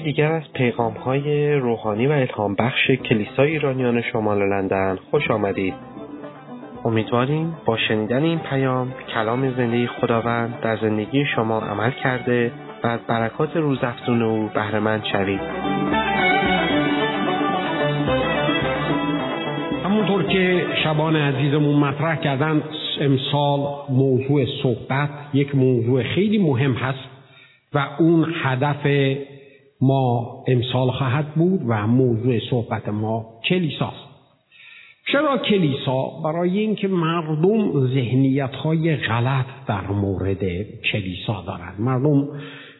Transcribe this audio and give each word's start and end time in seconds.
یکی 0.00 0.12
دیگر 0.12 0.32
از 0.32 0.42
پیغام 0.54 0.92
های 0.92 1.54
روحانی 1.54 2.06
و 2.06 2.12
الهام 2.12 2.54
بخش 2.54 2.90
کلیسای 2.90 3.50
ایرانیان 3.50 4.02
شمال 4.02 4.48
لندن 4.48 4.98
خوش 5.10 5.30
آمدید. 5.30 5.74
امیدواریم 6.84 7.56
با 7.64 7.76
شنیدن 7.76 8.22
این 8.22 8.38
پیام 8.38 8.94
کلام 9.14 9.50
زندگی 9.50 9.86
خداوند 9.86 10.60
در 10.62 10.76
زندگی 10.76 11.24
شما 11.24 11.60
عمل 11.60 11.90
کرده 11.90 12.52
و 12.84 12.86
از 12.86 13.00
برکات 13.08 13.56
روزافزون 13.56 14.22
او 14.22 14.50
بهرهمند 14.54 15.04
شوید. 15.12 15.40
همونطور 19.84 20.22
که 20.22 20.66
شبان 20.84 21.16
عزیزمون 21.16 21.74
مطرح 21.74 22.16
کردن 22.16 22.62
امسال 23.00 23.60
موضوع 23.90 24.44
صحبت 24.62 25.10
یک 25.34 25.54
موضوع 25.54 26.02
خیلی 26.02 26.38
مهم 26.38 26.72
هست 26.72 27.08
و 27.74 27.86
اون 27.98 28.34
هدف 28.42 28.86
ما 29.80 30.44
امسال 30.48 30.90
خواهد 30.90 31.34
بود 31.34 31.60
و 31.66 31.86
موضوع 31.86 32.38
صحبت 32.50 32.88
ما 32.88 33.26
کلیساست 33.48 34.10
چرا 35.12 35.38
کلیسا؟ 35.38 36.10
برای 36.24 36.58
اینکه 36.58 36.88
مردم 36.88 37.86
ذهنیت 37.86 38.54
های 38.54 38.96
غلط 38.96 39.46
در 39.68 39.86
مورد 39.86 40.44
کلیسا 40.92 41.44
دارند. 41.46 41.80
مردم 41.80 42.28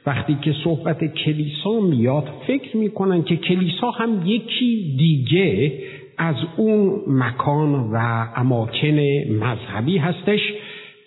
وقتی 0.07 0.37
که 0.43 0.55
صحبت 0.65 1.15
کلیسا 1.15 1.81
میاد 1.81 2.25
فکر 2.47 2.77
می‌کنن 2.77 3.23
که 3.23 3.37
کلیسا 3.37 3.91
هم 3.91 4.23
یکی 4.27 4.95
دیگه 4.99 5.73
از 6.19 6.37
اون 6.57 7.03
مکان 7.07 7.75
و 7.75 8.27
اماکن 8.37 9.01
مذهبی 9.41 9.99
هستش 9.99 10.41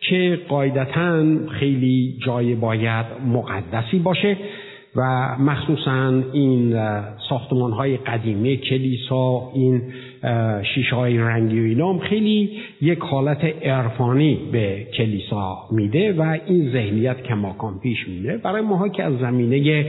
که 0.09 0.39
قاعدتا 0.49 1.23
خیلی 1.49 2.19
جای 2.25 2.55
باید 2.55 3.05
مقدسی 3.27 3.99
باشه. 3.99 4.37
و 4.95 5.35
مخصوصا 5.39 6.23
این 6.33 6.75
ساختمان 7.29 7.71
های 7.71 7.97
قدیمی 7.97 8.57
کلیسا 8.57 9.51
این 9.53 9.81
شیشه 10.75 10.95
های 10.95 11.17
رنگی 11.17 11.59
و 11.59 11.63
اینام 11.63 11.99
خیلی 11.99 12.49
یک 12.81 12.99
حالت 12.99 13.43
عرفانی 13.65 14.39
به 14.51 14.87
کلیسا 14.97 15.57
میده 15.71 16.13
و 16.13 16.37
این 16.47 16.71
ذهنیت 16.71 17.23
کماکان 17.23 17.79
پیش 17.79 18.07
میره. 18.07 18.37
برای 18.37 18.61
ماها 18.61 18.89
که 18.89 19.03
از 19.03 19.13
زمینه 19.17 19.85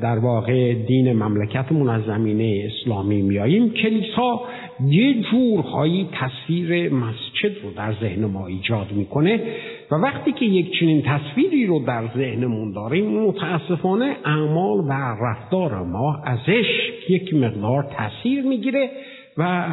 در 0.00 0.18
واقع 0.18 0.74
دین 0.74 1.12
مملکتمون 1.12 1.88
از 1.88 2.02
زمینه 2.04 2.70
اسلامی 2.70 3.22
میاییم 3.22 3.70
کلیسا 3.70 4.40
یه 4.86 5.22
جورهایی 5.22 6.08
تصویر 6.12 6.92
مسجد 6.92 7.62
رو 7.62 7.70
در 7.76 7.94
ذهن 8.00 8.24
ما 8.24 8.46
ایجاد 8.46 8.92
می‌کنه 8.92 9.40
و 9.90 9.94
وقتی 9.94 10.32
که 10.32 10.44
یک 10.44 10.78
چنین 10.80 11.02
تصویری 11.02 11.66
رو 11.66 11.84
در 11.86 12.08
ذهنمون 12.16 12.72
داریم 12.72 13.20
متاسفانه 13.20 14.16
اعمال 14.24 14.78
و 14.78 14.92
رفتار 15.20 15.82
ما 15.82 16.22
ازش 16.24 16.66
یک 17.08 17.34
مقدار 17.34 17.82
تاثیر 17.82 18.44
می‌گیره 18.44 18.90
و 19.38 19.66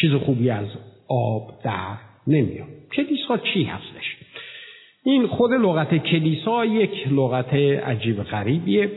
چیز 0.00 0.12
خوبی 0.12 0.50
از 0.50 0.66
آب 1.08 1.50
در 1.64 1.96
نمیاد. 2.26 2.68
کلیسا 2.92 3.38
چی 3.38 3.64
هستش؟ 3.64 4.16
این 5.04 5.26
خود 5.26 5.52
لغت 5.52 5.96
کلیسا 5.96 6.64
یک 6.64 7.08
لغت 7.10 7.54
عجیب 7.54 8.22
غریبیه 8.22 8.90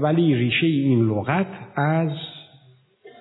ولی 0.00 0.34
ریشه 0.34 0.66
این 0.66 1.08
لغت 1.08 1.46
از 1.76 2.10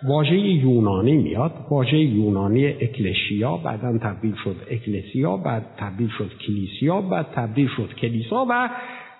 واژه 0.03 0.39
یونانی 0.39 1.17
میاد 1.17 1.51
واژه 1.69 1.97
یونانی 1.97 2.65
اکلشیا 2.67 3.57
بعدا 3.57 3.97
تبدیل 3.97 4.35
شد 4.43 4.55
اکلسیا 4.69 5.37
بعد 5.37 5.65
تبدیل 5.77 6.09
شد 6.17 6.31
کلیسیا 6.47 7.01
بعد 7.01 7.25
تبدیل 7.35 7.67
شد 7.67 7.95
کلیسا 7.95 8.45
و 8.49 8.69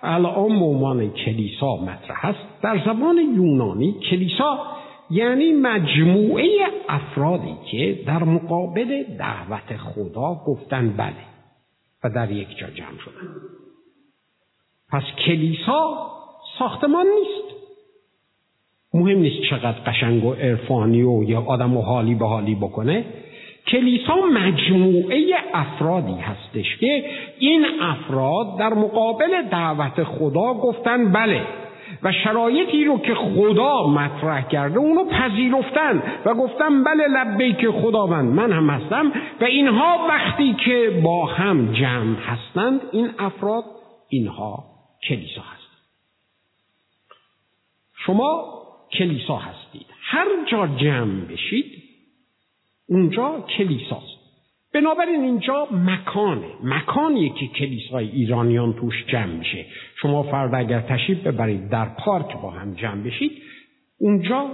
الان 0.02 0.58
به 0.58 0.64
عنوان 0.64 1.10
کلیسا 1.10 1.76
مطرح 1.76 2.26
است. 2.26 2.62
در 2.62 2.82
زبان 2.84 3.16
یونانی 3.18 3.94
کلیسا 4.10 4.58
یعنی 5.10 5.52
مجموعه 5.52 6.48
افرادی 6.88 7.56
که 7.70 8.02
در 8.06 8.24
مقابل 8.24 9.02
دعوت 9.18 9.76
خدا 9.76 10.34
گفتن 10.46 10.96
بله 10.96 11.24
و 12.04 12.10
در 12.10 12.30
یک 12.30 12.48
جا 12.58 12.66
جمع 12.66 12.98
شدن. 13.04 13.28
پس 14.90 15.02
کلیسا 15.26 16.10
ساختمان 16.58 17.06
نیست. 17.06 17.51
مهم 18.94 19.18
نیست 19.18 19.42
چقدر 19.50 19.78
قشنگ 19.86 20.24
و 20.24 20.32
عرفانی 20.32 21.02
و 21.02 21.22
یا 21.22 21.40
آدم 21.46 21.76
و 21.76 21.82
حالی 21.82 22.14
به 22.14 22.26
حالی 22.26 22.54
بکنه. 22.54 23.04
کلیسا 23.66 24.16
مجموعه 24.16 25.34
افرادی 25.54 26.14
هستش 26.14 26.76
که 26.76 27.04
این 27.38 27.66
افراد 27.80 28.58
در 28.58 28.74
مقابل 28.74 29.42
دعوت 29.50 30.04
خدا 30.04 30.54
گفتن 30.54 31.12
بله 31.12 31.42
و 32.02 32.12
شرایطی 32.12 32.84
رو 32.84 32.98
که 32.98 33.14
خدا 33.14 33.86
مطرح 33.86 34.48
کرده 34.48 34.78
اونو 34.78 35.04
پذیرفتن 35.04 36.02
و 36.24 36.34
گفتن 36.34 36.84
بله 36.84 37.08
لبیک 37.08 37.70
خداوند 37.70 38.34
من 38.34 38.52
هم 38.52 38.70
هستم 38.70 39.12
و 39.40 39.44
اینها 39.44 40.06
وقتی 40.08 40.56
که 40.64 41.00
با 41.04 41.26
هم 41.26 41.72
جمع 41.72 42.16
هستند 42.16 42.80
این 42.92 43.10
افراد 43.18 43.64
اینها 44.08 44.64
کلیسا 45.08 45.40
هستند. 45.40 45.78
شما 48.06 48.61
کلیسا 48.98 49.36
هستید. 49.36 49.86
هر 50.00 50.26
جا 50.50 50.66
جمع 50.66 51.20
بشید 51.20 51.82
اونجا 52.88 53.44
کلیساست 53.58 54.22
بنابراین 54.74 55.20
اینجا 55.20 55.68
مکانه. 55.70 56.46
مکانیه 56.64 57.28
که 57.28 57.46
کلیسای 57.46 58.08
ایرانیان 58.08 58.72
توش 58.72 59.04
جمع 59.06 59.32
میشه. 59.32 59.66
شما 60.02 60.22
فردا 60.22 60.58
اگر 60.58 60.80
تشریف 60.80 61.18
ببرید 61.18 61.68
در 61.68 61.84
پارک 61.84 62.36
با 62.42 62.50
هم 62.50 62.74
جمع 62.74 63.02
بشید 63.02 63.32
اونجا 64.00 64.50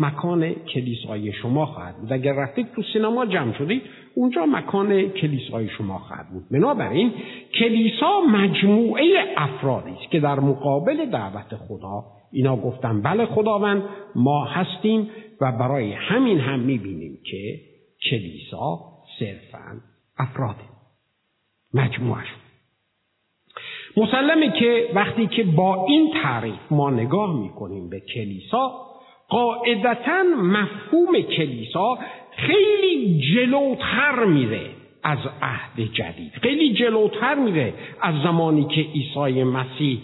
مکان 0.00 0.54
کلیسای 0.54 1.32
شما 1.32 1.66
خواهد 1.66 1.96
بود. 1.96 2.12
اگر 2.12 2.32
رفتید 2.32 2.66
تو 2.76 2.82
سینما 2.92 3.26
جمع 3.26 3.58
شدید 3.58 3.82
اونجا 4.14 4.46
مکان 4.46 5.08
کلیسای 5.08 5.68
شما 5.68 5.98
خواهد 5.98 6.26
بود. 6.32 6.42
بنابراین 6.50 7.12
کلیسا 7.58 8.20
مجموعه 8.20 9.04
افرادی 9.36 9.90
است 9.90 10.10
که 10.10 10.20
در 10.20 10.40
مقابل 10.40 11.04
دعوت 11.10 11.56
خدا 11.68 12.04
اینا 12.32 12.56
گفتن 12.56 13.02
بله 13.02 13.26
خداوند 13.26 13.82
ما 14.14 14.44
هستیم 14.44 15.10
و 15.40 15.52
برای 15.52 15.92
همین 15.92 16.40
هم 16.40 16.60
می‌بینیم 16.60 17.18
که 17.30 17.60
کلیسا 18.10 18.78
صرفا 19.18 19.80
افراده. 20.18 20.64
مجموعش. 21.74 22.26
مسلمه 23.96 24.52
که 24.52 24.88
وقتی 24.94 25.26
که 25.26 25.42
با 25.44 25.86
این 25.88 26.12
تعریف 26.22 26.60
ما 26.70 26.90
نگاه 26.90 27.40
می‌کنیم 27.40 27.88
به 27.88 28.00
کلیسا 28.00 28.86
قاعدتا 29.28 30.22
مفهوم 30.36 31.20
کلیسا 31.20 31.98
خیلی 32.36 33.20
جلوتر 33.34 34.24
میره 34.24 34.70
از 35.02 35.18
عهد 35.42 35.80
جدید. 35.92 36.32
خیلی 36.42 36.74
جلوتر 36.74 37.34
میره 37.34 37.74
از 38.00 38.14
زمانی 38.22 38.64
که 38.64 38.80
عیسی 38.80 39.42
مسیح 39.42 40.00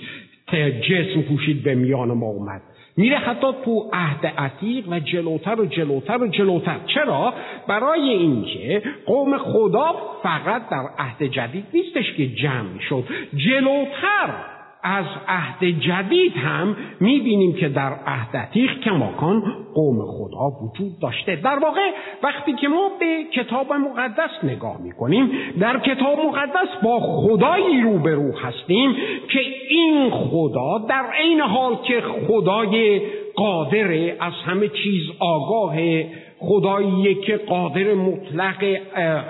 جسم 0.56 1.22
پوشید 1.22 1.62
به 1.62 1.74
میان 1.74 2.12
ما 2.12 2.26
اومد. 2.26 2.62
میره 2.96 3.16
حتی 3.16 3.46
تو 3.64 3.90
عهد 3.92 4.26
عتیق 4.26 4.88
و 4.88 5.00
جلوتر 5.00 5.60
و 5.60 5.66
جلوتر 5.66 6.18
و 6.22 6.26
جلوتر. 6.26 6.76
چرا؟ 6.86 7.34
برای 7.68 8.08
اینکه 8.08 8.82
قوم 9.06 9.38
خدا 9.38 9.94
فقط 10.22 10.68
در 10.68 10.84
عهد 10.98 11.22
جدید 11.22 11.64
نیستش 11.74 12.12
که 12.16 12.28
جمع 12.28 12.80
شد. 12.88 13.04
جلوتر 13.36 14.51
از 14.82 15.04
عهد 15.28 15.64
جدید 15.64 16.36
هم 16.36 16.76
می‌بینیم 17.00 17.54
که 17.54 17.68
در 17.68 17.92
عهد 18.06 18.36
عتیق 18.36 18.80
کماکان 18.80 19.42
قوم 19.74 19.98
خدا 20.06 20.50
وجود 20.62 20.98
داشته. 21.02 21.36
در 21.36 21.58
واقع 21.58 21.90
وقتی 22.22 22.52
که 22.52 22.68
ما 22.68 22.90
به 23.00 23.24
کتاب 23.32 23.72
مقدس 23.72 24.30
نگاه 24.42 24.82
می‌کنیم 24.82 25.30
در 25.60 25.78
کتاب 25.78 26.18
مقدس 26.26 26.68
با 26.82 27.00
خدایی 27.00 27.80
روبرو 27.80 28.32
هستیم 28.38 28.94
که 29.28 29.40
این 29.70 30.10
خدا 30.10 30.78
در 30.88 31.04
عین 31.20 31.40
حال 31.40 31.76
که 31.84 32.00
خدای 32.00 33.00
قادر 33.34 34.14
از 34.20 34.32
همه 34.46 34.68
چیز 34.68 35.02
آگاه 35.18 35.74
خداییه 36.44 37.14
که 37.14 37.36
قادر 37.36 37.94
مطلق 37.94 38.62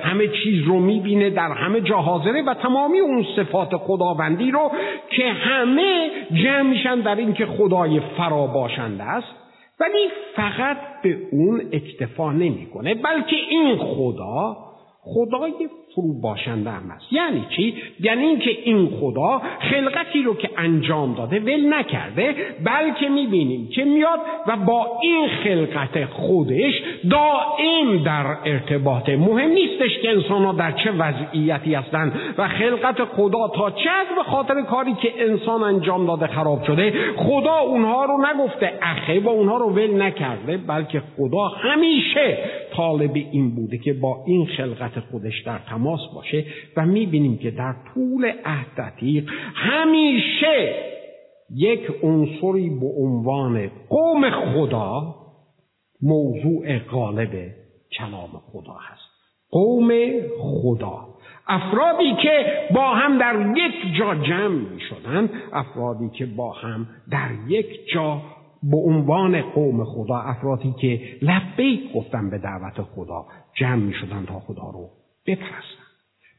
همه 0.02 0.28
چیز 0.28 0.62
رو 0.64 0.78
می‌بینه 0.78 1.30
در 1.30 1.52
همه 1.52 1.80
جا 1.80 1.96
حاضره 1.96 2.42
و 2.42 2.54
تمامی 2.54 2.98
اون 2.98 3.26
صفات 3.36 3.76
خداوندی 3.76 4.50
رو 4.50 4.70
که 5.10 5.28
همه 5.28 6.10
جمع 6.32 6.62
میشن 6.62 7.00
در 7.00 7.16
این 7.16 7.32
که 7.32 7.46
خدای 7.46 8.00
فراباشنده 8.00 9.02
است. 9.02 9.34
ولی 9.80 10.08
فقط 10.36 10.76
به 11.02 11.16
اون 11.32 11.62
اکتفا 11.72 12.32
نمی‌کنه 12.32 12.94
بلکه 12.94 13.36
این 13.50 13.76
خدا 13.76 14.56
خدای 15.04 15.68
فرو 15.94 16.20
باشنده 16.20 16.70
هم 16.70 16.90
است. 16.90 17.12
یعنی 17.12 17.44
چی؟ 17.56 17.74
یعنی 18.00 18.24
اینکه 18.24 18.50
این 18.64 18.90
خدا 19.00 19.42
خلقتی 19.60 20.22
رو 20.22 20.34
که 20.34 20.50
انجام 20.56 21.14
داده 21.14 21.40
ول 21.40 21.74
نکرده 21.74 22.34
بلکه 22.64 23.08
می‌بینیم 23.08 23.68
که 23.68 23.84
میاد 23.84 24.20
و 24.46 24.56
با 24.56 24.86
این 25.02 25.28
خلقت 25.28 26.04
خودش 26.04 26.82
دائم 27.10 28.02
در 28.04 28.26
ارتباط. 28.44 29.08
مهم 29.08 29.50
نیستش 29.50 29.98
که 30.02 30.10
انسان 30.10 30.44
ها 30.44 30.52
در 30.52 30.72
چه 30.72 30.90
وضعیتی 30.90 31.74
هستند 31.74 32.12
و 32.38 32.48
خلقت 32.48 33.04
خدا 33.04 33.48
تا 33.48 33.70
چه 33.70 33.90
به 34.16 34.22
خاطر 34.22 34.62
کاری 34.62 34.94
که 34.94 35.12
انسان 35.18 35.62
انجام 35.62 36.06
داده 36.06 36.26
خراب 36.26 36.64
شده 36.64 36.94
خدا 37.16 37.58
اونها 37.58 38.04
رو 38.04 38.18
نگفته 38.26 38.72
اخه 38.82 39.20
و 39.20 39.28
اونها 39.28 39.56
رو 39.56 39.70
ول 39.70 40.02
نکرده 40.02 40.56
بلکه 40.56 41.02
خدا 41.16 41.48
همیشه 41.48 42.38
طالب 42.76 43.14
این 43.14 43.54
بوده 43.54 43.78
که 43.78 43.92
با 43.92 44.24
این 44.26 44.46
خلقت 44.46 45.00
خودش 45.00 45.42
در 45.46 45.58
تماس 45.58 46.00
باشه 46.14 46.44
و 46.76 46.86
می‌بینیم 46.86 47.38
که 47.38 47.50
در 47.50 47.74
طول 47.94 48.32
عهد 48.44 48.92
همیشه 49.54 50.74
یک 51.56 51.80
عنصری 52.02 52.70
به 52.70 52.86
عنوان 52.86 53.70
قوم 53.88 54.30
خدا 54.30 55.14
موضوع 56.02 56.78
غالب 56.78 57.50
کلام 57.98 58.30
خدا 58.52 58.76
هست. 58.90 59.12
قوم 59.50 59.90
خدا. 60.38 61.12
افرادی 61.46 62.16
که 62.22 62.46
با 62.74 62.94
هم 62.94 63.18
در 63.18 63.54
یک 63.56 63.98
جا 63.98 64.14
جمع 64.14 64.58
می 64.58 64.80
شدن 64.80 65.30
افرادی 65.52 66.10
که 66.18 66.26
با 66.26 66.52
هم 66.52 66.86
در 67.10 67.30
یک 67.48 67.66
جا 67.94 68.22
به 68.70 68.76
عنوان 68.76 69.42
قوم 69.42 69.84
خدا 69.84 70.16
افرادی 70.16 70.74
که 70.80 71.00
لبیک 71.22 71.92
گفتن 71.92 72.30
به 72.30 72.38
دعوت 72.38 72.82
خدا 72.82 73.26
جمع 73.54 73.76
می 73.82 73.92
شدن 73.92 74.24
تا 74.26 74.40
خدا 74.40 74.70
رو 74.72 74.88
بپرستن. 75.26 75.82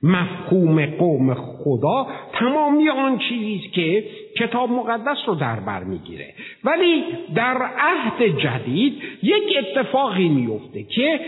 مفهوم 0.03 0.85
قوم 0.85 1.33
خدا 1.33 2.07
تمامی 2.39 2.89
آن 2.89 3.19
چیزی 3.19 3.69
که 3.73 4.03
کتاب 4.37 4.69
مقدس 4.69 5.17
رو 5.27 5.35
در 5.35 5.59
بر 5.59 5.83
می‌گیره. 5.83 6.33
ولی 6.63 7.03
در 7.35 7.57
عهد 7.79 8.39
جدید 8.39 8.93
یک 9.23 9.43
اتفاقی 9.57 10.29
میفته 10.29 10.83
که 10.83 11.19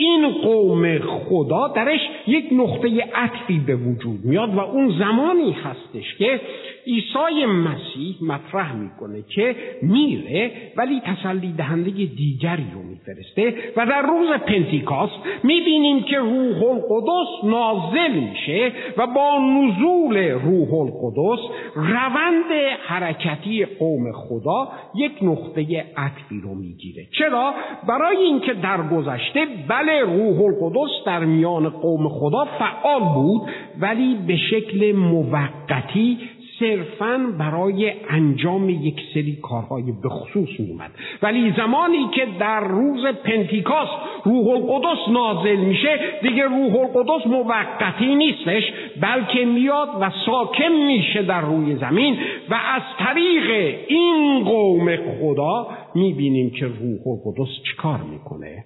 این 0.00 0.32
قوم 0.32 0.98
خدا 0.98 1.68
درش 1.68 2.00
یک 2.26 2.44
نقطه 2.52 2.88
عطفی 3.14 3.58
به 3.66 3.76
وجود 3.76 4.24
میاد 4.24 4.54
و 4.54 4.58
اون 4.58 4.98
زمانی 4.98 5.52
هستش 5.52 6.14
که 6.18 6.40
عیسی 6.86 7.44
مسیح 7.46 8.16
مطرح 8.22 8.76
می‌کنه 8.76 9.22
که 9.28 9.56
میره 9.82 10.50
ولی 10.76 11.00
تسلی 11.00 11.52
دهنده 11.52 11.90
دیگری 11.90 12.66
رو 12.74 12.82
میفرسته 12.82 13.54
و 13.76 13.86
در 13.86 14.02
روز 14.02 14.28
پنتیکاست 14.28 15.14
می‌بینیم 15.42 16.02
که 16.02 16.18
روح 16.18 16.62
القدس 16.62 17.44
نازل 17.44 18.10
میشه 18.10 18.72
و 18.96 19.06
با 19.06 19.38
نزول 19.38 20.16
روح 20.18 20.74
القدس 20.74 21.40
روند 21.74 22.52
حرکتی 22.86 23.64
قوم 23.64 24.12
خدا 24.12 24.68
یک 24.94 25.12
نقطه 25.22 25.60
عطفی 25.96 26.40
رو 26.42 26.54
می‌گیره. 26.54 27.06
چرا؟ 27.18 27.54
برای 27.88 28.16
اینکه 28.16 28.54
در 28.54 28.82
گذشته 28.82 29.46
بله 29.88 30.00
روح 30.00 30.40
القدس 30.40 30.90
در 31.06 31.24
میان 31.24 31.68
قوم 31.68 32.08
خدا 32.08 32.44
فعال 32.44 33.00
بود 33.14 33.42
ولی 33.80 34.16
به 34.26 34.36
شکل 34.36 34.92
موقتی 34.92 36.18
صرفا 36.58 37.20
برای 37.38 37.92
انجام 38.10 38.70
یک 38.70 39.00
سری 39.14 39.38
کارهای 39.42 39.92
به 40.02 40.08
خصوص 40.08 40.48
میومد 40.58 40.90
ولی 41.22 41.52
زمانی 41.56 42.08
که 42.14 42.26
در 42.38 42.60
روز 42.60 43.06
پنتیکاست 43.06 43.92
روح 44.24 44.48
القدس 44.48 45.08
نازل 45.08 45.56
میشه 45.56 45.98
دیگه 46.22 46.44
روح 46.44 46.76
القدس 46.76 47.26
موقتی 47.26 48.14
نیستش 48.14 48.62
بلکه 49.00 49.44
میاد 49.44 49.88
و 50.00 50.10
ساکن 50.26 50.72
میشه 50.86 51.22
در 51.22 51.40
روی 51.40 51.76
زمین 51.76 52.16
و 52.50 52.54
از 52.54 52.82
طریق 52.98 53.76
این 53.88 54.44
قوم 54.44 54.96
خدا 54.96 55.68
می‌بینیم 55.94 56.50
که 56.50 56.66
روح 56.66 57.06
القدس 57.06 57.50
چیکار 57.70 57.98
می‌کنه. 58.12 58.64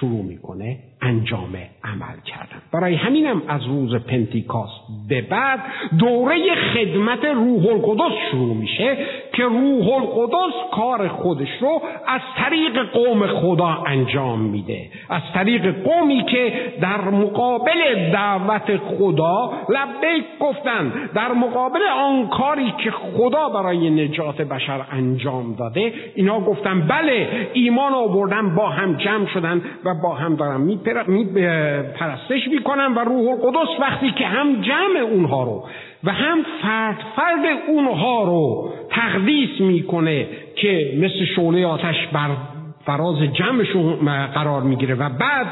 شروع 0.00 0.22
می‌کنه 0.24 0.78
انجام 1.02 1.56
عمل 1.84 2.20
کردن. 2.24 2.62
برای 2.72 2.94
همینم 2.94 3.42
از 3.48 3.66
روز 3.66 3.94
پنتیکاست 3.94 4.80
به 5.08 5.20
بعد 5.20 5.60
دوره 5.98 6.36
خدمت 6.74 7.24
روح 7.24 7.66
القدس 7.66 8.12
شروع 8.30 8.56
میشه 8.56 8.96
که 9.32 9.42
روح 9.42 9.88
القدس 9.92 10.54
کار 10.72 11.08
خودش 11.08 11.48
رو 11.60 11.82
از 12.06 12.20
طریق 12.36 12.82
قوم 12.92 13.26
خدا 13.26 13.66
انجام 13.86 14.40
میده. 14.40 14.90
از 15.08 15.22
طریق 15.34 15.82
قومی 15.82 16.24
که 16.24 16.52
در 16.80 17.00
مقابل 17.00 18.10
دعوت 18.12 18.76
خدا 18.76 19.52
لبیک 19.68 20.24
گفتن 20.40 20.92
در 21.14 21.32
مقابل 21.32 21.80
آن 21.96 22.28
کاری 22.28 22.74
که 22.84 22.90
خدا 22.90 23.48
برای 23.48 23.90
نجات 23.90 24.42
بشر 24.42 24.80
انجام 24.92 25.54
داده 25.54 25.92
اینا 26.14 26.40
گفتن 26.40 26.80
بله 26.80 27.48
ایمان 27.52 27.92
آوردن 27.92 28.54
با 28.54 28.68
هم 28.68 28.96
جمع 28.96 29.26
شدن 29.26 29.62
و 29.84 29.89
با 29.94 30.14
هم 30.14 30.36
دارن 30.36 30.60
می 30.60 30.76
پرستش 31.98 32.48
می‌کنن 32.48 32.94
و 32.94 32.98
روح 32.98 33.28
القدس 33.28 33.80
وقتی 33.80 34.10
که 34.10 34.26
هم 34.26 34.60
جمع 34.60 35.00
اونها 35.10 35.44
رو 35.44 35.64
و 36.04 36.12
هم 36.12 36.42
فرد 36.62 36.96
فرد 37.16 37.46
اونها 37.68 38.24
رو 38.24 38.72
تقدیس 38.90 39.60
می‌کنه 39.60 40.26
که 40.56 40.92
مثل 40.96 41.24
شعله 41.36 41.66
آتش 41.66 42.06
بر 42.12 42.30
فراز 42.84 43.18
جمعشون 43.22 44.26
قرار 44.26 44.62
می‌گیره 44.62 44.94
و 44.94 45.08
بعد 45.08 45.46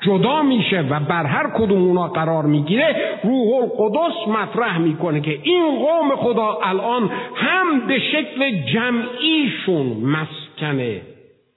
جدا 0.00 0.42
میشه 0.42 0.80
و 0.80 1.00
بر 1.00 1.26
هر 1.26 1.50
کدوم 1.54 1.82
اونا 1.82 2.08
قرار 2.08 2.44
می‌گیره 2.44 2.96
روح 3.24 3.54
القدس 3.54 4.28
مطرح 4.28 4.78
می‌کنه 4.78 5.20
که 5.20 5.38
این 5.42 5.78
قوم 5.78 6.16
خدا 6.16 6.58
الان 6.62 7.10
هم 7.34 7.86
به 7.86 7.98
شکل 7.98 8.50
جمعیشون 8.74 9.86
مسکن 9.86 11.00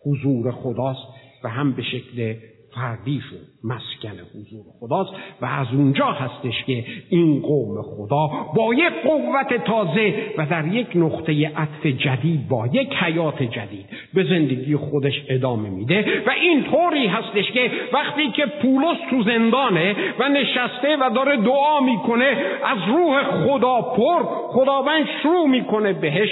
حضور 0.05 0.51
خداست. 0.51 1.14
و 1.45 1.47
هم 1.47 1.73
به 1.73 1.83
شکل 1.83 2.35
فردیشون 2.75 3.39
مسکن 3.65 4.17
حضور 4.35 4.63
خداست 4.79 5.09
و 5.41 5.45
از 5.45 5.67
اونجا 5.73 6.05
هستش 6.05 6.63
که 6.63 6.85
این 7.09 7.41
قوم 7.41 7.81
خدا 7.81 8.27
با 8.55 8.73
یک 8.73 8.93
قوت 9.03 9.63
تازه 9.65 10.13
و 10.37 10.45
در 10.45 10.67
یک 10.67 10.87
نقطه 10.95 11.47
عطف 11.47 11.85
جدید 11.85 12.47
با 12.47 12.67
یک 12.67 12.93
حیات 12.93 13.43
جدید 13.43 13.85
به 14.13 14.23
زندگی 14.23 14.75
خودش 14.75 15.13
ادامه 15.29 15.69
میده 15.69 16.23
و 16.27 16.29
این 16.29 16.63
طوری 16.63 17.07
هستش 17.07 17.51
که 17.51 17.71
وقتی 17.93 18.31
که 18.31 18.45
پولس 18.45 18.97
تو 19.09 19.23
زندانه 19.23 19.95
و 20.19 20.29
نشسته 20.29 20.97
و 21.01 21.09
داره 21.15 21.37
دعا 21.37 21.79
می‌کنه 21.79 22.37
از 22.65 22.77
روح 22.87 23.23
خدا 23.23 23.81
پر 23.81 24.23
خداوند 24.47 25.05
شروع 25.23 25.47
می‌کنه 25.47 25.93
بهش 25.93 26.29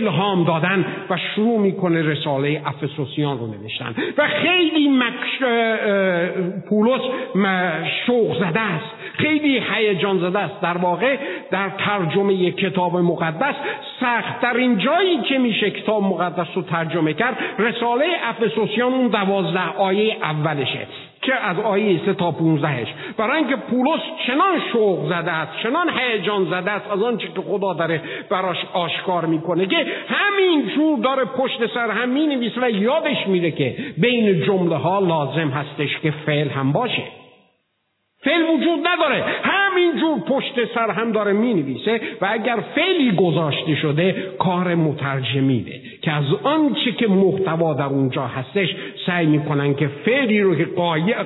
الهام 0.00 0.44
دادن 0.44 0.86
و 1.10 1.16
شروع 1.34 1.58
می‌کنه 1.58 2.02
رساله 2.02 2.62
افسوسیان 2.64 3.38
رو 3.38 3.46
نوشتن. 3.46 3.94
و 4.18 4.28
خیلی 4.28 4.88
مکش 4.88 5.42
پولس 6.74 7.00
شوق 8.06 8.38
زده 8.38 8.60
است. 8.60 8.94
خیلی 9.18 9.62
هیجان 9.74 10.18
زده 10.18 10.38
است. 10.38 10.60
در 10.60 10.76
واقع 10.76 11.16
در 11.50 11.68
ترجمه 11.68 12.50
کتاب 12.50 12.96
مقدس 12.96 13.54
سختترین 14.00 14.78
جایی 14.78 15.20
که 15.20 15.38
میشه 15.38 15.70
کتاب 15.70 16.02
مقدس 16.02 16.46
رو 16.54 16.62
ترجمه 16.62 17.12
کرد 17.12 17.36
رساله 17.58 18.06
افسوسیان 18.24 18.94
اون 18.94 19.08
دوازده 19.08 19.68
آیه 19.78 20.16
اولشه. 20.22 20.86
که 21.24 21.34
از 21.34 21.58
آیه 21.58 22.00
سه 22.06 22.14
تا 22.14 22.30
پونزدهش. 22.30 22.88
برای 23.16 23.38
اینکه 23.38 23.56
پولس 23.56 24.00
چنان 24.26 24.60
شوق 24.72 25.06
زده 25.08 25.30
است 25.32 25.52
چنان 25.62 25.90
هیجان 25.98 26.44
زده 26.44 26.70
است 26.70 26.90
از 26.90 27.02
آنچه 27.02 27.28
که 27.28 27.40
خدا 27.40 27.72
داره 27.72 28.02
براش 28.30 28.64
آشکار 28.72 29.26
می‌کنه 29.26 29.66
که 29.66 29.86
همین 30.08 30.68
جور 30.74 30.98
داره 30.98 31.24
پشت 31.24 31.74
سر 31.74 31.90
هم 31.90 32.08
می‌نویسه 32.08 32.60
و 32.60 32.70
یادش 32.70 33.26
میره 33.26 33.50
که 33.50 33.76
بین 33.98 34.42
جمله 34.42 34.76
ها 34.76 34.98
لازم 34.98 35.48
هستش 35.48 35.98
که 35.98 36.10
فعل 36.10 36.48
هم 36.48 36.72
باشه. 36.72 37.02
فعل 38.24 38.42
وجود 38.42 38.80
نداره. 38.86 39.24
همینجور 39.42 40.20
پشت 40.20 40.74
سر 40.74 40.90
هم 40.90 41.12
داره 41.12 41.32
می 41.32 41.54
نویسه 41.54 42.00
و 42.20 42.28
اگر 42.30 42.56
فعلی 42.74 43.12
گذاشته 43.12 43.74
شده 43.74 44.32
کار 44.38 44.74
مترجمینه 44.74 45.80
که 46.04 46.12
از 46.12 46.24
آنچه 46.42 46.92
که 46.92 47.08
محتوا 47.08 47.74
در 47.74 47.84
اونجا 47.84 48.22
هستش 48.26 48.68
سعی 49.06 49.26
می‌کنن 49.26 49.74
که 49.74 49.88
فعلی 50.04 50.40
رو 50.40 50.54
که 50.54 50.64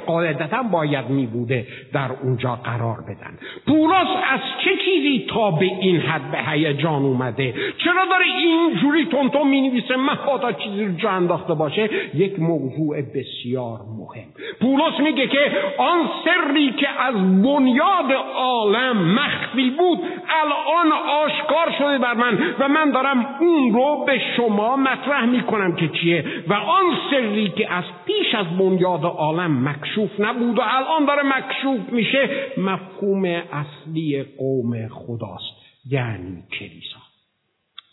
قاعدتا 0.07 0.63
باید 0.63 1.11
می 1.11 1.27
بوده 1.27 1.67
در 1.93 2.11
اونجا 2.23 2.59
قرار 2.65 2.97
بدن. 3.09 3.39
پولس 3.67 4.09
از 4.31 4.41
چه 4.65 4.71
چیزی 4.85 5.27
تا 5.29 5.51
به 5.51 5.65
این 5.65 6.01
حد 6.01 6.31
به 6.31 6.39
هیجان 6.51 7.03
اومده؟ 7.03 7.55
چرا 7.85 8.05
داره 8.11 8.25
اینجوری 8.39 9.07
تونتون 9.07 9.49
می 9.49 9.61
نویسه 9.69 9.97
مبادا 9.97 10.53
چیزی 10.53 10.85
رو 10.85 10.93
جا 10.93 11.11
انداخته 11.11 11.55
باشه؟ 11.55 11.91
یک 12.15 12.41
موضوع 12.41 13.03
بسیار 13.03 13.79
مهم. 13.99 14.29
پولس 14.61 15.01
میگه 15.01 15.27
که 15.27 15.53
آن 15.79 15.99
سری 16.25 16.73
که 16.73 16.89
از 16.89 17.15
بنیاد 17.43 18.13
عالم 18.37 19.15
مخفی 19.15 19.71
بود 19.71 19.99
الان 20.29 20.93
آشکار 21.25 21.71
شده 21.79 21.99
بر 21.99 22.15
من 22.15 22.39
و 22.59 22.69
من 22.69 22.91
دارم 22.91 23.27
اون 23.41 23.73
رو 23.73 24.05
به 24.07 24.21
شما 24.37 24.68
مطرح 24.77 25.25
می‌کنم 25.25 25.75
که 25.75 25.89
چیه 25.89 26.25
و 26.49 26.53
آن 26.53 26.85
سری 27.11 27.49
که 27.49 27.73
از 27.73 27.85
پیش 28.07 28.35
از 28.35 28.47
بنیاد 28.59 29.05
عالم 29.05 29.69
مکشوف 29.69 30.11
نبود 30.21 30.59
و 30.59 30.63
الان 30.63 31.05
داره 31.05 31.23
مکشوف 31.23 31.93
میشه 31.93 32.29
مفهوم 32.59 33.25
اصلی 33.25 34.23
قوم 34.39 34.89
خداست 34.89 35.59
یعنی 35.91 36.43
کلیسا. 36.59 37.08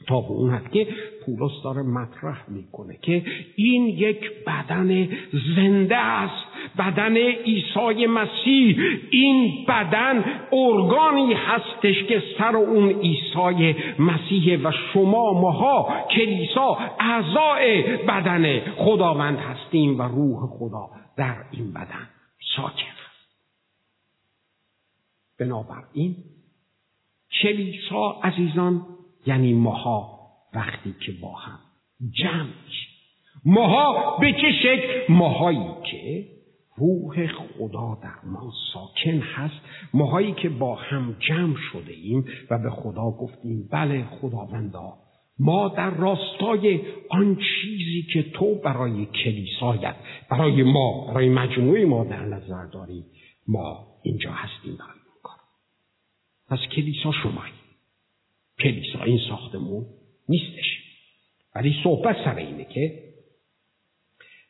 تا 0.08 0.22
به 0.22 0.32
اون 0.32 0.54
حد 0.54 0.72
که 0.72 0.88
پولس 1.26 1.52
داره 1.64 1.82
مطرح 1.82 2.50
می‌کنه 2.50 2.98
که 3.02 3.26
این 3.56 3.88
یک 3.88 4.32
بدن 4.48 5.10
زنده 5.56 5.98
است 5.98 6.46
بدن 6.78 7.18
عیسی 7.18 8.06
مسیح. 8.06 8.78
این 9.10 9.66
بدن 9.68 10.24
ارگانی 10.52 11.34
هستش 11.34 12.04
که 12.04 12.24
سر 12.38 12.56
اون 12.56 12.90
عیسی 12.90 13.76
مسیح 14.00 14.58
و 14.64 14.72
شما 14.94 15.42
ماها 15.42 16.08
کلیسا 16.12 16.78
اعضای 17.00 17.98
بدن 17.98 18.60
خداوند 18.76 19.38
هستیم 19.38 20.00
و 20.00 20.02
روح 20.02 20.50
خدا 20.50 20.90
در 21.18 21.36
این 21.52 21.74
بدن 21.74 22.10
ساکن. 22.56 22.96
بنابراین 25.40 26.16
کلیسا 27.42 28.20
عزیزان 28.24 28.82
یعنی 29.26 29.54
ماها 29.54 30.20
وقتی 30.54 30.96
که 31.06 31.12
با 31.22 31.34
هم 31.34 31.60
جمع 32.12 32.50
ماها 33.46 34.18
به 34.18 34.32
چه 34.32 34.52
شکل؟ 34.64 35.14
ماهایی 35.14 35.68
که 35.92 36.26
روح 36.78 37.28
خدا 37.28 37.98
در 38.04 38.30
ما 38.30 38.52
ساکن 38.74 39.20
هست. 39.20 39.56
ماهایی 39.94 40.32
که 40.32 40.50
با 40.50 40.76
هم 40.76 41.16
جمع 41.20 41.56
شده 41.72 41.94
ایم 41.94 42.26
و 42.52 42.58
به 42.58 42.70
خدا 42.70 43.12
گفتیم 43.12 43.70
بله 43.72 44.06
خداوندا 44.06 44.94
ما 45.40 45.68
در 45.68 45.90
راستای 45.90 46.80
آن 47.10 47.36
چیزی 47.36 48.08
که 48.14 48.24
تو 48.32 48.56
برای 48.56 49.06
کلیسایت 49.06 49.96
برای 50.30 50.64
ما 50.64 51.08
برای 51.08 51.30
مجموعه 51.30 51.86
ما 51.86 52.04
در 52.04 52.26
نظر 52.26 52.66
داری 52.66 53.04
ما 53.48 53.88
اینجا 54.04 54.32
هستیم 54.32 54.76
برای 54.76 54.92
این 54.92 55.22
کار. 55.24 55.38
پس 56.50 56.60
کلیسا 56.76 57.12
شمایی 57.12 57.54
کلیسا 58.60 59.04
این 59.04 59.20
ساختمون 59.30 59.86
نیستش. 60.30 60.86
ولی 61.56 61.76
صحبت 61.84 62.16
سر 62.26 62.36
اینه 62.36 62.66
که 62.66 63.04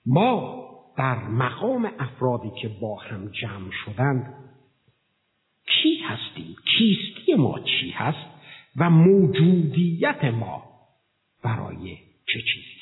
ما 0.06 0.66
در 0.98 1.28
مقام 1.28 1.92
افرادی 2.00 2.52
که 2.62 2.68
با 2.68 2.96
هم 2.96 3.32
جمع 3.32 3.72
شدند 3.86 4.34
کی 5.68 5.96
هستیم؟ 5.96 6.56
کیستی 6.66 7.34
ما 7.34 7.60
چی 7.60 7.90
هست 7.90 8.30
و 8.76 8.90
موجودیت 8.90 10.24
ما 10.24 10.64
برای 11.44 11.98
چه 12.28 12.42
چیزی؟ 12.42 12.75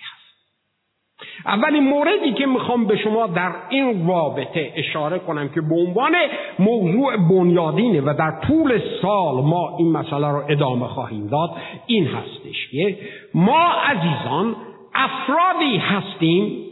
اولین 1.46 1.84
موردی 1.84 2.34
که 2.34 2.46
می‌خوام 2.46 2.86
به 2.86 2.98
شما 2.98 3.28
در 3.28 3.54
این 3.70 4.08
رابطه 4.08 4.74
اشاره 4.76 5.20
کنم 5.20 5.50
که 5.50 5.62
به 5.62 5.76
عنوان 5.76 6.12
موضوع 6.60 7.18
بنیادینه 7.18 8.02
و 8.02 8.14
در 8.18 8.40
طول 8.48 8.80
سال 9.02 9.36
ما 9.36 9.78
این 9.78 9.92
مسئله 9.92 10.28
رو 10.28 10.44
ادامه 10.50 10.88
خواهیم 10.88 11.28
داد 11.28 11.50
این 11.86 12.08
هستش 12.08 12.70
که 12.72 12.98
ما 13.34 13.70
عزیزان 13.70 14.56
افرادی 14.94 15.78
هستیم 15.78 16.64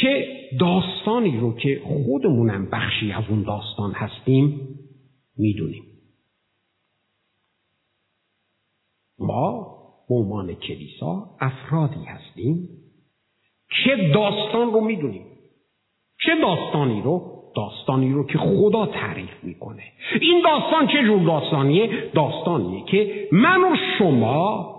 که 0.00 0.26
داستانی 0.60 1.40
رو 1.40 1.56
که 1.56 1.82
خودمونم 1.84 2.70
بخشی 2.70 3.12
از 3.12 3.24
اون 3.28 3.42
داستان 3.42 3.92
هستیم 3.92 4.60
می‌دونیم. 5.38 5.82
ما 9.18 9.79
به 10.10 10.16
عنوان 10.16 10.54
کلیسا 10.54 11.36
افرادی 11.40 12.04
هستیم 12.04 12.68
که 13.84 14.10
داستان 14.14 14.72
رو 14.72 14.80
می‌دونیم. 14.80 15.26
چه 16.26 16.40
داستانی 16.42 17.02
رو؟ 17.02 17.42
داستانی 17.56 18.12
رو 18.12 18.26
که 18.26 18.38
خدا 18.38 18.86
تعریف 18.86 19.44
می‌کنه. 19.44 19.82
این 20.20 20.42
داستان 20.44 20.86
چه 20.86 21.02
جور 21.04 21.22
داستانیه؟ 21.22 22.10
داستانیه 22.14 22.84
که 22.84 23.28
من 23.32 23.72
و 23.72 23.76
شما 23.98 24.70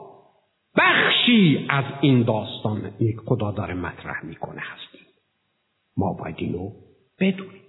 بخشی 0.77 1.65
از 1.69 1.85
این 2.01 2.23
داستان 2.23 2.91
خدا 3.25 3.51
داره 3.51 3.73
مطرح 3.73 4.25
می‌کنه 4.25 4.61
هستیم. 4.61 5.07
ما 5.97 6.13
باید 6.13 6.35
اینو 6.37 6.71
بدونیم. 7.19 7.60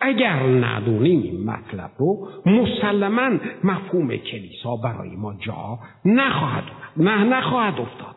اگر 0.00 0.42
ندونیم 0.42 1.22
این 1.22 1.44
مطلب 1.44 1.90
رو 1.98 2.28
مسلما 2.46 3.30
مفهوم 3.64 4.16
کلیسا 4.16 4.76
برای 4.76 5.16
ما 5.16 5.34
جا 5.34 5.78
نخواهد 6.04 6.64
نه 6.96 7.24
نخواهد 7.24 7.80
افتاد. 7.80 8.16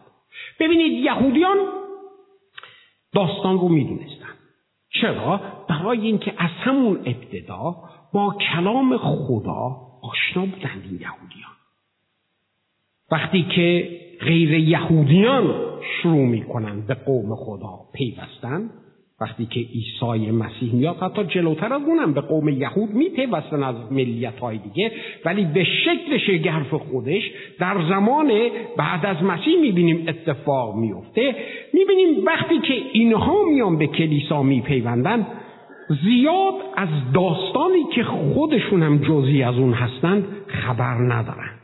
ببینید 0.59 1.05
یهودیان 1.05 1.57
داستان 3.13 3.59
رو 3.59 3.69
می‌دونستن. 3.69 4.25
چرا؟ 5.01 5.41
برای 5.69 6.01
اینکه 6.01 6.33
از 6.37 6.49
همون 6.49 6.97
ابتدا 6.97 7.75
با 8.13 8.35
کلام 8.53 8.97
خدا 8.97 9.77
آشنا 10.01 10.45
بودند 10.45 10.81
این 10.83 11.01
یهودیان. 11.01 11.51
وقتی 13.11 13.43
که 13.43 13.99
غیر 14.21 14.53
یهودیان 14.53 15.55
شروع 15.81 16.25
می‌کنند 16.25 16.87
به 16.87 16.93
قوم 16.93 17.35
خدا 17.35 17.79
پیوستن 17.93 18.69
وقتی 19.21 19.45
که 19.45 19.59
عیسی 19.59 20.31
مسیح 20.31 20.73
میاد 20.73 20.97
حتی 20.97 21.23
جلوتر 21.23 21.73
از 21.73 21.81
اونم 21.81 22.13
به 22.13 22.21
قوم 22.21 22.49
یهود 22.49 22.89
میپیوستن 22.89 23.63
از 23.63 23.75
ملیت 23.91 24.39
های 24.39 24.57
دیگه 24.57 24.91
ولی 25.25 25.45
به 25.45 25.63
شکل 25.63 26.17
شگرف 26.17 26.73
خودش 26.73 27.31
در 27.59 27.77
زمان 27.89 28.31
بعد 28.77 29.05
از 29.05 29.23
مسیح 29.23 29.61
می‌بینیم 29.61 30.05
اتفاق 30.07 30.75
میفته 30.75 31.35
می‌بینیم 31.73 32.25
وقتی 32.25 32.59
که 32.59 32.73
اینها 32.93 33.45
میان 33.45 33.77
به 33.77 33.87
کلیسا 33.87 34.43
میپیوندن 34.43 35.27
زیاد 36.03 36.53
از 36.77 36.89
داستانی 37.13 37.83
که 37.95 38.03
خودشون 38.03 38.83
هم 38.83 38.97
جزی 38.97 39.43
از 39.43 39.55
اون 39.55 39.73
هستند 39.73 40.25
خبر 40.47 40.93
ندارند 40.93 41.59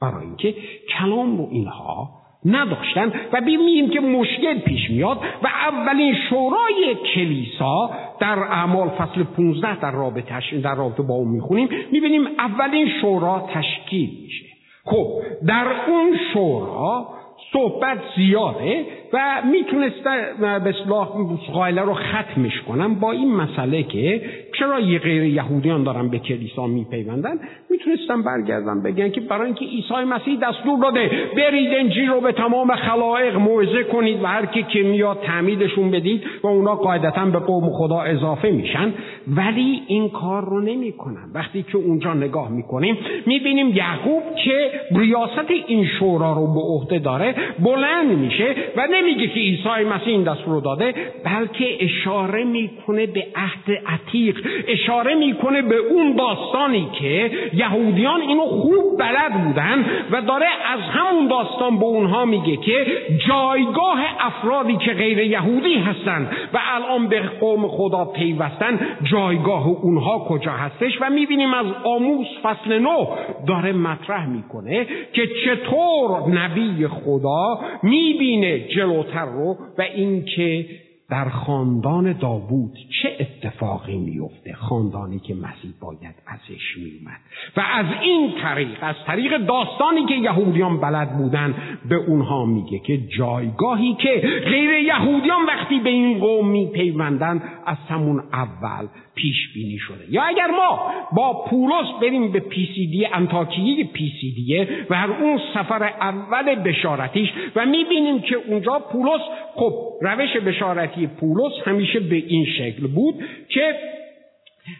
برای 0.00 0.26
اینکه 0.26 0.54
کلام 0.98 1.38
رو 1.38 1.48
اینها 1.50 2.21
نداشتن 2.44 3.12
و 3.32 3.40
ببینیم 3.40 3.90
که 3.90 4.00
مشکل 4.00 4.58
پیش 4.58 4.90
میاد 4.90 5.18
و 5.42 5.46
اولین 5.46 6.14
شورای 6.30 6.96
کلیسا 7.14 7.90
در 8.20 8.38
اعمال 8.38 8.88
فصل 8.88 9.22
15 9.22 9.80
در 9.80 9.90
رابطه 9.90 10.60
در 10.62 10.74
رابطه 10.74 11.02
با 11.02 11.14
اون 11.14 11.28
می‌خونیم 11.28 11.68
می‌بینیم 11.92 12.26
اولین 12.38 12.88
شورا 13.00 13.48
تشکیل 13.54 14.10
میشه. 14.22 14.44
خب 14.84 15.06
در 15.46 15.66
اون 15.88 16.18
شورا 16.32 17.08
صحبت 17.52 17.98
زیاده 18.16 18.86
و 19.12 19.42
می‌تونستن 19.52 20.16
به 20.40 20.68
اصلاح 20.68 21.08
قائله 21.52 21.82
رو 21.82 21.94
ختمش 21.94 22.60
کنم 22.68 22.94
با 22.94 23.12
این 23.12 23.34
مسئله 23.34 23.82
که 23.82 24.22
چرا 24.58 24.80
یه 24.80 24.98
غیر 24.98 25.22
یهودیان 25.22 25.82
دارن 25.82 26.08
به 26.08 26.18
کلیسا 26.18 26.66
میپیوندن؟ 26.66 27.38
می‌تونستن 27.70 28.22
برگردن 28.22 28.82
بگن 28.82 29.10
که 29.10 29.20
برای 29.20 29.46
اینکه 29.46 29.64
عیسی 29.64 29.94
مسیح 29.94 30.38
دستور 30.38 30.78
داده 30.82 31.10
برید 31.36 31.74
انجیل 31.74 32.08
رو 32.08 32.20
به 32.20 32.32
تمام 32.32 32.76
خلایق 32.76 33.36
موعظه 33.36 33.84
کنید 33.84 34.22
و 34.22 34.26
هر 34.26 34.46
کی 34.46 34.62
که 34.62 34.82
میاد 34.82 35.18
تعمیدشون 35.22 35.90
بدید 35.90 36.22
و 36.42 36.46
اونا 36.46 36.74
قاعدتا 36.74 37.24
به 37.24 37.38
قوم 37.38 37.70
خدا 37.70 38.00
اضافه 38.00 38.50
میشن. 38.50 38.92
ولی 39.36 39.82
این 39.86 40.08
کار 40.08 40.44
رو 40.44 40.60
نمی‌کنن. 40.60 41.30
وقتی 41.34 41.62
که 41.62 41.78
اونجا 41.78 42.14
نگاه 42.14 42.50
می‌کنیم 42.50 42.96
می‌بینیم 43.26 43.68
یعقوب 43.68 44.22
که 44.44 44.70
ریاست 44.90 45.50
این 45.66 45.86
شورا 45.86 46.32
رو 46.32 46.54
به 46.54 46.60
عهده 46.60 46.98
داره 46.98 47.34
بلند 47.58 48.18
میشه 48.18 48.54
و 48.76 48.86
نمیگه 49.02 49.26
که 49.26 49.40
عیسی 49.40 49.68
مسیح 49.68 50.08
این 50.08 50.22
دستور 50.22 50.54
رو 50.54 50.60
داده 50.60 50.94
بلکه 51.24 51.84
اشاره 51.84 52.44
می‌کنه 52.44 53.06
به 53.06 53.26
عهد 53.36 53.78
عتیق. 53.86 54.46
اشاره 54.68 55.14
می‌کنه 55.14 55.62
به 55.62 55.76
اون 55.76 56.16
داستانی 56.16 56.88
که 57.00 57.30
یهودیان 57.54 58.20
اینو 58.20 58.44
خوب 58.44 58.98
بلد 58.98 59.44
بودن 59.44 59.84
و 60.10 60.22
داره 60.22 60.46
از 60.72 60.80
همون 60.80 61.26
داستان 61.26 61.78
به 61.78 61.84
اونها 61.84 62.24
میگه 62.24 62.56
که 62.56 62.86
جایگاه 63.28 64.00
افرادی 64.20 64.76
که 64.76 64.92
غیر 64.92 65.18
یهودی 65.18 65.74
هستن 65.74 66.30
و 66.54 66.58
الان 66.74 67.08
به 67.08 67.20
قوم 67.20 67.68
خدا 67.68 68.04
پیوستن 68.04 68.80
جایگاه 69.02 69.68
اونها 69.68 70.18
کجا 70.18 70.52
هستش؟ 70.52 70.92
و 71.00 71.10
می‌بینیم 71.10 71.54
از 71.54 71.66
آموز 71.84 72.26
فصل 72.42 72.78
نو 72.78 73.06
داره 73.46 73.72
مطرح 73.72 74.26
می‌کنه 74.26 74.86
که 75.12 75.28
چطور 75.44 76.30
نبی 76.30 76.86
خدا 76.86 77.58
می‌بینه 77.82 78.68
جلوتر 78.92 79.24
رو 79.24 79.58
و 79.78 79.82
اینکه 79.82 80.66
در 81.10 81.28
خاندان 81.28 82.12
داوود 82.12 82.72
چه 83.02 83.16
اتفاقی 83.20 83.98
میفته 83.98 84.52
خاندانی 84.52 85.18
که 85.18 85.34
مسیح 85.34 85.72
باید 85.80 86.14
ازش 86.26 86.76
میومد 86.76 87.20
و 87.56 87.60
از 87.60 87.86
این 88.02 88.32
طریق 88.42 88.78
از 88.80 88.96
طریق 89.06 89.46
داستانی 89.46 90.06
که 90.06 90.14
یهودیان 90.14 90.80
بلد 90.80 91.18
بودن 91.18 91.54
به 91.88 91.94
اونها 91.94 92.44
میگه 92.44 92.78
که 92.78 92.98
جایگاهی 92.98 93.94
که 93.94 94.22
غیر 94.44 94.70
یهودیان 94.70 95.46
وقتی 95.46 95.80
به 95.80 95.90
این 95.90 96.18
قوم 96.18 96.48
میپیوندن 96.48 97.42
از 97.66 97.76
همون 97.88 98.22
اول 98.32 98.86
پیش 99.14 99.52
بینی 99.54 99.78
شده. 99.78 100.04
یا 100.10 100.22
اگر 100.22 100.46
ما 100.46 100.92
با 101.16 101.44
پولس 101.50 101.86
بریم 102.02 102.32
به 102.32 102.40
پیسیدی 102.40 103.06
انتاکیه 103.06 103.84
پیسیدیه 103.84 104.68
و 104.90 104.94
هر 104.94 105.10
اون 105.10 105.40
سفر 105.54 105.82
اول 105.82 106.54
بشارتیش 106.54 107.28
و 107.56 107.66
می‌بینیم 107.66 108.20
که 108.20 108.36
اونجا 108.36 108.78
پولس 108.92 109.20
خب 109.54 109.72
روش 110.00 110.36
بشارتی 110.36 111.06
پولس 111.06 111.52
همیشه 111.64 112.00
به 112.00 112.16
این 112.16 112.44
شکل 112.44 112.86
بود 112.86 113.14
که 113.48 113.74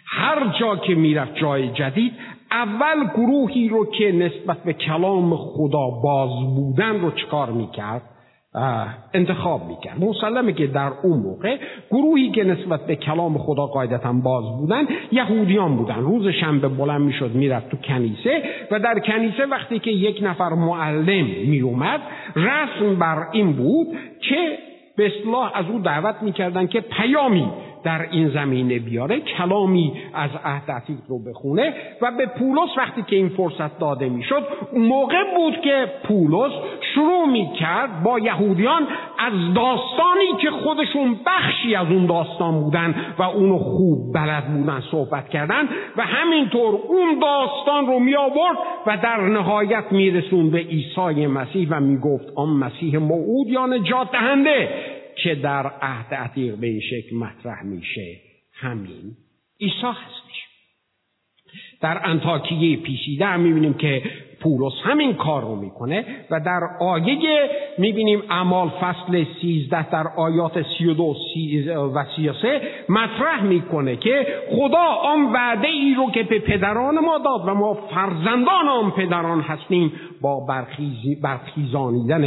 هر 0.07 0.57
جا 0.61 0.77
که 0.77 0.95
می‌رفت 0.95 1.35
جای 1.35 1.69
جدید 1.69 2.13
اول 2.51 3.07
گروهی 3.15 3.69
رو 3.69 3.91
که 3.91 4.13
نسبت 4.13 4.65
به 4.65 4.73
کلام 4.73 5.37
خدا 5.37 5.91
باز 6.03 6.31
بودن 6.57 7.01
رو 7.01 7.11
چکار 7.11 7.51
می‌کرد؟ 7.51 8.03
انتخاب 9.15 9.69
می‌کرد. 9.69 10.05
مسلمه 10.05 10.53
که 10.53 10.67
در 10.67 10.93
اون 11.03 11.19
موقع 11.19 11.57
گروهی 11.91 12.31
که 12.31 12.45
نسبت 12.45 12.87
به 12.87 12.97
کلام 12.97 13.39
خدا 13.39 13.67
قاعدتا 13.67 14.13
باز 14.13 14.45
بودن 14.45 14.87
یهودیان 15.13 15.77
بودن. 15.77 16.01
روز 16.01 16.29
شنبه 16.29 16.69
بلند 16.69 17.01
می‌شد 17.01 17.35
می‌رفت 17.35 17.69
تو 17.71 17.77
کنیسه 17.77 18.43
و 18.71 18.79
در 18.79 18.99
کنیسه 18.99 19.47
وقتی 19.47 19.79
که 19.79 19.91
یک 19.91 20.21
نفر 20.23 20.49
معلم 20.49 21.27
میومد 21.47 22.01
رسم 22.37 22.95
بر 22.99 23.27
این 23.33 23.53
بود 23.53 23.87
که 24.29 24.59
به 24.97 25.07
اصلاح 25.07 25.53
از 25.55 25.65
او 25.73 25.79
دعوت 25.79 26.23
می‌کردن 26.23 26.67
که 26.67 26.81
پیامی 26.81 27.49
در 27.85 28.07
این 28.11 28.29
زمینه 28.29 28.79
بیاره 28.79 29.21
کلامی 29.21 29.93
از 30.15 30.31
عهد 30.45 30.71
عتیق 30.71 30.99
رو 31.09 31.19
بخونه 31.19 31.75
و 32.03 32.11
به 32.19 32.27
پولس 32.27 32.71
وقتی 32.79 33.03
که 33.03 33.17
این 33.17 33.29
فرصت 33.29 33.79
داده 33.79 34.09
می‌شد 34.09 34.43
موقع 34.77 35.37
بود 35.37 35.61
که 35.61 35.87
پولس 36.09 36.53
شروع 36.95 37.27
می‌کرد 37.27 38.03
با 38.03 38.19
یهودیان 38.19 38.83
از 39.19 39.33
داستانی 39.55 40.37
که 40.41 40.51
خودشون 40.51 41.17
بخشی 41.27 41.75
از 41.75 41.87
اون 41.91 42.07
داستان 42.07 42.61
بودن 42.63 42.95
و 43.19 43.23
اونو 43.23 43.59
خوب 43.59 44.15
بلد 44.15 44.45
بودن 44.47 44.83
صحبت 44.91 45.29
کردن 45.29 45.69
و 45.97 46.07
همینطور 46.07 46.75
اون 46.89 47.19
داستان 47.19 47.87
رو 47.87 47.99
می 47.99 48.17
آورد 48.17 48.57
و 48.87 48.97
در 48.97 49.21
نهایت 49.21 49.85
میرسون 49.91 50.51
به 50.51 50.59
عیسی 50.59 51.27
مسیح 51.27 51.69
و 51.71 51.81
می‌گفت 51.81 52.33
آن 52.37 52.49
مسیح 52.49 52.99
موعود 52.99 53.49
یا 53.49 53.67
نجات 53.67 54.13
دهنده؟ 54.13 54.69
که 55.23 55.35
در 55.35 55.67
عهد 55.67 56.15
عتیق 56.15 56.55
به 56.57 56.67
این 56.67 56.81
شکل 56.81 57.17
مطرح 57.17 57.63
میشه. 57.63 58.21
همین. 58.53 59.17
عیسی 59.61 59.87
هستش. 59.87 60.23
در 61.81 62.01
انتاکیه 62.05 62.77
پیشیده 62.77 63.27
هم 63.27 63.41
می‌بینیم 63.41 63.75
که 63.75 64.03
پولس 64.41 64.73
همین 64.83 65.15
کار 65.15 65.43
رو 65.43 65.57
می‌کنه 65.57 66.05
و 66.31 66.41
در 66.41 66.61
آیه 66.81 67.51
می‌بینیم 67.79 68.23
اعمال 68.31 68.69
فصل 68.69 69.25
سیزده 69.41 69.91
در 69.91 70.07
آیات 70.17 70.63
سی 70.63 70.87
و 70.87 70.95
دو 70.95 71.17
و 71.95 72.05
سی 72.17 72.29
و 72.29 72.33
سه 72.33 72.61
مطرح 72.89 73.43
می‌کنه 73.43 73.97
که 73.97 74.27
خدا 74.51 74.87
آن 75.05 75.33
وعده 75.33 75.69
ای 75.69 75.95
رو 75.95 76.11
که 76.11 76.23
به 76.23 76.39
پدران 76.39 76.99
ما 76.99 77.19
داد 77.19 77.49
و 77.49 77.55
ما 77.55 77.75
فرزندان 77.75 78.69
آن 78.69 78.91
پدران 78.91 79.41
هستیم 79.41 79.93
با 80.21 80.47
برخیزانیدن 81.23 82.25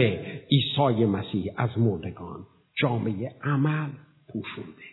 عیسی 0.52 1.06
مسیح 1.06 1.52
از 1.58 1.70
مردگان. 1.78 2.40
جامعه 2.82 3.32
عمل 3.44 3.89
پوشونده. 4.34 4.86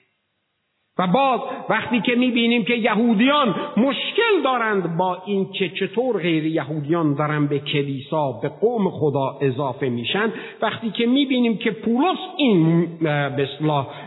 و 0.98 1.06
باز 1.06 1.40
وقتی 1.70 2.00
که 2.00 2.14
می‌بینیم 2.14 2.64
که 2.64 2.74
یهودیان 2.74 3.54
مشکل 3.76 4.42
دارند 4.44 4.96
با 4.96 5.22
این 5.26 5.52
که 5.52 5.68
چطور 5.68 6.22
غیر 6.22 6.46
یهودیان 6.46 7.14
دارن 7.14 7.46
به 7.46 7.58
کلیسا 7.58 8.32
به 8.32 8.48
قوم 8.48 8.90
خدا 8.90 9.38
اضافه 9.40 9.88
میشن 9.88 10.32
وقتی 10.62 10.90
که 10.90 11.06
می‌بینیم 11.06 11.56
که 11.56 11.70
پولس 11.70 12.18
این 12.36 12.86
به 12.98 13.48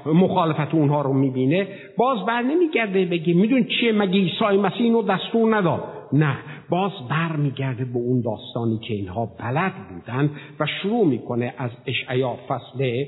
مخالفت 0.06 0.74
اونها 0.74 1.02
رو 1.02 1.14
می‌بینه 1.14 1.68
باز 1.98 2.26
بر 2.26 2.42
نمیگرده 2.42 3.06
بگه 3.06 3.34
میدون 3.34 3.64
چیه 3.64 3.92
مگه 3.92 4.20
عیسی 4.20 4.58
مسیح 4.58 4.92
رو 4.92 5.02
دستور 5.02 5.56
نداد؟ 5.56 5.84
نه 6.14 6.38
باز 6.70 6.92
بر 7.10 7.36
میگرده 7.36 7.86
به 7.86 7.98
اون 7.98 8.22
داستانی 8.22 8.80
که 8.88 8.94
اینها 8.94 9.26
بلد 9.40 9.74
بودن 9.90 10.30
و 10.60 10.66
شروع 10.82 11.06
می‌کنه 11.06 11.54
از 11.58 11.72
اشعیا 11.88 12.34
فصل 12.48 13.06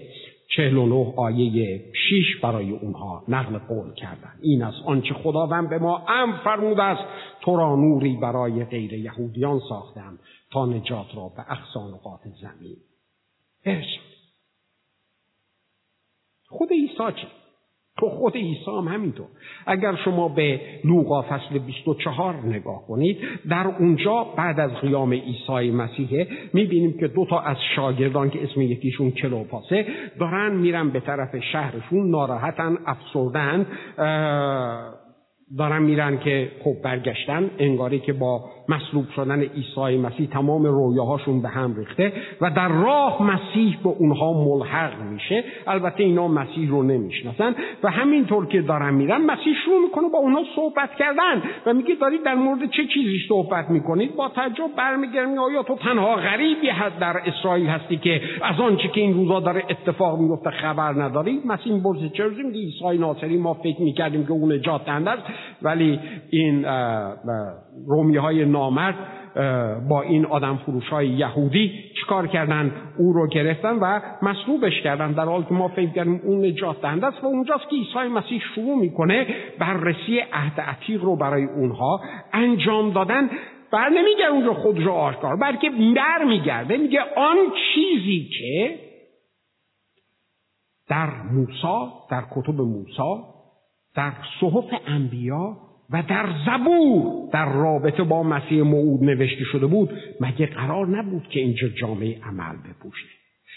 چهل 0.56 0.78
و 0.78 0.86
نه 0.86 1.14
آیه 1.18 1.84
شیش 2.10 2.38
برای 2.44 2.72
اونها 2.72 3.24
نقل 3.28 3.58
قول 3.58 3.94
کردن 3.94 4.34
این 4.42 4.64
است 4.64 4.78
آنچه 4.86 5.14
خداوند 5.14 5.70
به 5.70 5.80
ما 5.80 6.06
ام 6.08 6.38
فرموده 6.44 6.84
است. 6.84 7.04
تو 7.42 7.56
را 7.56 7.76
نوری 7.76 8.16
برای 8.16 8.66
غیر 8.66 8.94
یهودیان 8.94 9.62
ساختم 9.70 10.20
تا 10.52 10.66
نجات 10.66 11.16
را 11.16 11.32
به 11.36 11.52
اقصا 11.52 11.88
نقاط 11.88 12.20
زمین 12.42 12.78
برسون 13.66 14.04
خود 16.50 16.72
عیسی 16.72 17.22
چی؟ 17.22 17.28
تو 18.00 18.10
خود 18.10 18.36
عیسی 18.36 18.72
هم 18.78 18.88
همینطور. 18.88 19.26
اگر 19.66 19.96
شما 19.96 20.30
به 20.30 20.62
لوقا 20.84 21.22
فصل 21.22 21.60
24 21.60 22.36
نگاه 22.46 22.88
کنید 22.88 23.18
در 23.50 23.68
اونجا 23.80 24.24
بعد 24.38 24.60
از 24.60 24.72
قیام 24.72 25.14
عیسی 25.14 25.72
مسیحه 25.72 26.28
می‌بینیم 26.54 26.98
که 27.00 27.08
دو 27.08 27.26
تا 27.26 27.40
از 27.40 27.58
شاگردان 27.76 28.30
که 28.30 28.44
اسم 28.44 28.62
یکیشون 28.62 29.12
کلوپاسه 29.12 29.86
دارن 30.20 30.56
میرن 30.56 30.90
به 30.90 31.00
طرف 31.00 31.40
شهرشون 31.52 32.10
ناراحتن 32.10 32.78
افسردن 32.86 33.66
دارن 35.58 35.82
میرن 35.82 36.20
که 36.20 36.52
خب 36.64 36.76
برگشتن 36.84 37.50
انگاری 37.60 38.00
که 38.00 38.14
با 38.14 38.50
مصلوب 38.70 39.06
شدن 39.16 39.42
عیسی 39.42 39.98
مسیح 39.98 40.28
تمام 40.28 40.66
رویاهاشون 40.66 41.42
به 41.42 41.50
هم 41.50 41.76
ریخته 41.76 42.14
و 42.42 42.52
در 42.52 42.68
راه 42.68 43.24
مسیح 43.24 43.78
به 43.84 43.90
اونها 43.90 44.34
ملحق 44.34 45.02
میشه. 45.02 45.44
البته 45.68 46.04
اینا 46.04 46.28
مسیح 46.28 46.70
رو 46.70 46.84
نمی‌شناسن 46.84 47.56
و 47.84 47.92
همینطور 47.92 48.46
که 48.46 48.62
دارن 48.62 48.94
میرن 48.94 49.22
مسیح 49.22 49.54
شروع 49.66 49.82
می‌کنه 49.82 50.10
با 50.10 50.20
اونها 50.20 50.42
صحبت 50.56 50.96
کردن 51.00 51.44
و 51.66 51.74
میگه 51.74 51.96
دارید 51.96 52.24
در 52.24 52.36
مورد 52.36 52.70
چه 52.70 52.86
چیزی 52.94 53.20
صحبت 53.30 53.70
می‌کنید؟ 53.70 54.16
با 54.16 54.30
تعجب 54.30 54.76
برمیگردن 54.78 55.38
آیا 55.38 55.64
تو 55.64 55.76
تنها 55.76 56.16
غریبی 56.16 56.70
هست 56.70 57.00
در 57.00 57.18
اسرائیل 57.26 57.68
هستی 57.68 57.98
که 57.98 58.22
از 58.42 58.60
آنچه 58.60 58.88
که 58.88 59.02
این 59.02 59.14
روزا 59.14 59.40
داره 59.40 59.64
اتفاق 59.70 60.20
میفته 60.20 60.50
خبر 60.50 60.94
نداری؟ 60.94 61.42
مسیح 61.46 61.74
می‌پرسه 61.74 62.10
چرا 62.10 62.30
میگه 62.30 62.60
عیسی 62.60 62.98
ناصری؟ 62.98 63.38
ما 63.38 63.54
فکر 63.54 63.82
می‌کردیم 63.82 64.26
که 64.26 64.32
اون 64.32 64.52
نجات 64.52 64.86
دهنده 64.86 65.12
ولی 65.62 66.00
این 66.30 66.66
رومی 67.88 68.18
های 68.18 68.46
نامرد 68.46 68.96
با 69.90 70.02
این 70.02 70.26
آدم 70.26 70.58
فروش 70.58 70.90
های 70.90 71.08
یهودی 71.08 71.72
چیکار 72.00 72.28
کردن؟ 72.28 72.72
او 72.98 73.14
رو 73.14 73.28
گرفتن 73.28 73.80
و 73.80 74.00
مصلوبش 74.22 74.82
کردن. 74.82 75.12
در 75.12 75.26
حالی 75.26 75.46
که 75.50 75.54
ما 75.54 75.68
فکر 75.68 75.90
کردیم 75.90 76.22
اون 76.24 76.46
نجات 76.46 76.82
دهنده 76.82 77.08
است 77.08 77.24
و 77.24 77.28
اونجاست 77.28 77.70
که 77.70 77.76
عیسی 77.76 78.14
مسیح 78.14 78.42
شروع 78.56 78.78
می‌کنه 78.80 79.28
بررسی 79.60 80.20
عهد 80.34 80.62
عتیق 80.62 81.04
رو 81.04 81.16
برای 81.16 81.44
اونها 81.44 82.02
انجام 82.34 82.92
دادن. 82.92 83.30
بر 83.72 83.90
نمیگه 83.90 84.26
اونجا 84.32 84.54
خود 84.54 84.80
رو 84.80 84.92
آشکار 84.92 85.36
بلکه 85.36 85.70
بر 85.70 86.24
میگرده. 86.24 86.78
میگه 86.78 87.00
آن 87.18 87.36
چیزی 87.74 88.30
که 88.40 88.80
در 90.90 91.10
موسا 91.32 91.94
در 92.12 92.24
کتب 92.36 92.62
موسا 92.62 93.37
در 93.98 94.14
صحف 94.40 94.82
انبیا 94.88 95.58
و 95.90 96.04
در 96.10 96.30
زبور 96.46 97.30
در 97.34 97.54
رابطه 97.54 98.04
با 98.04 98.24
مسیح 98.24 98.64
موعود 98.64 99.04
نوشته 99.04 99.44
شده 99.44 99.68
بود 99.68 99.90
مگه 100.22 100.46
قرار 100.46 100.88
نبود 100.88 101.28
که 101.30 101.40
اینجا 101.40 101.68
جامعه 101.68 102.20
عمل 102.24 102.56
بپوشه؟ 102.56 103.08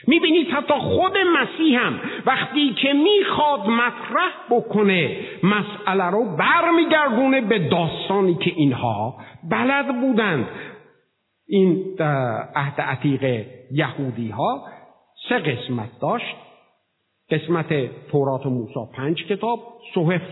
می‌بینید 0.06 0.46
حتی 0.48 0.74
خود 0.74 1.12
مسیح 1.40 1.80
هم 1.80 2.00
وقتی 2.26 2.74
که 2.74 2.92
می‌خواد 2.92 3.60
مطرح 3.60 4.32
بکنه 4.50 5.16
مسئله 5.42 6.04
رو 6.04 6.36
برمیگردونه 6.36 7.40
به 7.40 7.58
داستانی 7.58 8.34
که 8.34 8.52
اینها 8.56 9.18
بلد 9.50 10.00
بودند. 10.00 10.46
این 11.48 11.84
عهد 12.54 12.80
عتیق 12.80 13.46
یهودی 13.72 14.30
ها 14.30 14.64
سه 15.28 15.38
قسمت 15.38 15.88
داشت. 16.02 16.36
قسمت 17.30 17.90
تورات 18.10 18.46
و 18.46 18.50
موسی 18.50 18.80
پنج 18.92 19.24
کتاب 19.24 19.60
صحف, 19.94 20.22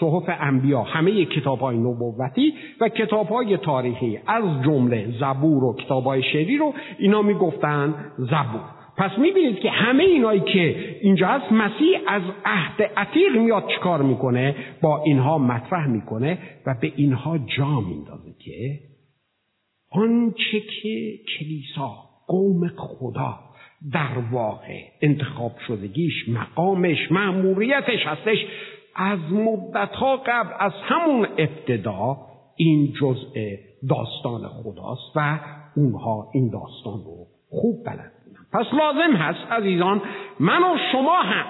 صحف, 0.00 0.24
انبیا 0.40 0.82
همه 0.82 1.24
کتاب 1.24 1.58
های 1.58 1.76
نبوتی 1.76 2.54
و 2.80 2.88
کتاب 2.88 3.28
های 3.28 3.56
تاریخی 3.56 4.18
از 4.26 4.44
جمله 4.64 5.14
زبور 5.20 5.64
و 5.64 5.76
کتاب 5.76 6.04
های 6.04 6.22
شعری 6.22 6.56
رو 6.56 6.74
اینا 6.98 7.22
می‌گفتن 7.22 7.94
زبور. 8.18 8.78
پس 8.96 9.10
می‌بینید 9.18 9.58
که 9.58 9.70
همه 9.70 10.02
اینایی 10.04 10.40
که 10.40 10.96
اینجا 11.00 11.26
هست 11.26 11.52
مسیح 11.52 11.98
از 12.06 12.22
عهد 12.44 12.82
عتیق 12.96 13.36
میاد 13.36 13.64
چکار 13.68 14.02
می‌کنه؟ 14.02 14.56
با 14.82 15.02
اینها 15.02 15.38
مطرح 15.38 15.86
می‌کنه 15.86 16.38
و 16.66 16.74
به 16.80 16.92
اینها 16.96 17.38
جا 17.38 17.80
میندازه 17.80 18.34
که 18.38 18.78
آنچه 19.90 20.60
که 20.82 21.18
کلیسا 21.38 21.90
قوم 22.26 22.68
خدا 22.68 23.47
در 23.92 24.18
واقع 24.32 24.80
انتخاب 25.02 25.52
شدگیش 25.66 26.28
مقامش 26.28 27.12
معموریتش 27.12 28.06
هستش. 28.06 28.38
از 28.96 29.18
مدتها 29.32 30.16
قبل 30.16 30.50
از 30.58 30.72
همون 30.82 31.28
ابتدا 31.38 32.16
این 32.56 32.92
جزء 33.00 33.56
داستان 33.88 34.48
خداست 34.48 35.16
و 35.16 35.40
اونها 35.76 36.30
این 36.34 36.50
داستان 36.50 37.04
رو 37.04 37.26
خوب 37.50 37.84
بلد 37.86 38.12
بودن. 38.24 38.40
پس 38.52 38.66
لازم 38.74 39.16
هست 39.16 39.52
عزیزان 39.52 40.02
من 40.40 40.62
و 40.62 40.76
شما 40.92 41.16
هم 41.22 41.46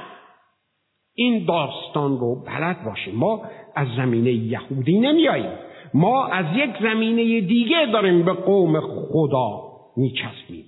این 1.15 1.45
داستان 1.45 2.19
رو 2.19 2.45
بلد 2.45 2.85
باشیم. 2.85 3.15
ما 3.15 3.43
از 3.75 3.89
زمینه 3.97 4.33
یهودی 4.33 5.01
نمیاییم. 5.01 5.53
ما 5.95 6.27
از 6.27 6.47
یک 6.57 6.71
زمینه 6.83 7.41
دیگه 7.41 7.87
داریم 7.93 8.25
به 8.25 8.33
قوم 8.33 8.81
خدا 8.81 9.63
میچسبیم. 9.97 10.65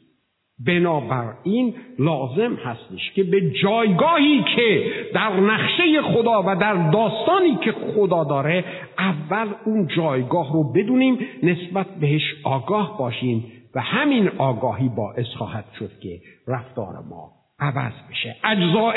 بنابراین 0.66 1.75
لازم 1.99 2.55
هستش 2.55 3.12
که 3.14 3.25
به 3.25 3.51
جایگاهی 3.51 4.44
که 4.57 4.85
در 5.14 5.40
نقشه 5.40 6.03
خدا 6.03 6.42
و 6.46 6.57
در 6.57 6.90
داستانی 6.90 7.59
که 7.64 7.73
خدا 7.73 8.25
داره 8.25 8.64
اول 8.99 9.49
اون 9.64 9.87
جایگاه 9.96 10.53
رو 10.53 10.73
بدونیم 10.73 11.18
نسبت 11.42 11.87
بهش 12.01 12.23
آگاه 12.44 12.99
باشیم 12.99 13.44
و 13.75 13.81
همین 13.81 14.29
آگاهی 14.38 14.88
باعث 14.88 15.27
خواهد 15.27 15.64
شد 15.79 15.90
که 16.03 16.20
رفتار 16.49 16.94
ما 17.11 17.31
عوض 17.61 17.92
بشه. 18.11 18.37
اجزاء 18.44 18.94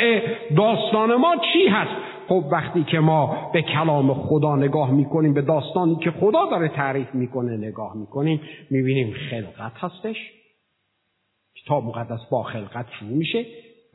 داستان 0.55 1.15
ما 1.15 1.35
چی 1.53 1.67
هست؟ 1.67 1.91
خب 2.27 2.43
وقتی 2.51 2.83
که 2.83 2.99
ما 2.99 3.51
به 3.53 3.61
کلام 3.61 4.13
خدا 4.13 4.55
نگاه 4.55 4.91
می‌کنیم 4.91 5.33
به 5.33 5.41
داستانی 5.41 5.95
که 5.95 6.11
خدا 6.11 6.45
داره 6.51 6.67
تعریف 6.67 7.15
می‌کنه 7.15 7.57
نگاه 7.57 7.97
می‌کنیم 7.97 8.41
می‌بینیم 8.69 9.13
خلقت 9.29 9.71
هستش. 9.77 10.17
کتاب 11.65 11.83
مقدس 11.83 12.19
با 12.31 12.43
خلقت 12.43 12.85
شروع 12.99 13.17
میشه. 13.17 13.45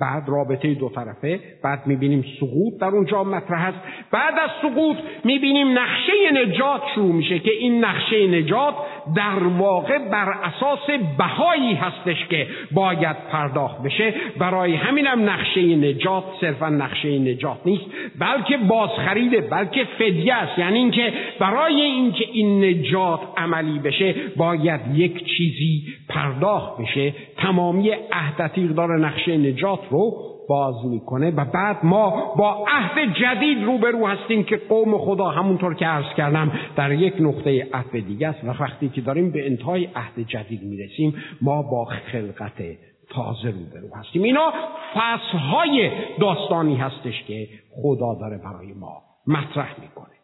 بعد 0.01 0.29
رابطه 0.29 0.75
دو 0.75 0.89
طرفه 0.89 1.41
بعد 1.65 1.87
می‌بینیم 1.87 2.25
سقوط 2.41 2.81
در 2.81 2.87
اونجا 2.87 3.25
مطرح 3.25 3.65
است. 3.67 3.79
بعد 4.11 4.35
از 4.39 4.51
سقوط 4.63 4.97
می‌بینیم 5.25 5.79
نقشه 5.79 6.13
نجات 6.33 6.83
شروع 6.95 7.13
میشه 7.13 7.39
که 7.39 7.51
این 7.51 7.85
نقشه 7.85 8.27
نجات 8.27 8.75
در 9.17 9.45
واقع 9.59 9.99
بر 9.99 10.29
اساس 10.45 10.91
بهایی 11.19 11.75
هستش 11.75 12.27
که 12.27 12.47
باید 12.73 13.17
پرداخت 13.33 13.83
بشه. 13.83 14.15
برای 14.39 14.75
همینم 14.75 15.31
نقشه 15.31 15.77
نجات 15.77 16.25
صرفا 16.41 16.69
نقشه 16.69 17.19
نجات 17.19 17.59
نیست 17.65 17.85
بلکه 18.19 18.57
بازخریده 18.57 19.41
بلکه 19.41 19.85
فدیه 19.85 20.35
است. 20.35 20.59
یعنی 20.59 20.79
اینکه 20.79 21.13
برای 21.41 21.81
اینکه 21.81 22.25
این 22.33 22.65
نجات 22.65 23.21
عملی 23.37 23.79
بشه 23.79 24.15
باید 24.37 24.81
یک 24.95 25.25
چیزی 25.25 25.83
پرداخت 26.09 26.81
بشه. 26.81 27.15
تمامی 27.37 27.91
عهد 28.13 28.75
دار 28.75 28.99
نقشه 28.99 29.37
نجات 29.37 29.88
رو 29.91 30.29
باز 30.49 30.85
می‌کنه 30.85 31.31
و 31.31 31.45
بعد 31.45 31.85
ما 31.85 32.35
با 32.35 32.67
عهد 32.69 33.15
جدید 33.15 33.65
روبرو 33.65 34.07
هستیم 34.07 34.45
که 34.45 34.57
قوم 34.57 34.99
خدا 34.99 35.29
همونطور 35.29 35.75
که 35.75 35.87
عرض 35.87 36.15
کردم 36.17 36.53
در 36.77 36.93
یک 36.93 37.15
نقطه 37.21 37.69
عهد 37.73 37.91
دیگه 37.91 38.29
است 38.29 38.45
و 38.45 38.63
وقتی 38.63 38.89
که 38.89 39.01
داریم 39.01 39.31
به 39.31 39.47
انتهای 39.47 39.85
عهد 39.85 40.21
جدید 40.27 40.63
می‌رسیم 40.63 41.15
ما 41.43 41.63
با 41.63 41.85
خلقت 41.85 42.63
تازه 43.11 43.51
روبرو 43.51 43.95
هستیم. 43.95 44.23
اینا 44.23 44.53
فصلهای 44.95 45.91
داستانی 46.21 46.77
هستش 46.77 47.25
که 47.27 47.49
خدا 47.83 48.15
داره 48.15 48.39
برای 48.39 48.73
ما 48.73 49.03
مطرح 49.27 49.81
می‌کنه. 49.81 50.15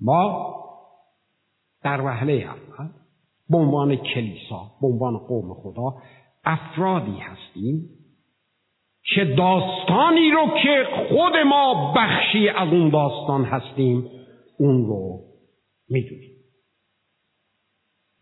ما 0.00 0.54
در 1.84 2.00
وهله 2.00 2.32
اول 2.32 2.88
به 3.50 3.58
عنوان 3.58 3.96
کلیسا 3.96 4.70
به 4.80 4.86
عنوان 4.86 5.18
قوم 5.18 5.54
خدا 5.54 5.94
افرادی 6.44 7.16
هستیم 7.18 7.88
که 9.04 9.24
داستانی 9.24 10.30
رو 10.30 10.50
که 10.62 10.86
خود 11.08 11.36
ما 11.36 11.92
بخشی 11.96 12.48
از 12.48 12.68
اون 12.68 12.88
داستان 12.88 13.44
هستیم 13.44 14.10
اون 14.58 14.86
رو 14.86 15.20
می‌دونیم. 15.88 16.30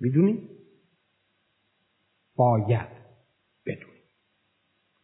می‌دونیم؟ 0.01 0.49
باید 2.37 2.89
بدونیم. 3.67 4.03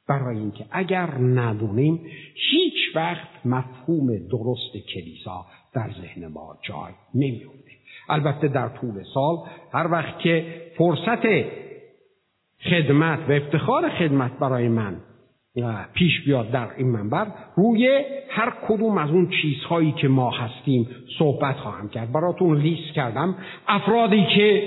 برای 0.08 0.38
اینکه 0.38 0.66
اگر 0.70 1.10
ندونیم 1.18 2.06
هیچ 2.50 2.96
وقت 2.96 3.46
مفهوم 3.46 4.06
درست 4.28 4.76
کلیسا 4.94 5.46
در 5.74 5.90
ذهن 6.00 6.26
ما 6.26 6.58
جای 6.62 6.92
نمیفته 7.14 7.70
البته 8.08 8.48
در 8.48 8.68
طول 8.68 9.04
سال 9.14 9.36
هر 9.72 9.92
وقت 9.92 10.18
که 10.18 10.62
فرصت 10.78 11.26
خدمت 12.70 13.18
و 13.28 13.32
افتخار 13.32 13.88
خدمت 13.90 14.38
برای 14.38 14.68
من 14.68 15.00
پیش 15.94 16.24
بیاد 16.24 16.50
در 16.50 16.68
این 16.76 16.90
منبر 16.90 17.26
روی 17.56 18.00
هر 18.30 18.52
کدوم 18.68 18.98
از 18.98 19.10
اون 19.10 19.30
چیزهایی 19.42 19.92
که 19.92 20.08
ما 20.08 20.30
هستیم 20.30 20.88
صحبت 21.18 21.56
خواهم 21.56 21.88
کرد. 21.88 22.12
براتون 22.12 22.58
لیست 22.58 22.94
کردم 22.94 23.34
افرادی 23.68 24.26
که 24.36 24.62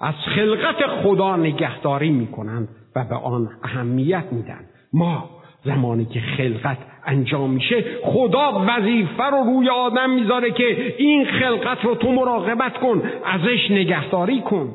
از 0.00 0.14
خلقت 0.14 0.86
خدا 0.86 1.36
نگهداری 1.36 2.10
می‌کنند 2.10 2.68
و 2.96 3.04
به 3.04 3.14
آن 3.14 3.48
اهمیت 3.62 4.24
میدن. 4.32 4.60
ما 4.92 5.30
زمانی 5.64 6.04
که 6.04 6.20
خلقت 6.20 6.78
انجام 7.06 7.50
میشه 7.50 7.84
خدا 8.02 8.64
وظیفه 8.68 9.24
رو 9.24 9.44
روی 9.44 9.68
آدم 9.68 10.10
می‌ذاره 10.10 10.50
که 10.50 10.94
این 10.98 11.24
خلقت 11.24 11.84
رو 11.84 11.94
تو 11.94 12.12
مراقبت 12.12 12.78
کن 12.78 13.02
ازش 13.24 13.70
نگهداری 13.70 14.40
کن. 14.40 14.74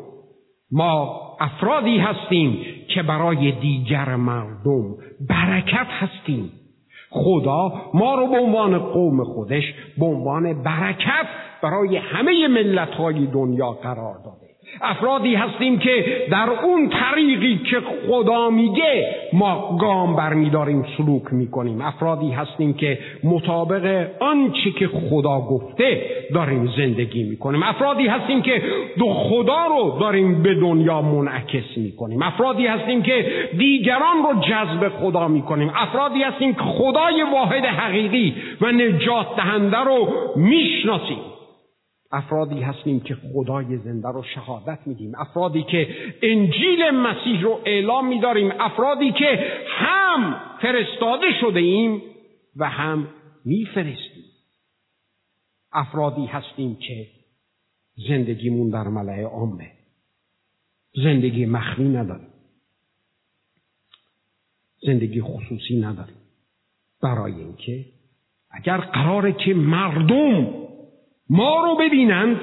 ما 0.72 1.22
افرادی 1.40 1.98
هستیم 1.98 2.58
که 2.94 3.04
برای 3.04 3.52
دیگر 3.52 4.16
مردم 4.16 4.96
برکت 5.30 5.88
هستیم. 6.00 6.52
خدا 7.10 7.74
ما 7.94 8.16
رو 8.16 8.28
به 8.28 8.38
عنوان 8.38 8.80
قوم 8.80 9.24
خودش 9.24 9.64
به 9.98 10.06
عنوان 10.06 10.64
برکت 10.64 11.28
برای 11.64 11.98
همه 11.98 12.48
ملت 12.48 12.90
های 12.90 13.26
دنیا 13.26 13.72
قرار 13.72 14.16
داده 14.16 14.41
افرادی 14.82 15.36
هستیم 15.36 15.80
که 15.80 16.06
در 16.32 16.50
اون 16.50 16.90
طریقی 16.90 17.58
که 17.58 17.78
خدا 17.80 18.50
میگه 18.50 19.16
ما 19.34 19.78
گام 19.82 20.16
برمیداریم 20.16 20.86
سلوک 20.98 21.24
می‌کنیم. 21.32 21.82
افرادی 21.82 22.32
هستیم 22.32 22.74
که 22.74 23.00
مطابق 23.24 24.08
آنچه 24.20 24.72
که 24.72 24.88
خدا 24.88 25.40
گفته 25.42 26.02
داریم 26.34 26.70
زندگی 26.78 27.24
می‌کنیم. 27.24 27.64
افرادی 27.64 28.08
هستیم 28.08 28.42
که 28.42 28.62
دو 28.98 29.14
خدا 29.14 29.66
رو 29.66 29.98
داریم 30.00 30.44
به 30.44 30.54
دنیا 30.54 31.02
منعکس 31.02 31.78
می‌کنیم. 31.78 32.22
افرادی 32.22 32.68
هستیم 32.68 33.02
که 33.02 33.26
دیگران 33.58 34.18
رو 34.24 34.42
جذب 34.42 34.90
خدا 34.90 35.28
می‌کنیم. 35.28 35.72
افرادی 35.76 36.24
هستیم 36.24 36.54
که 36.54 36.62
خدای 36.62 37.24
واحد 37.34 37.66
حقیقی 37.66 38.36
و 38.62 38.72
نجات 38.72 39.36
دهنده 39.36 39.78
رو 39.78 40.08
می‌شناسیم. 40.36 41.31
افرادی 42.12 42.62
هستیم 42.62 43.00
که 43.00 43.16
خدای 43.16 43.78
زنده 43.78 44.08
رو 44.08 44.24
شهادت 44.24 44.80
میدیم. 44.86 45.12
افرادی 45.18 45.64
که 45.64 45.96
انجیل 46.22 46.90
مسیح 46.90 47.42
رو 47.42 47.62
اعلام 47.66 48.08
میداریم. 48.08 48.52
افرادی 48.60 49.12
که 49.12 49.40
هم 49.68 50.42
فرستاده 50.62 51.28
شده 51.42 51.60
ایم 51.60 52.02
و 52.56 52.70
هم 52.70 53.08
میفرستیم. 53.46 54.24
افرادی 55.74 56.26
هستیم 56.26 56.76
که 56.76 57.08
زندگیمون 58.10 58.70
در 58.70 58.88
ملعه 58.88 59.26
عامه. 59.26 59.72
زندگی 61.04 61.46
مخفی 61.46 61.84
نداریم. 61.84 62.28
زندگی 64.86 65.22
خصوصی 65.22 65.80
نداریم. 65.80 66.18
برای 67.02 67.34
اینکه 67.34 67.86
اگر 68.52 68.78
قراره 68.78 69.34
که 69.34 69.54
مردم 69.54 70.62
ما 71.32 71.66
رو 71.66 71.76
ببینند 71.76 72.38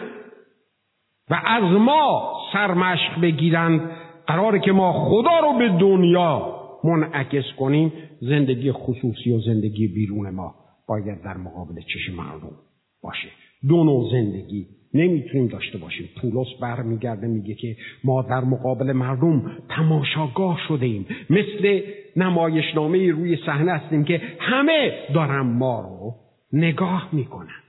و 1.30 1.40
از 1.46 1.62
ما 1.62 2.32
سرمشق 2.52 3.20
بگیرند. 3.20 3.90
قراره 4.26 4.60
که 4.60 4.72
ما 4.72 4.92
خدا 4.92 5.38
رو 5.38 5.58
به 5.58 5.68
دنیا 5.68 6.54
منعکس 6.84 7.44
کنیم. 7.58 7.92
زندگی 8.20 8.72
خصوصی 8.72 9.32
و 9.32 9.40
زندگی 9.40 9.88
بیرون 9.88 10.30
ما 10.30 10.54
باید 10.88 11.22
در 11.22 11.36
مقابل 11.36 11.80
چشم 11.80 12.14
مردم 12.16 12.56
باشه. 13.02 13.28
دو 13.68 13.84
نوع 13.84 14.10
زندگی 14.12 14.66
نمی‌تونیم 14.94 15.46
داشته 15.46 15.78
باشیم. 15.78 16.08
پولس 16.20 16.46
برمیگرده 16.62 17.26
میگه 17.26 17.54
که 17.54 17.76
ما 18.04 18.22
در 18.22 18.40
مقابل 18.40 18.92
مردم 18.92 19.52
تماشاگاه 19.68 20.58
شده 20.68 20.86
ایم. 20.86 21.06
مثل 21.30 21.80
نمایشنامه 22.16 23.10
روی 23.10 23.36
صحنه 23.46 23.72
هستیم 23.72 24.04
که 24.04 24.22
همه 24.40 24.92
دارن 25.14 25.40
ما 25.40 25.80
رو 25.80 26.14
نگاه 26.52 27.08
می‌کنن. 27.12 27.67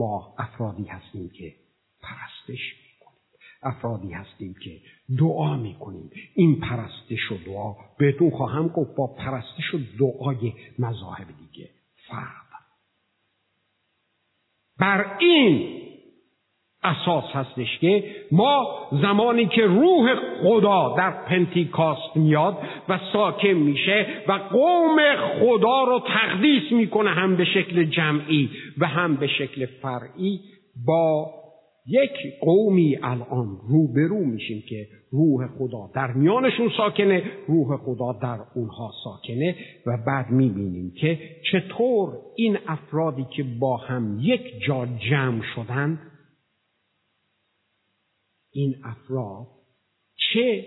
با 0.00 0.34
افرادی 0.38 0.84
هستیم 0.84 1.30
که 1.30 1.54
پرستش 2.02 2.60
می‌کنیم. 2.82 3.20
افرادی 3.62 4.12
هستیم 4.12 4.54
که 4.54 4.80
دعا 5.18 5.56
می‌کنیم. 5.56 6.10
این 6.34 6.60
پرستش 6.60 7.32
و 7.32 7.36
دعا 7.46 7.74
بهتون 7.98 8.30
خواهم 8.30 8.68
گفت 8.68 8.96
با 8.96 9.06
پرستش 9.06 9.74
و 9.74 9.78
دعای 9.98 10.52
مذاهب 10.78 11.26
دیگه. 11.38 11.70
فرق 12.08 12.50
بر 14.78 15.16
این 15.18 15.89
اساس 16.82 17.24
هستش 17.32 17.78
که 17.78 18.04
ما 18.32 18.66
زمانی 19.02 19.46
که 19.46 19.66
روح 19.66 20.14
خدا 20.42 20.94
در 20.98 21.10
پنتیکاست 21.10 22.16
میاد 22.16 22.58
و 22.88 22.98
ساکن 23.12 23.48
میشه 23.48 24.06
و 24.28 24.32
قوم 24.32 24.96
خدا 25.40 25.84
رو 25.84 26.02
تقدیس 26.08 26.72
می‌کنه 26.72 27.10
هم 27.10 27.36
به 27.36 27.44
شکل 27.44 27.84
جمعی 27.84 28.50
و 28.78 28.86
هم 28.86 29.16
به 29.16 29.26
شکل 29.26 29.66
فرعی 29.66 30.40
با 30.86 31.30
یک 31.86 32.40
قومی 32.40 32.98
الان 33.02 33.58
روبرو 33.68 34.24
میشیم 34.24 34.62
که 34.68 34.86
روح 35.12 35.46
خدا 35.58 35.90
در 35.94 36.12
میانشون 36.12 36.70
ساکنه 36.76 37.22
روح 37.48 37.76
خدا 37.76 38.12
در 38.22 38.38
اونها 38.54 38.90
ساکنه 39.04 39.56
و 39.86 39.98
بعد 40.06 40.30
می‌بینیم 40.30 40.92
که 41.00 41.18
چطور 41.52 42.12
این 42.36 42.58
افرادی 42.68 43.26
که 43.36 43.44
با 43.60 43.76
هم 43.76 44.18
یک 44.20 44.40
جا 44.66 44.86
جمع 45.10 45.42
شدند 45.54 46.09
این 48.52 48.74
افراد 48.84 49.46
چه 50.32 50.66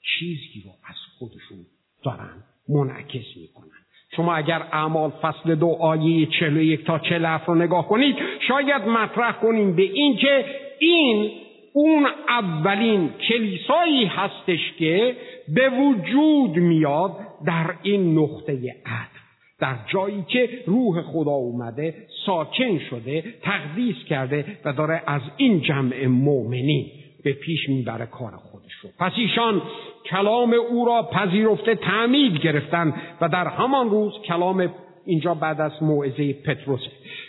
چیزی 0.00 0.62
رو 0.64 0.70
از 0.70 0.96
خودشون 1.18 1.66
دارن 2.04 2.44
منعکس 2.68 3.36
می‌کنن؟ 3.36 3.84
شما 4.16 4.34
اگر 4.34 4.62
اعمال 4.72 5.10
فصل 5.10 5.54
دو 5.54 5.68
آیه 5.80 6.26
چلو 6.40 6.62
یک 6.62 6.84
تا 6.84 6.98
چل 6.98 7.24
رو 7.46 7.54
نگاه 7.54 7.88
کنید 7.88 8.16
شاید 8.48 8.82
مطرح 8.82 9.32
کنیم 9.32 9.76
به 9.76 9.82
اینکه 9.82 10.44
این 10.78 11.30
اون 11.72 12.06
اولین 12.28 13.10
کلیسایی 13.28 14.04
هستش 14.04 14.72
که 14.78 15.16
به 15.48 15.68
وجود 15.70 16.56
میاد 16.56 17.16
در 17.46 17.74
این 17.82 18.18
نقطه 18.18 18.52
عطف 18.86 19.24
در 19.60 19.76
جایی 19.92 20.24
که 20.28 20.48
روح 20.66 21.02
خدا 21.02 21.30
اومده 21.30 21.94
ساکن 22.26 22.78
شده 22.78 23.24
تقدیس 23.42 23.96
کرده 24.08 24.58
و 24.64 24.72
داره 24.72 25.02
از 25.06 25.22
این 25.36 25.60
جمع 25.60 26.06
مؤمنین 26.06 27.03
به 27.24 27.32
پیش 27.32 27.68
می‌بره 27.68 28.06
کار 28.06 28.32
خودش 28.36 28.72
رو 28.82 28.90
پس 28.98 29.12
ایشان 29.16 29.62
کلام 30.10 30.54
او 30.54 30.84
را 30.84 31.02
پذیرفته 31.02 31.74
تعمید 31.74 32.36
گرفتن 32.36 32.94
و 33.20 33.28
در 33.28 33.46
همان 33.46 33.90
روز 33.90 34.12
کلام 34.28 34.70
اینجا 35.04 35.34
بعد 35.34 35.60
از 35.60 35.72
موعظه 35.82 36.32
پتروس. 36.32 36.80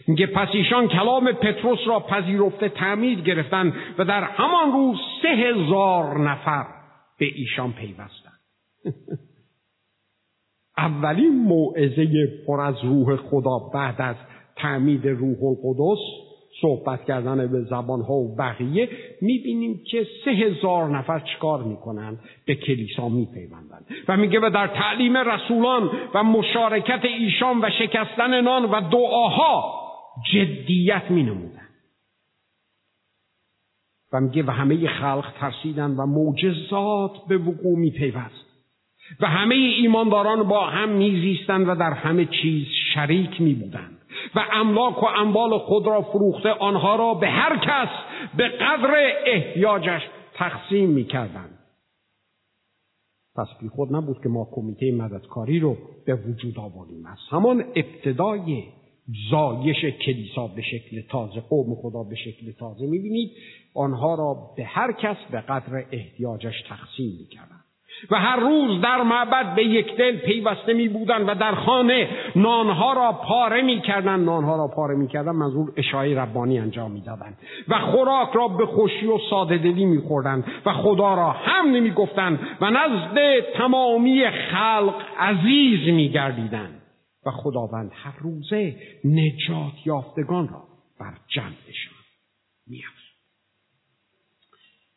میگه 0.07 0.27
پس 0.27 0.47
ایشان 0.53 0.87
کلام 0.87 1.31
پتروس 1.31 1.79
را 1.87 1.99
پذیرفته 1.99 2.69
تعمید 2.69 3.23
گرفتن 3.23 3.73
و 3.97 4.05
در 4.05 4.23
همان 4.23 4.71
روز 4.71 4.97
سه 5.21 5.27
هزار 5.27 6.19
نفر 6.19 6.65
به 7.19 7.25
ایشان 7.35 7.73
پیوستن. 7.73 8.31
اولین 10.77 11.43
موعظه 11.43 12.07
پر 12.47 12.61
از 12.61 12.75
روح 12.83 13.15
خدا 13.15 13.59
بعد 13.73 13.95
از 13.97 14.15
تعمید 14.55 15.07
روح 15.07 15.37
القدس 15.43 16.24
صحبت 16.61 17.05
کردن 17.05 17.47
به 17.47 17.61
زبانها 17.61 18.13
و 18.13 18.35
بقیه 18.35 18.89
می‌بینیم 19.21 19.81
که 19.91 20.07
سه 20.25 20.31
هزار 20.31 20.97
نفر 20.97 21.19
چکار 21.19 21.63
می‌کنن؟ 21.63 22.19
به 22.45 22.55
کلیسا 22.55 23.09
میپیوندن. 23.09 23.85
و 24.07 24.17
میگه 24.17 24.39
و 24.39 24.49
در 24.49 24.67
تعلیم 24.67 25.17
رسولان 25.17 25.91
و 26.13 26.23
مشارکت 26.23 27.05
ایشان 27.05 27.65
و 27.65 27.69
شکستن 27.79 28.41
نان 28.41 28.65
و 28.65 28.89
دعاها 28.89 29.81
جدیت 30.33 31.11
مینمودن. 31.11 31.69
و 34.13 34.19
میگه 34.21 34.43
و 34.43 34.51
همه 34.51 34.87
خلق 34.87 35.33
ترسیدن 35.39 35.91
و 35.91 36.05
معجزات 36.05 37.11
به 37.27 37.37
وقوع 37.37 37.77
میپیوست. 37.77 38.45
و 39.19 39.27
همه 39.27 39.55
ایمانداران 39.55 40.43
با 40.43 40.65
هم 40.65 40.89
میزیستند 40.89 41.67
و 41.67 41.75
در 41.75 41.93
همه 41.93 42.25
چیز 42.25 42.67
شریک 42.93 43.41
میبودند 43.41 43.94
و 44.35 44.45
املاک 44.53 45.03
و 45.03 45.05
اموال 45.05 45.57
خود 45.57 45.87
را 45.87 46.01
فروخته. 46.01 46.49
آنها 46.49 46.95
را 46.95 47.13
به 47.13 47.27
هر 47.27 47.57
کس 47.57 47.89
به 48.37 48.47
قدر 48.47 48.93
احتیاجش 49.25 50.01
تقسیم 50.33 50.89
می‌کردند. 50.89 51.59
پس 53.35 53.47
بی 53.61 53.69
خود 53.69 53.95
نبود 53.95 54.23
که 54.23 54.29
ما 54.29 54.47
کمیته 54.51 54.91
مددکاری 54.91 55.59
رو 55.59 55.77
به 56.05 56.15
وجود 56.15 56.59
آوردیم. 56.59 57.05
از 57.05 57.17
همان 57.29 57.63
ابتدای 57.75 58.63
زایش 59.31 59.85
کلیسا 59.85 60.47
به 60.47 60.61
شکل 60.61 61.01
تازه 61.09 61.41
قوم 61.41 61.75
خدا 61.75 62.03
به 62.03 62.15
شکل 62.15 62.51
تازه 62.51 62.85
می‌بینید 62.85 63.31
آنها 63.75 64.15
را 64.15 64.53
به 64.57 64.63
هر 64.63 64.91
کس 64.91 65.17
به 65.31 65.41
قدر 65.41 65.85
احتیاجش 65.91 66.61
تقسیم 66.69 67.17
می‌کردند. 67.19 67.64
و 68.11 68.19
هر 68.19 68.35
روز 68.35 68.81
در 68.81 69.01
معبد 69.01 69.55
به 69.55 69.63
یک 69.63 69.97
دل 69.97 70.17
پیوسته 70.17 70.73
می 70.73 70.87
بودن 70.87 71.29
و 71.29 71.35
در 71.35 71.55
خانه 71.55 72.09
نانها 72.35 72.93
را 72.93 73.11
پاره 73.11 73.61
می 73.61 73.81
کردن. 73.81 74.19
نانها 74.19 74.55
را 74.55 74.67
پاره 74.67 74.95
می 74.95 75.07
کردن 75.07 75.31
منظور 75.31 75.73
اشای 75.77 76.15
ربانی 76.15 76.59
انجام 76.59 76.91
می 76.91 77.01
دادن. 77.01 77.37
و 77.67 77.79
خوراک 77.79 78.29
را 78.33 78.47
به 78.47 78.65
خوشی 78.65 79.07
و 79.07 79.17
ساده 79.29 79.57
دلی 79.57 79.85
می 79.85 80.01
خوردن 80.01 80.43
و 80.65 80.73
خدا 80.73 81.13
را 81.13 81.29
هم 81.31 81.71
نمی 81.71 81.91
گفتن 81.91 82.39
و 82.61 82.69
نزد 82.69 83.39
تمامی 83.57 84.29
خلق 84.29 84.95
عزیز 85.19 85.93
می 85.93 86.09
گردیدن. 86.09 86.69
و 87.25 87.31
خداوند 87.31 87.91
هر 87.93 88.13
روزه 88.19 88.75
نجات 89.05 89.73
یافتگان 89.85 90.47
را 90.47 90.63
بر 90.99 91.13
جمعشان 91.27 91.95
می 92.67 92.81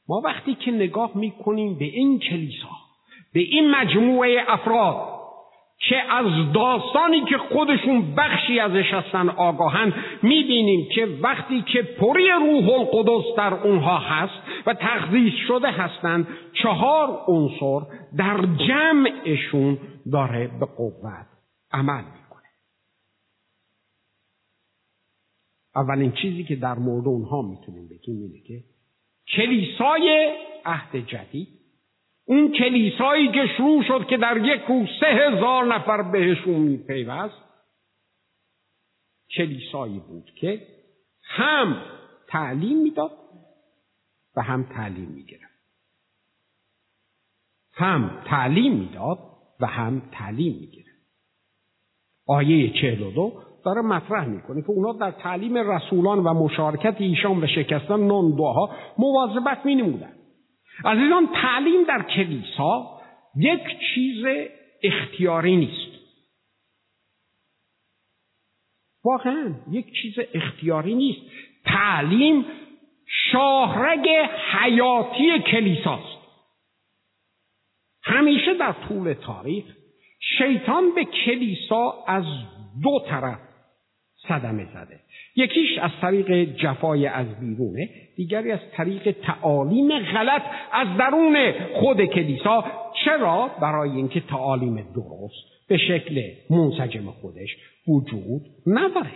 ما 0.08 0.20
وقتی 0.24 0.54
که 0.54 0.70
نگاه 0.70 1.10
می 1.14 1.30
کنیم 1.30 1.78
به 1.78 1.84
این 1.84 2.18
کلیسا 2.18 2.87
به 3.32 3.40
این 3.40 3.70
مجموعه 3.70 4.44
افراد 4.48 5.18
که 5.78 5.96
از 5.96 6.52
داستانی 6.54 7.24
که 7.24 7.38
خودشون 7.38 8.14
بخشی 8.14 8.60
ازش 8.60 8.92
هستن 8.92 9.28
آگاهن 9.28 9.92
می‌بینیم 10.22 10.88
که 10.94 11.06
وقتی 11.22 11.62
که 11.62 11.82
پری 11.82 12.30
روح 12.30 12.68
القدس 12.68 13.36
در 13.36 13.54
اونها 13.54 13.98
هست 13.98 14.34
و 14.66 14.74
تقدیس 14.74 15.32
شده 15.48 15.70
هستند 15.70 16.28
چهار 16.62 17.20
عنصر 17.26 17.80
در 18.16 18.46
جمعشون 18.68 19.78
داره 20.12 20.50
به 20.60 20.66
قوت 20.66 21.26
عمل 21.72 22.04
می‌کنه. 22.04 22.48
اولین 25.76 26.12
چیزی 26.12 26.44
که 26.44 26.56
در 26.56 26.74
مورد 26.74 27.06
اونها 27.06 27.42
می‌تونیم 27.42 27.88
بگیم 27.88 28.16
اینه 28.16 28.40
که 28.46 28.64
کلیسای 29.36 30.32
عهد 30.64 30.96
جدید 30.96 31.57
اون 32.28 32.52
کلیسایی 32.52 33.32
که 33.32 33.46
شروع 33.56 33.82
شد 33.82 34.06
که 34.06 34.16
در 34.16 34.36
یک 34.36 34.62
روز 34.68 34.88
سه 35.00 35.06
هزار 35.06 35.74
نفر 35.74 36.02
بهشون 36.02 36.54
میپیوست 36.54 37.42
کلیسایی 39.36 39.98
بود 39.98 40.30
که 40.36 40.66
هم 41.22 41.82
تعلیم 42.28 42.82
می‌داد 42.82 43.10
و 44.36 44.42
هم 44.42 44.62
تعلیم 44.62 45.08
می‌گرفت. 45.08 45.58
هم 47.72 48.22
تعلیم 48.26 48.72
می‌داد 48.72 49.18
و 49.60 49.66
هم 49.66 50.02
تعلیم 50.12 50.52
می‌گرفت. 50.60 50.88
آیه 52.26 52.72
چهل 52.80 53.02
و 53.02 53.10
دو 53.10 53.42
داره 53.64 53.80
مطرح 53.80 54.24
می‌کنه 54.24 54.62
که 54.62 54.70
اونا 54.70 54.92
در 54.92 55.10
تعلیم 55.10 55.58
رسولان 55.58 56.18
و 56.18 56.34
مشارکت 56.34 56.96
ایشان 56.98 57.44
و 57.44 57.46
شکستن 57.46 58.00
نان 58.00 58.36
دعاها 58.36 58.70
مواظبت 58.98 59.66
می 59.66 59.74
نمودن 59.74 60.17
عزیزان 60.84 61.28
تعلیم 61.32 61.84
در 61.84 62.02
کلیسا 62.02 63.00
یک 63.36 63.62
چیز 63.94 64.24
اختیاری 64.82 65.56
نیست. 65.56 65.98
واقعا 69.04 69.54
یک 69.70 69.86
چیز 70.02 70.14
اختیاری 70.34 70.94
نیست. 70.94 71.20
تعلیم 71.64 72.44
شاهرگ 73.06 74.08
حیاتی 74.52 75.38
کلیساست. 75.38 76.18
همیشه 78.02 78.54
در 78.54 78.72
طول 78.72 79.12
تاریخ 79.12 79.64
شیطان 80.38 80.94
به 80.94 81.04
کلیسا 81.04 82.04
از 82.06 82.24
دو 82.82 83.04
طرف 83.08 83.47
صدمه 84.28 84.66
زده. 84.74 85.00
یکیش 85.36 85.78
از 85.78 85.90
طریق 86.00 86.56
جفای 86.56 87.06
از 87.06 87.26
بیرونه 87.40 87.88
دیگری 88.16 88.52
از 88.52 88.60
طریق 88.72 89.16
تعالیم 89.22 89.98
غلط 89.98 90.42
از 90.72 90.86
درون 90.98 91.52
خود 91.74 92.04
کلیسا. 92.04 92.64
چرا؟ 93.04 93.50
برای 93.60 93.90
اینکه 93.90 94.20
تعالیم 94.20 94.74
درست 94.74 95.68
به 95.68 95.76
شکل 95.76 96.22
منسجم 96.50 97.10
خودش 97.10 97.56
وجود 97.88 98.42
نداره. 98.66 99.10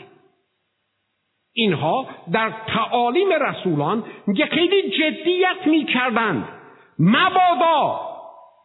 اینها 1.53 2.07
در 2.33 2.53
تعالیم 2.67 3.29
رسولان 3.33 4.05
میگه 4.27 4.47
خیلی 4.47 4.91
جدیت 4.91 5.67
می‌کردند. 5.67 6.49
مبادا 6.99 8.01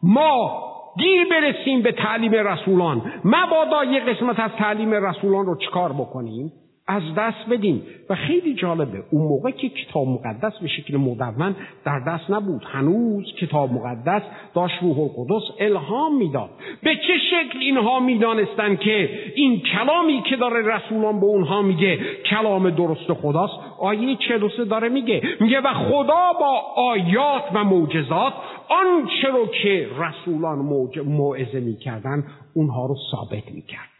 ما 0.02 0.67
گیر 0.98 1.28
برسیم 1.30 1.82
به 1.82 1.92
تعلیم 1.92 2.32
رسولان. 2.32 3.02
مبادا 3.24 3.84
یه 3.84 4.00
قسمت 4.00 4.40
از 4.40 4.50
تعلیم 4.58 4.94
رسولان 4.94 5.46
رو 5.46 5.56
چکار 5.56 5.92
بکنیم؟ 5.92 6.52
از 6.90 7.02
دست 7.16 7.48
بدیم 7.50 7.82
و 8.10 8.14
خیلی 8.14 8.54
جالبه 8.54 9.02
اون 9.10 9.22
موقع 9.22 9.50
که 9.50 9.68
کتاب 9.68 10.08
مقدس 10.08 10.58
به 10.62 10.68
شکل 10.68 10.96
مدون 10.96 11.56
در 11.84 12.00
دست 12.06 12.30
نبود. 12.30 12.64
هنوز 12.64 13.24
کتاب 13.40 13.72
مقدس 13.72 14.22
داشت 14.54 14.74
روح 14.82 14.98
القدس 14.98 15.42
الهام 15.60 16.16
می‌داد. 16.16 16.50
به 16.82 16.96
چه 16.96 17.18
شکل 17.30 17.58
اینها 17.60 18.00
می‌دانستند 18.00 18.78
که 18.78 19.10
این 19.34 19.60
کلامی 19.60 20.22
که 20.22 20.36
داره 20.36 20.76
رسولان 20.76 21.20
به 21.20 21.26
اونها 21.26 21.62
میگه 21.62 21.98
کلام 22.30 22.70
درست 22.70 23.12
خداست؟ 23.12 23.54
آیه 23.78 24.16
43 24.16 24.64
داره 24.64 24.88
میگه. 24.88 25.22
میگه 25.40 25.60
و 25.60 25.74
خدا 25.74 26.32
با 26.40 26.62
آیات 26.76 27.42
و 27.54 27.64
معجزات 27.64 28.32
آنچه 28.68 29.28
رو 29.28 29.46
که 29.46 29.88
رسولان 29.98 30.58
موعظه 31.04 31.60
می‌کردن 31.60 32.24
اونها 32.54 32.86
رو 32.86 32.96
ثابت 33.10 33.52
می‌کرد. 33.52 33.97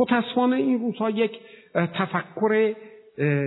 متاسفانه 0.00 0.56
این 0.56 0.80
روزها 0.80 1.10
یک 1.10 1.38
تفکر 1.74 2.74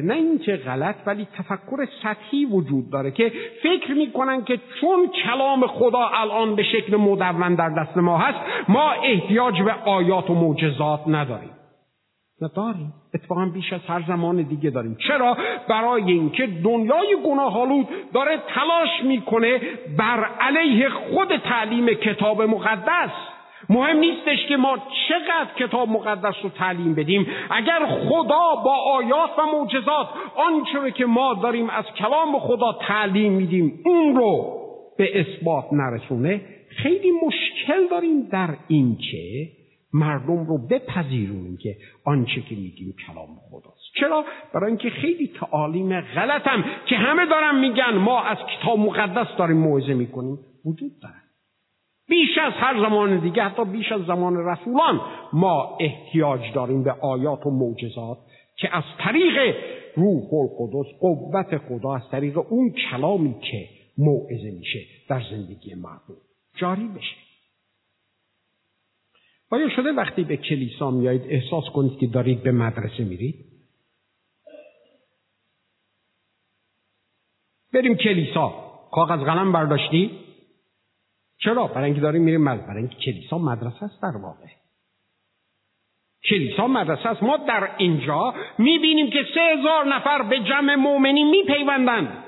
نه 0.04 0.14
اینکه 0.14 0.56
غلط 0.56 0.96
ولی 1.06 1.28
تفکر 1.38 1.88
سطحی 2.04 2.46
وجود 2.46 2.90
داره 2.92 3.12
که 3.12 3.32
فکر 3.64 3.94
می‌کنن 3.94 4.44
که 4.44 4.60
چون 4.82 5.10
کلام 5.24 5.68
خدا 5.68 6.10
الان 6.14 6.56
به 6.56 6.64
شکل 6.64 6.96
مدون 6.96 7.56
در 7.56 7.70
دست 7.70 7.98
ما 7.98 8.18
هست 8.18 8.40
ما 8.70 8.92
احتیاج 8.92 9.62
به 9.62 9.74
آیات 9.74 10.30
و 10.30 10.34
معجزات 10.34 11.00
نداریم. 11.08 11.50
نداریم. 12.42 12.94
اتفاقا 13.14 13.46
بیش 13.46 13.74
از 13.74 13.82
هر 13.88 14.04
زمان 14.08 14.42
دیگه 14.42 14.70
داریم. 14.70 14.98
چرا؟ 15.08 15.38
برای 15.70 16.04
اینکه 16.04 16.48
دنیای 16.64 17.18
گناهالود 17.26 17.88
داره 18.14 18.38
تلاش 18.56 19.04
می‌کنه 19.04 19.62
بر 19.98 20.26
علیه 20.40 20.90
خود 20.90 21.38
تعلیم 21.38 21.88
کتاب 21.88 22.42
مقدس. 22.42 23.33
مهم 23.74 23.98
نیستش 23.98 24.46
که 24.48 24.58
ما 24.58 24.78
چقدر 25.08 25.68
کتاب 25.68 25.90
مقدس 25.90 26.36
رو 26.44 26.50
تعلیم 26.50 26.96
بدیم. 26.96 27.28
اگر 27.50 27.86
خدا 27.86 28.56
با 28.66 28.76
آیات 28.76 29.30
و 29.40 29.42
معجزات 29.58 30.08
آنچه 30.36 30.92
که 30.92 31.06
ما 31.06 31.34
داریم 31.34 31.70
از 31.70 31.86
کلام 31.86 32.40
خدا 32.40 32.78
تعلیم 32.88 33.34
میدیم 33.34 33.80
اون 33.86 34.16
رو 34.16 34.60
به 34.98 35.20
اثبات 35.20 35.66
نرسونه 35.72 36.42
خیلی 36.70 37.12
مشکل 37.12 37.88
داریم 37.92 38.30
در 38.32 38.50
این 38.68 38.98
که 39.12 39.48
مردم 39.94 40.46
رو 40.46 40.68
بپذیرونیم 40.68 41.58
که 41.58 41.76
آنچه 42.06 42.42
که 42.42 42.56
میگیم 42.56 42.96
کلام 43.08 43.28
خداست. 43.52 43.94
چرا؟ 44.00 44.26
برای 44.54 44.68
اینکه 44.68 44.90
خیلی 44.90 45.32
تعالیم 45.40 46.02
غلطم 46.02 46.66
که 46.86 46.96
همه 46.96 47.26
دارن 47.26 47.60
میگن 47.60 47.94
ما 47.94 48.22
از 48.24 48.38
کتاب 48.38 48.80
مقدس 48.80 49.28
داریم 49.38 49.58
موعظه 49.58 49.94
می‌کنیم. 49.94 50.40
وجود 50.66 50.92
داره. 51.02 51.23
بیش 52.10 52.38
از 52.38 52.54
هر 52.54 52.82
زمان 52.82 53.20
دیگه 53.20 53.44
حتی 53.44 53.66
بیش 53.66 53.92
از 53.92 54.02
زمان 54.02 54.46
رسولان 54.46 55.02
ما 55.34 55.78
احتیاج 55.80 56.42
داریم 56.54 56.84
به 56.84 56.92
آیات 56.92 57.46
و 57.46 57.50
معجزات 57.50 58.18
که 58.58 58.78
از 58.78 58.84
طریق 59.00 59.56
روح 59.96 60.34
القدس 60.34 61.00
قوت 61.00 61.58
خدا 61.58 61.96
از 61.96 62.02
طریق 62.12 62.38
اون 62.38 62.72
کلامی 62.92 63.36
که 63.52 63.70
موعظه 63.98 64.52
میشه 64.52 64.80
در 65.10 65.22
زندگی 65.32 65.76
مردم 65.76 66.18
جاری 66.56 66.88
بشه. 66.88 67.16
آیا 69.50 69.70
شده 69.70 69.92
وقتی 69.92 70.24
به 70.24 70.38
کلیسا 70.38 70.92
میایید 70.92 71.22
احساس 71.30 71.64
کنید 71.74 72.00
که 72.00 72.08
دارید 72.08 72.44
به 72.44 72.52
مدرسه 72.52 73.04
میرید؟ 73.04 73.36
بریم 77.74 77.96
کلیسا. 77.96 78.54
کاغذ 78.92 79.20
قلم 79.20 79.52
برداشتی؟ 79.52 80.23
چرا؟ 81.44 81.68
برای 81.68 81.86
اینکه 81.86 82.02
داریم 82.02 82.22
میریم 82.22 82.42
مدرسه 82.42 82.68
برای 82.68 82.78
اینکه 82.78 82.96
کلیسا 82.96 83.38
مدرسه 83.38 83.84
است 83.84 84.02
در 84.02 84.18
واقع. 84.18 84.46
کلیسا 86.30 86.68
مدرسه 86.68 87.10
است. 87.10 87.24
ما 87.24 87.38
در 87.38 87.70
اینجا 87.78 88.34
می‌بینیم 88.58 89.10
که 89.10 89.26
سه 89.34 89.40
هزار 89.40 89.86
نفر 89.86 90.22
به 90.22 90.40
جمع 90.40 90.76
مؤمنین 90.76 91.30
میپیوندند. 91.30 92.24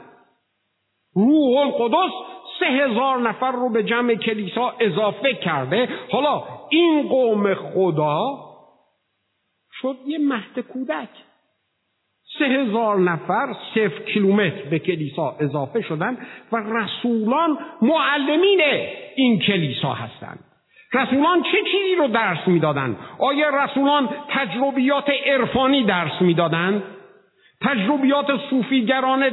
روح 1.15 1.57
القدس 1.57 2.13
سه 2.59 2.65
هزار 2.65 3.17
نفر 3.17 3.51
رو 3.51 3.69
به 3.69 3.83
جمع 3.83 4.15
کلیسا 4.15 4.73
اضافه 4.79 5.33
کرده. 5.33 5.89
حالا 6.11 6.43
این 6.69 7.07
قوم 7.09 7.53
خدا 7.53 8.19
شد 9.71 9.97
یه 10.05 10.17
مهد 10.17 10.59
کودک. 10.59 11.09
سه 12.39 12.45
هزار 12.45 12.99
نفر 12.99 13.55
صفر 13.75 14.03
کیلومتر 14.13 14.69
به 14.69 14.79
کلیسا 14.79 15.35
اضافه 15.39 15.81
شدن 15.81 16.17
و 16.51 16.57
رسولان 16.57 17.57
معلمین 17.81 18.61
این 19.15 19.39
کلیسا 19.39 19.93
هستند. 19.93 20.39
رسولان 20.93 21.43
چه 21.43 21.57
چیزی 21.71 21.95
رو 21.97 22.07
درس 22.07 22.47
می‌دادند 22.47 22.97
آیا 23.19 23.49
رسولان 23.63 24.09
تجربیات 24.29 25.09
عرفانی 25.25 25.83
درس 25.83 26.21
می‌دادند 26.21 26.83
تجربیات 27.61 28.25
صوفیگرانه 28.49 29.31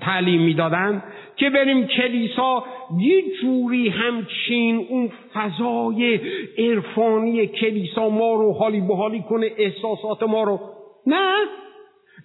تعلیم 0.00 0.42
می‌دادند 0.42 1.02
که 1.36 1.50
بریم 1.50 1.86
کلیسا 1.86 2.64
یه 2.98 3.22
جوری 3.42 3.88
همچین 3.88 4.86
اون 4.88 5.10
فضای 5.34 6.20
عرفانی 6.58 7.46
کلیسا 7.46 8.08
ما 8.08 8.34
رو 8.34 8.52
حالی 8.52 8.80
بحالی 8.80 9.24
کنه 9.28 9.50
احساسات 9.58 10.22
ما 10.22 10.42
رو؟ 10.42 10.60
نه. 11.06 11.34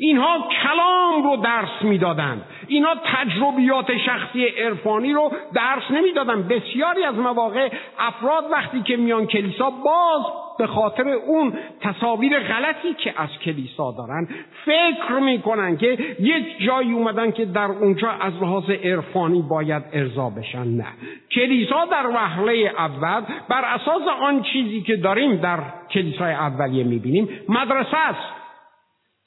اینها 0.02 0.48
کلام 0.64 1.24
رو 1.24 1.36
درس 1.36 1.82
می‌دادند. 1.82 2.42
اینها 2.68 2.96
تجربیات 3.06 3.98
شخصی 3.98 4.46
عرفانی 4.46 5.14
رو 5.14 5.32
درس 5.54 5.92
نمی‌دادند. 5.92 6.48
بسیاری 6.48 7.04
از 7.04 7.16
مواقع 7.16 7.70
افراد 8.00 8.44
وقتی 8.52 8.82
که 8.82 8.98
میان 8.98 9.28
کلیسا 9.28 9.70
باز 9.70 10.22
به 10.60 10.68
خاطر 10.68 11.08
اون 11.08 11.54
تصاویر 11.82 12.40
غلطی 12.40 12.94
که 12.94 13.14
از 13.18 13.30
کلیسا 13.46 13.92
دارن 13.98 14.28
فکر 14.66 15.20
می‌کنن 15.20 15.78
که 15.78 15.98
یک 16.20 16.60
جایی 16.66 16.92
اومدن 16.92 17.32
که 17.32 17.46
در 17.46 17.66
اونجا 17.66 18.10
از 18.10 18.34
لحاظ 18.42 18.70
عرفانی 18.70 19.42
باید 19.42 19.84
ارضا 19.94 20.30
بشن. 20.30 20.68
نه. 20.68 20.88
کلیسا 21.32 21.86
در 21.86 22.08
وهله 22.08 22.74
اول 22.78 23.22
بر 23.50 23.66
اساس 23.66 24.02
آن 24.22 24.42
چیزی 24.42 24.82
که 24.82 24.96
داریم 24.96 25.36
در 25.36 25.60
کلیسای 25.92 26.34
اولیه 26.34 26.84
می‌بینیم 26.84 27.30
مدرسه 27.50 27.98
است. 27.98 28.39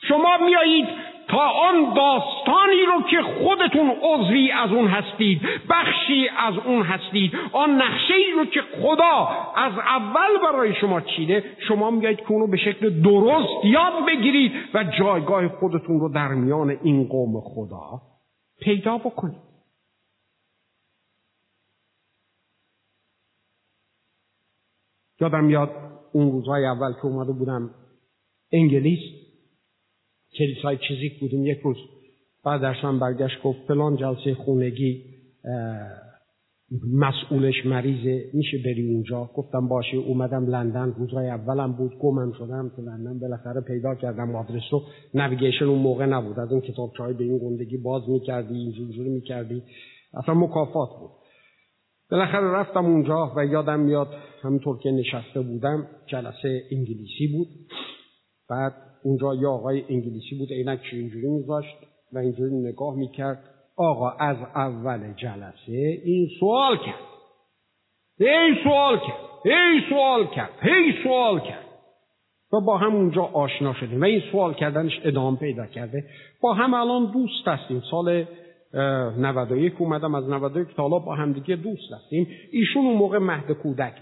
شما 0.08 0.38
میایید 0.38 0.88
تا 1.28 1.48
آن 1.48 1.94
داستانی 1.94 2.82
رو 2.86 3.02
که 3.10 3.22
خودتون 3.22 3.90
عضوی 4.02 4.50
از 4.50 4.72
اون 4.72 4.86
هستید 4.86 5.42
بخشی 5.70 6.28
از 6.38 6.54
اون 6.66 6.82
هستید 6.82 7.32
آن 7.52 7.82
نقشه 7.82 8.14
ای 8.14 8.32
رو 8.32 8.44
که 8.44 8.60
خدا 8.82 9.28
از 9.56 9.72
اول 9.78 10.38
برای 10.42 10.74
شما 10.74 11.00
چیده 11.00 11.44
شما 11.68 11.90
میایید 11.90 12.18
که 12.18 12.32
اونو 12.32 12.46
به 12.46 12.56
شکل 12.56 13.02
درست 13.02 13.64
یاد 13.64 14.06
بگیرید 14.06 14.52
و 14.74 14.84
جایگاه 14.84 15.48
خودتون 15.48 16.00
رو 16.00 16.08
در 16.08 16.28
میان 16.28 16.70
این 16.70 17.08
قوم 17.08 17.40
خدا 17.40 18.00
پیدا 18.60 18.98
بکنید. 18.98 19.52
یادم 25.20 25.50
یاد 25.50 25.70
اون 26.12 26.32
روزهای 26.32 26.66
اول 26.66 26.92
که 26.92 27.06
اومده 27.06 27.32
بودم 27.32 27.70
انگلیس 28.52 29.21
کلیسای 30.38 30.78
چیزیک 30.88 31.20
بودیم 31.20 31.46
یک 31.46 31.58
روز. 31.58 31.76
بعدشان 32.44 32.98
برگشت 32.98 33.42
گفت 33.42 33.58
فلان 33.68 33.96
جلسه 33.96 34.34
خونگی 34.34 35.04
مسئولش 36.92 37.66
مریضه 37.66 38.30
میشه 38.34 38.58
بری 38.64 38.92
اونجا؟ 38.92 39.30
گفتم 39.34 39.68
باشه. 39.68 39.96
اومدم 39.96 40.46
لندن. 40.46 40.94
روزهای 40.98 41.28
اولم 41.28 41.72
بود. 41.72 41.92
گمم 42.00 42.32
شدم 42.32 42.72
تو 42.76 42.82
لندن. 42.82 43.18
بالاخره 43.18 43.60
پیدا 43.60 43.94
کردم. 43.94 44.34
آدرس 44.36 44.62
رو. 44.70 44.82
نویگیشن 45.14 45.64
اون 45.64 45.78
موقع 45.78 46.06
نبود. 46.06 46.38
از 46.38 46.52
اون 46.52 46.60
کتاب 46.60 46.92
چای 46.96 47.14
به 47.14 47.24
این 47.24 47.38
گندگی 47.38 47.76
باز 47.76 48.02
می‌کردی. 48.08 48.54
اینجوری 48.54 49.10
می‌کردی. 49.10 49.62
اصلا 50.14 50.34
مکافات 50.34 50.88
بود. 51.00 51.10
بالاخره 52.10 52.46
رفتم 52.46 52.84
اونجا 52.84 53.32
و 53.36 53.46
یادم 53.46 53.80
میاد 53.80 54.08
همونطور 54.42 54.78
که 54.78 54.90
نشسته 54.90 55.40
بودم 55.40 55.86
جلسه 56.06 56.62
انگلیسی 56.70 57.26
بود. 57.26 57.48
بعد 58.50 58.72
اونجا 59.04 59.34
یه 59.34 59.48
آقای 59.48 59.84
انگلیسی 59.88 60.38
بود 60.38 60.52
عینک 60.52 60.80
اینجوری 60.92 61.26
میذاشت 61.26 61.76
و 62.12 62.18
اینجوری 62.18 62.54
نگاه 62.54 62.94
می‌کرد. 62.94 63.38
آقا 63.76 64.10
از 64.10 64.36
اول 64.54 65.12
جلسه 65.16 66.00
این 66.04 66.28
سوال 66.40 66.76
کرد. 66.76 67.12
هی 68.18 68.54
سوال 68.64 68.98
کرد. 68.98 69.52
هی 69.52 69.80
سوال 69.88 70.26
کرد. 70.26 70.50
هی 70.60 70.94
سوال 71.04 71.40
کرد. 71.40 71.64
و 72.52 72.60
با 72.60 72.78
هم 72.78 72.96
اونجا 72.96 73.22
آشنا 73.22 73.74
شدیم 73.74 74.00
و 74.00 74.04
این 74.04 74.22
سوال 74.32 74.54
کردنش 74.54 75.00
ادامه 75.04 75.38
پیدا 75.38 75.66
کرده. 75.66 76.04
با 76.42 76.54
هم 76.54 76.74
الان 76.74 77.12
دوست 77.12 77.48
هستیم. 77.48 77.82
سال 77.90 78.24
91 78.74 79.74
اومدم 79.78 80.14
از 80.14 80.28
91 80.28 80.68
تا 80.76 80.82
حالا 80.82 80.98
با 80.98 81.14
هم 81.14 81.32
دیگه 81.32 81.56
دوست 81.56 81.92
هستیم. 81.92 82.26
ایشون 82.52 82.86
اون 82.86 82.96
موقع 82.96 83.18
مهد 83.18 83.52
کودک 83.52 83.92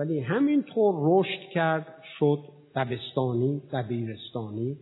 ولی 0.00 0.20
همینطور 0.20 0.94
رشد 0.98 1.50
کرد 1.52 2.02
شد 2.18 2.38
دبستانی 2.76 3.62
دبیرستانی 3.72 4.76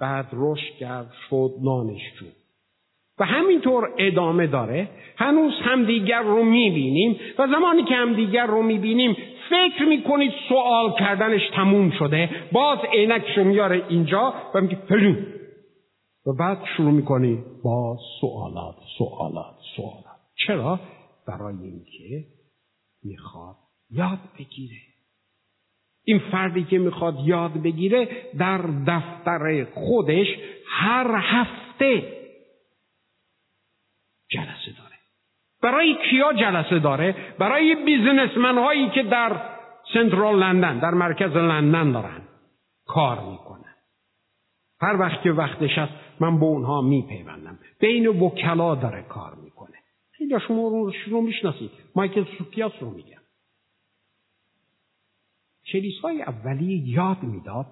بعد 0.00 0.26
رشد 0.32 0.74
کرد 0.80 1.12
شد 1.30 1.50
دانشجو. 1.64 2.26
و 3.18 3.24
همینطور 3.24 3.94
ادامه 3.98 4.46
داره. 4.46 4.88
هنوز 5.16 5.52
همدیگر 5.62 6.22
رو 6.22 6.42
می‌بینیم 6.42 7.16
و 7.38 7.46
زمانی 7.46 7.84
که 7.84 7.94
همدیگر 7.94 8.46
رو 8.46 8.62
می‌بینیم 8.62 9.16
فکر 9.50 9.84
می‌کنید 9.88 10.32
سوال 10.48 10.92
کردنش 10.98 11.50
تموم 11.54 11.90
شده. 11.90 12.30
باز 12.52 12.78
عینکشو 12.92 13.44
میاره 13.44 13.82
اینجا 13.88 14.34
و 14.54 14.60
میگه 14.60 14.76
فلون 14.88 15.26
و 16.26 16.32
بعد 16.38 16.58
شروع 16.76 16.90
می‌کنی 16.90 17.44
با 17.64 17.98
سوالات 18.20 18.76
سوالات 18.98 19.54
سوالات. 19.76 20.20
چرا؟ 20.46 20.80
برای 21.28 21.54
اینکه 21.54 22.26
می‌خواد 23.04 23.67
یاد 23.90 24.18
بگیره. 24.38 24.76
این 26.04 26.18
فردی 26.18 26.64
که 26.64 26.78
می‌خواد 26.78 27.14
یاد 27.24 27.52
بگیره 27.52 28.08
در 28.38 28.58
دفتر 28.86 29.64
خودش 29.74 30.26
هر 30.66 31.16
هفته 31.16 32.18
جلسه 34.30 34.72
داره. 34.78 34.96
برای 35.62 35.96
کیا 36.10 36.32
جلسه 36.32 36.78
داره؟ 36.78 37.34
برای 37.38 37.74
بیزنسمن 37.84 38.58
هایی 38.58 38.90
که 38.90 39.02
در 39.02 39.40
سنترال 39.94 40.38
لندن 40.38 40.78
در 40.78 40.90
مرکز 40.90 41.30
لندن 41.30 41.92
دارن. 41.92 42.22
کار 42.86 43.20
می‌کنن. 43.30 43.74
هر 44.80 44.96
وقت 45.00 45.22
که 45.22 45.30
وقتش 45.30 45.78
هست 45.78 45.92
من 46.20 46.38
به 46.40 46.44
اونها 46.44 46.80
میپیوندم. 46.80 47.58
بین 47.80 48.06
وکلا 48.06 48.74
داره 48.74 49.02
کار 49.02 49.34
می‌کنه. 49.34 49.76
خیلی 50.12 50.34
شما 50.48 50.68
رو, 50.68 50.92
رو 51.06 51.20
می‌شناسید. 51.20 51.70
مایکل 51.94 52.24
سوکیاس 52.38 52.72
رو 52.80 52.90
میگم. 52.90 53.18
کلیسای 55.72 56.22
اولی 56.22 56.82
یاد 56.86 57.22
می‌داد 57.22 57.66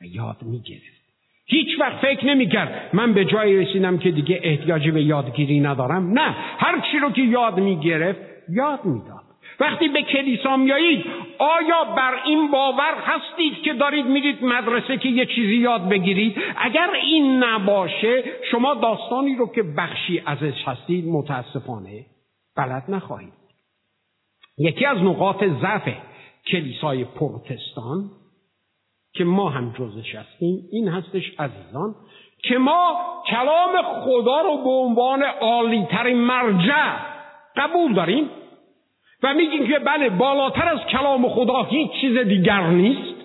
و 0.00 0.04
یاد 0.04 0.36
می‌گرفت. 0.42 0.98
هیچ 1.46 1.80
وقت 1.80 1.96
فکر 1.96 2.26
نمی‌کرد 2.26 2.90
من 2.92 3.14
به 3.14 3.24
جایی 3.24 3.56
رسیدم 3.56 3.98
که 3.98 4.10
دیگه 4.10 4.40
احتیاجی 4.42 4.90
به 4.90 5.02
یادگیری 5.02 5.60
ندارم. 5.60 6.10
نه 6.18 6.36
هر 6.58 6.80
چی 6.80 6.98
رو 6.98 7.10
که 7.10 7.22
یاد 7.22 7.60
می‌گرفت 7.60 8.20
یاد 8.48 8.84
می‌داد. 8.84 9.22
وقتی 9.60 9.88
به 9.88 10.02
کلیسا 10.02 10.56
میایید 10.56 11.04
آیا 11.38 11.84
بر 11.96 12.14
این 12.24 12.50
باور 12.50 12.94
هستید 13.04 13.62
که 13.62 13.72
دارید 13.72 14.06
میرید 14.06 14.44
مدرسه 14.44 14.96
که 14.96 15.08
یه 15.08 15.26
چیزی 15.26 15.56
یاد 15.56 15.88
بگیرید؟ 15.88 16.36
اگر 16.56 16.90
این 16.90 17.44
نباشه 17.44 18.24
شما 18.50 18.74
داستانی 18.74 19.36
رو 19.36 19.52
که 19.52 19.62
بخشی 19.62 20.22
ازش 20.26 20.64
هستید 20.64 21.04
متاسفانه 21.06 22.06
بلد 22.56 22.84
نخواهید. 22.88 23.32
یکی 24.58 24.84
از 24.84 24.98
نقاط 24.98 25.44
ضعف 25.44 25.88
کلیسای 26.52 27.04
پروتستان 27.04 28.10
که 29.14 29.24
ما 29.24 29.48
هم 29.48 29.74
جزش 29.78 30.14
هستیم 30.14 30.68
این 30.72 30.88
هستش 30.88 31.22
عزیزان 31.38 31.94
که 32.42 32.58
ما 32.58 32.96
کلام 33.26 33.82
خدا 34.04 34.40
رو 34.40 34.56
به 34.64 34.70
عنوان 34.70 35.22
عالیترین 35.22 36.16
مرجع 36.16 36.96
قبول 37.56 37.94
داریم 37.94 38.30
و 39.22 39.34
میگیم 39.34 39.66
که 39.66 39.78
بله 39.78 40.08
بالاتر 40.08 40.68
از 40.68 40.80
کلام 40.80 41.28
خدا 41.28 41.62
هیچ 41.62 41.90
چیز 42.00 42.16
دیگر 42.16 42.66
نیست 42.66 43.18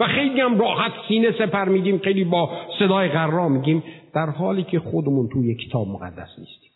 و 0.00 0.06
خیلی 0.06 0.40
هم 0.40 0.58
راحت 0.58 0.92
سینه 1.08 1.32
سپر 1.32 1.64
میگیم 1.64 1.98
خیلی 1.98 2.24
با 2.24 2.50
صدای 2.78 3.08
قرار 3.08 3.48
میگیم 3.48 3.82
در 4.14 4.30
حالی 4.30 4.62
که 4.62 4.80
خودمون 4.80 5.28
توی 5.28 5.54
کتاب 5.54 5.88
مقدس 5.88 6.28
نیستیم. 6.38 6.70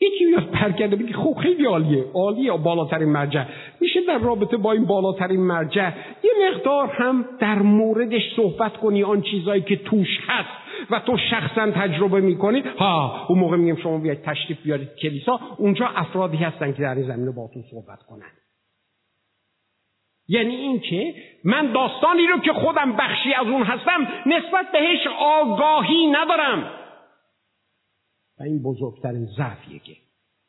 یکی 0.00 0.26
بیاد 0.26 0.50
پر 0.50 0.72
کرده 0.72 0.96
بگی 0.96 1.12
خب 1.12 1.36
خیلی 1.42 1.66
عالیه 1.66 2.04
عالیه 2.14 2.52
بالاترین 2.52 3.08
مرجع. 3.08 3.44
میشه 3.80 4.00
در 4.08 4.18
رابطه 4.18 4.56
با 4.56 4.72
این 4.72 4.84
بالاترین 4.84 5.40
مرجع 5.40 5.92
یه 6.24 6.30
مقدار 6.48 6.86
هم 6.86 7.24
در 7.40 7.58
موردش 7.58 8.22
صحبت 8.36 8.76
کنی 8.76 9.02
آن 9.02 9.22
چیزایی 9.22 9.62
که 9.62 9.76
توش 9.76 10.18
هست 10.26 10.48
و 10.90 11.00
تو 11.00 11.16
شخصا 11.30 11.70
تجربه 11.70 12.20
می‌کنی. 12.20 12.60
ها 12.78 13.26
اون 13.28 13.38
موقع 13.38 13.56
میگم 13.56 13.82
شما 13.82 13.98
بیاید 13.98 14.22
تشریف 14.22 14.62
بیارید 14.62 14.88
کلیسا 15.02 15.40
اونجا 15.58 15.86
افرادی 15.86 16.36
هستن 16.36 16.72
که 16.72 16.82
در 16.82 16.94
این 16.94 17.06
زمینه 17.06 17.32
تو 17.32 17.60
صحبت 17.70 18.02
کنن. 18.02 18.30
یعنی 20.28 20.54
اینکه 20.54 21.14
من 21.44 21.72
داستانی 21.72 22.26
رو 22.26 22.38
که 22.38 22.52
خودم 22.52 22.92
بخشی 22.92 23.32
از 23.32 23.46
اون 23.46 23.62
هستم 23.62 24.08
نسبت 24.26 24.72
بهش 24.72 25.06
آگاهی 25.18 26.06
ندارم. 26.06 26.70
این 28.40 28.62
بزرگترین 28.62 29.26
ضعفیه 29.26 29.78
که 29.78 29.96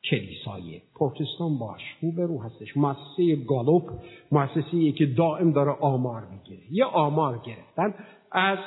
کلیسای 0.09 0.81
پروتستان 0.95 1.57
باش 1.57 1.81
رو 2.17 2.41
هستش. 2.41 2.77
مؤسسه 2.77 3.35
گالوپ 3.35 3.91
مؤسسه 4.31 4.91
که 4.91 5.05
دائم 5.05 5.51
داره 5.51 5.71
آمار 5.71 6.25
می‌گیره. 6.25 6.73
یه 6.73 6.85
آمار 6.85 7.37
گرفتن 7.37 7.93
از 8.31 8.57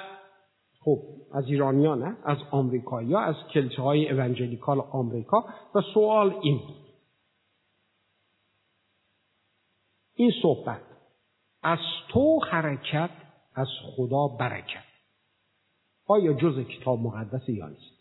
خب 0.81 1.03
از 1.33 1.45
ایرانیا 1.47 1.95
نه 1.95 2.16
از 2.25 2.39
آمریکایی 2.51 3.14
از 3.14 3.35
کلیسه 3.55 3.83
های 3.83 4.11
اونجلیکال 4.11 4.81
آمریکا 4.81 5.45
و 5.75 5.81
سوال 5.95 6.35
این 6.43 6.61
این 10.14 10.33
صحبت 10.43 10.81
از 11.62 11.79
تو 12.09 12.41
حرکت 12.51 13.11
از 13.55 13.68
خدا 13.97 14.29
برکت. 14.29 14.85
آیا 16.07 16.33
جز 16.33 16.66
کتاب 16.66 17.01
مقدس 17.01 17.49
یا 17.49 17.68
نیست؟ 17.68 17.93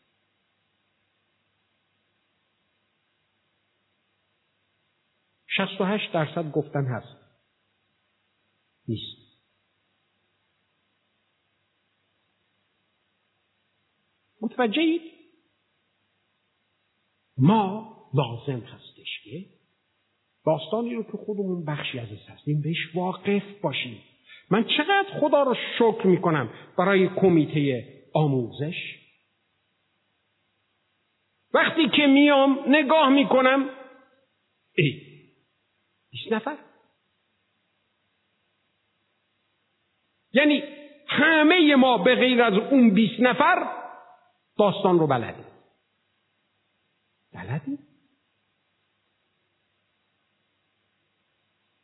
68 5.58 6.12
درصد 6.12 6.52
گفتن 6.52 6.86
هست. 6.86 7.24
نیست. 8.88 9.24
متوجهید 14.42 15.02
ما 17.38 17.94
لازم 18.14 18.60
هستش 18.60 19.24
که 19.24 19.46
داستانی 20.46 20.96
رو 20.96 21.04
که 21.04 21.18
خودمون 21.26 21.66
بخشی 21.66 22.00
ازش 22.00 22.30
هستیم. 22.30 22.62
بهش 22.62 22.96
واقف 22.96 23.62
باشیم. 23.62 24.04
من 24.50 24.64
چقدر 24.78 25.20
خدا 25.20 25.44
رو 25.44 25.56
شکر 25.80 26.08
می‌کنم 26.08 26.50
برای 26.78 27.10
کمیته 27.16 27.88
آموزش. 28.14 28.76
وقتی 31.54 31.90
که 31.90 32.08
میام 32.08 32.60
نگاه 32.68 33.10
می‌کنم 33.10 33.70
ای 34.78 35.13
20 36.14 36.32
نفر. 36.32 36.58
یعنی 40.34 40.64
همه 41.08 41.76
ما 41.76 41.98
به 41.98 42.16
غیر 42.16 42.44
از 42.44 42.54
اون 42.54 42.94
20 42.94 43.20
نفر 43.20 43.84
داستان 44.58 45.00
رو 45.00 45.08
بلدیم. 45.08 45.46
بلدیم؟ 47.34 47.80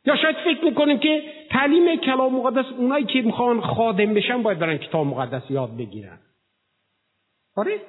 یا 0.04 0.16
شاید 0.16 0.36
فکر 0.36 0.64
می‌کنیم 0.64 0.98
که 0.98 1.32
تعلیم 1.50 2.00
کلام 2.00 2.34
مقدس 2.34 2.72
اونایی 2.72 3.04
که 3.04 3.22
می‌خوان 3.22 3.60
خادم 3.60 4.14
بشن 4.14 4.42
باید 4.42 4.58
برن 4.58 4.78
کتاب 4.78 5.06
مقدس 5.06 5.50
یاد 5.50 5.76
بگیرن. 5.76 6.18
آره؟ 7.56 7.80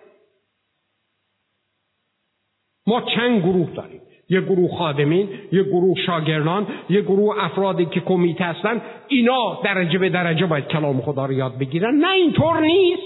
ما 2.87 3.01
چند 3.15 3.39
گروه 3.39 3.75
داریم. 3.75 4.10
یه 4.31 4.41
گروه 4.41 4.77
خادمین 4.77 5.29
یه 5.51 5.63
گروه 5.63 5.97
شاگردان 6.05 6.67
یه 6.89 7.01
گروه 7.01 7.43
افرادی 7.43 7.85
که 7.85 7.99
کمیته 7.99 8.43
هستن 8.43 8.81
اینا 9.07 9.61
درجه 9.63 9.97
به 9.97 10.09
درجه 10.09 10.45
باید 10.45 10.67
کلام 10.67 11.01
خدا 11.01 11.25
رو 11.25 11.33
یاد 11.33 11.57
بگیرن. 11.57 11.95
نه 11.95 12.11
اینطور 12.11 12.59
نیست. 12.59 13.01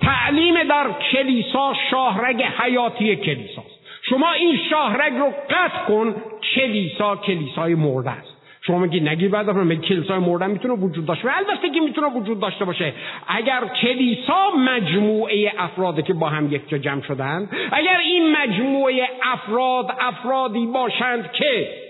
تعلیم 0.00 0.68
در 0.68 0.90
کلیسا 1.12 1.74
شاهرگ 1.90 2.42
حیاتی 2.42 3.16
کلیساست. 3.16 3.82
شما 4.02 4.32
این 4.32 4.58
شاهرگ 4.70 5.12
رو 5.12 5.32
قطع 5.50 5.84
کن 5.88 6.14
کلیسا 6.54 7.16
کلیسای 7.16 7.74
مرده 7.74 8.10
است. 8.10 8.31
شما 8.66 8.78
میگی 8.78 9.00
نگی 9.00 9.28
بعد 9.28 9.50
میگی 9.50 9.88
کلیسای 9.88 10.18
مردن 10.18 10.50
می‌تونه 10.50 10.74
وجود 10.74 11.06
داشته 11.06 11.24
باشه؟ 11.24 11.38
البته 11.38 11.70
که 11.70 11.80
می‌تونه 11.80 12.08
وجود 12.08 12.40
داشته 12.40 12.64
باشه. 12.64 12.94
اگر 13.28 13.68
کلیسا 13.82 14.50
مجموعه 14.58 15.52
افرادی 15.58 16.02
که 16.02 16.14
با 16.14 16.28
هم 16.28 16.52
یک 16.52 16.68
جا 16.68 16.78
جمع 16.78 17.02
شدن 17.02 17.48
اگر 17.72 17.96
این 17.96 18.36
مجموعه 18.36 19.08
افراد 19.22 19.86
افرادی 20.00 20.66
باشند 20.66 21.32
که 21.32 21.82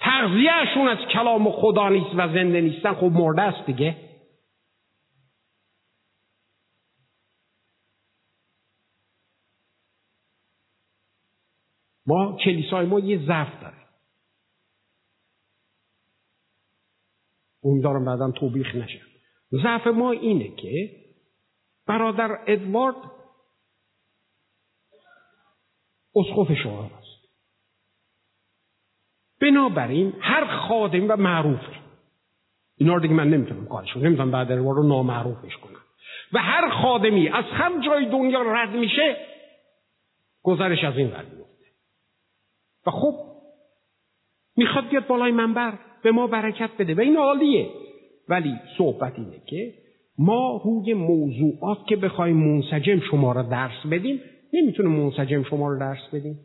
تغذیهشون 0.00 0.88
از 0.88 0.98
کلام 0.98 1.50
خدا 1.50 1.88
نیست 1.88 2.10
و 2.16 2.28
زنده 2.28 2.60
نیستن 2.60 2.94
خب 2.94 3.10
مرده 3.12 3.42
است 3.42 3.66
دیگه. 3.66 3.96
ما 12.06 12.36
کلیسای 12.44 12.86
ما 12.86 13.00
یه 13.00 13.18
ضعف 13.18 13.60
داره 13.62 13.75
امیدوارم 17.66 18.04
بعدا 18.04 18.30
توبیخ 18.30 18.74
نشه. 18.74 19.00
ضعف 19.62 19.86
ما 19.86 20.10
اینه 20.10 20.56
که 20.56 20.90
برادر 21.86 22.38
ادوارد 22.46 22.96
اسقف 26.16 26.54
شما 26.62 26.84
است. 26.84 27.06
بنابراین 29.40 30.12
هر 30.20 30.68
خادم 30.68 31.10
و 31.10 31.16
معروفه. 31.16 31.76
اینا 32.76 32.94
رو 32.94 33.00
دیگه 33.00 33.14
من 33.14 33.28
نمی‌تونم 33.28 33.66
کارشون 33.66 34.06
نمی‌تونم 34.06 34.30
بعد 34.30 34.52
ادوارد 34.52 34.76
رو 34.76 34.88
نامعروفش 34.88 35.56
کنم. 35.56 35.80
و 36.32 36.38
هر 36.38 36.82
خادمی 36.82 37.28
از 37.28 37.44
هر 37.44 37.84
جای 37.84 38.10
دنیا 38.10 38.42
رد 38.42 38.70
میشه 38.70 39.16
گذرش 40.42 40.84
از 40.84 40.96
این 40.96 41.10
ور 41.10 41.24
میفته 41.24 41.66
و 42.86 42.90
خب 42.90 43.14
می‌خواد 44.56 44.88
بیاد 44.88 45.06
بالای 45.06 45.32
منبر. 45.32 45.78
به 46.02 46.10
ما 46.10 46.26
برکت 46.26 46.70
بده. 46.78 46.94
و 46.94 47.00
این 47.00 47.16
عالیه. 47.16 47.66
ولی 48.28 48.54
صحبت 48.78 49.12
اینه 49.18 49.42
که 49.46 49.74
ما 50.18 50.62
روی 50.64 50.94
موضوعات 50.94 51.78
که 51.88 51.96
بخوایم 51.96 52.36
منسجم 52.36 53.00
شما 53.00 53.32
را 53.32 53.42
درس 53.42 53.86
بدیم 53.90 54.20
نمی‌تونه 54.52 54.88
منسجم 54.88 55.42
شما 55.42 55.68
رو 55.68 55.78
درس 55.78 56.08
بدیم. 56.12 56.38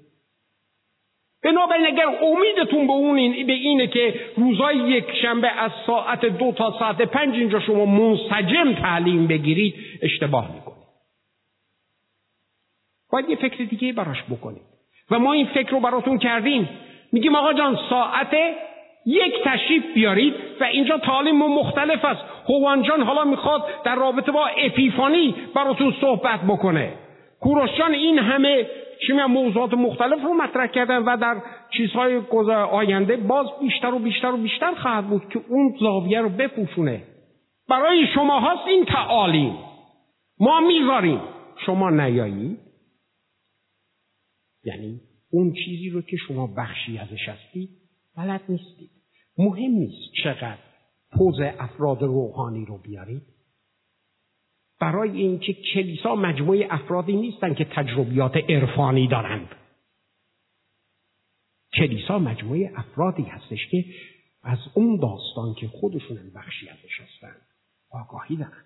بنابراین 1.44 1.86
اگر 1.86 2.06
امیدتون 2.22 2.88
به 2.88 2.94
اون 2.94 3.18
این 3.18 3.48
به 3.48 3.54
اینه 3.54 3.88
که 3.88 4.14
روزای 4.38 4.78
یک 4.78 5.06
شنبه 5.22 5.48
از 5.48 5.72
ساعت 5.88 6.26
دو 6.26 6.52
تا 6.52 6.76
ساعت 6.80 7.02
پنج 7.02 7.36
اینجا 7.36 7.60
شما 7.60 7.86
منسجم 7.86 8.74
تعلیم 8.74 9.28
بگیرید 9.28 9.76
اشتباه 10.02 10.56
می‌کنید. 10.56 10.88
باید 13.12 13.30
یه 13.30 13.36
فکر 13.36 13.64
دیگه 13.64 13.94
براش 13.94 14.24
بکنید. 14.24 14.62
و 15.12 15.20
ما 15.20 15.34
این 15.34 15.46
فکر 15.46 15.70
رو 15.70 15.80
براتون 15.80 16.18
کردیم. 16.18 16.70
میگیم 17.12 17.36
آقا 17.36 17.54
جان 17.54 17.78
ساعت 17.90 18.34
یک 19.06 19.34
تشریف 19.44 19.84
بیارید 19.94 20.34
و 20.62 20.64
اینجا 20.64 20.98
تعلیم 20.98 21.38
مختلف 21.38 22.06
است. 22.06 22.22
هوان 22.50 22.84
جان 22.84 23.02
حالا 23.02 23.24
می‌خواد 23.24 23.64
در 23.86 23.96
رابطه 23.96 24.32
با 24.32 24.48
اپیفانی 24.48 25.36
براتون 25.56 25.94
صحبت 26.02 26.40
بکنه. 26.48 26.94
کوروش 27.40 27.70
جان 27.78 27.94
این 27.94 28.20
همه 28.20 28.68
چی 29.08 29.14
موضوعات 29.14 29.74
مختلف 29.74 30.24
رو 30.24 30.34
مطرح 30.34 30.68
کردن 30.68 30.98
و 30.98 31.18
در 31.18 31.42
چیزهای 31.78 32.22
آینده 32.72 33.18
باز 33.18 33.48
بیشتر 33.62 33.94
و 33.94 34.00
بیشتر 34.00 34.32
و 34.32 34.38
بیشتر 34.38 34.74
خواهد 34.74 35.08
بود 35.08 35.30
که 35.30 35.42
اون 35.50 35.76
زاویه 35.80 36.22
رو 36.22 36.30
بپوشونه. 36.30 37.04
برای 37.70 38.08
شما 38.14 38.40
هاست 38.40 38.68
این 38.68 38.86
تعالیم. 38.86 39.58
ما 40.40 40.60
می‌ذاریم 40.60 41.22
شما 41.66 41.90
نیایید. 41.90 42.60
یعنی 44.64 45.00
اون 45.32 45.54
چیزی 45.54 45.90
رو 45.90 46.02
که 46.02 46.18
شما 46.28 46.48
بخشی 46.58 46.98
ازش 46.98 47.30
هستید 47.30 47.81
بلد 48.18 48.42
نیستید. 48.50 48.92
مهم 49.38 49.72
نیست 49.72 50.14
چقدر 50.24 50.58
پوز 51.12 51.40
افراد 51.40 52.04
روحانی 52.04 52.66
رو 52.66 52.78
بیارید. 52.78 53.22
برای 54.80 55.10
اینکه 55.12 55.54
کلیسا 55.54 56.16
مجموعه 56.16 56.68
افرادی 56.70 57.16
نیستند 57.16 57.56
که 57.56 57.66
تجربیات 57.66 58.38
عرفانی 58.38 59.08
دارند. 59.08 59.56
کلیسا 61.74 62.20
مجموعه 62.20 62.72
افرادی 62.76 63.24
هستش 63.24 63.68
که 63.68 63.86
از 64.44 64.60
اون 64.74 64.96
داستان 64.96 65.54
که 65.54 65.68
خودشون 65.68 66.32
بخشی 66.36 66.70
ازش 66.70 67.00
هستند 67.00 67.42
آگاهی 67.92 68.36
دارند 68.36 68.66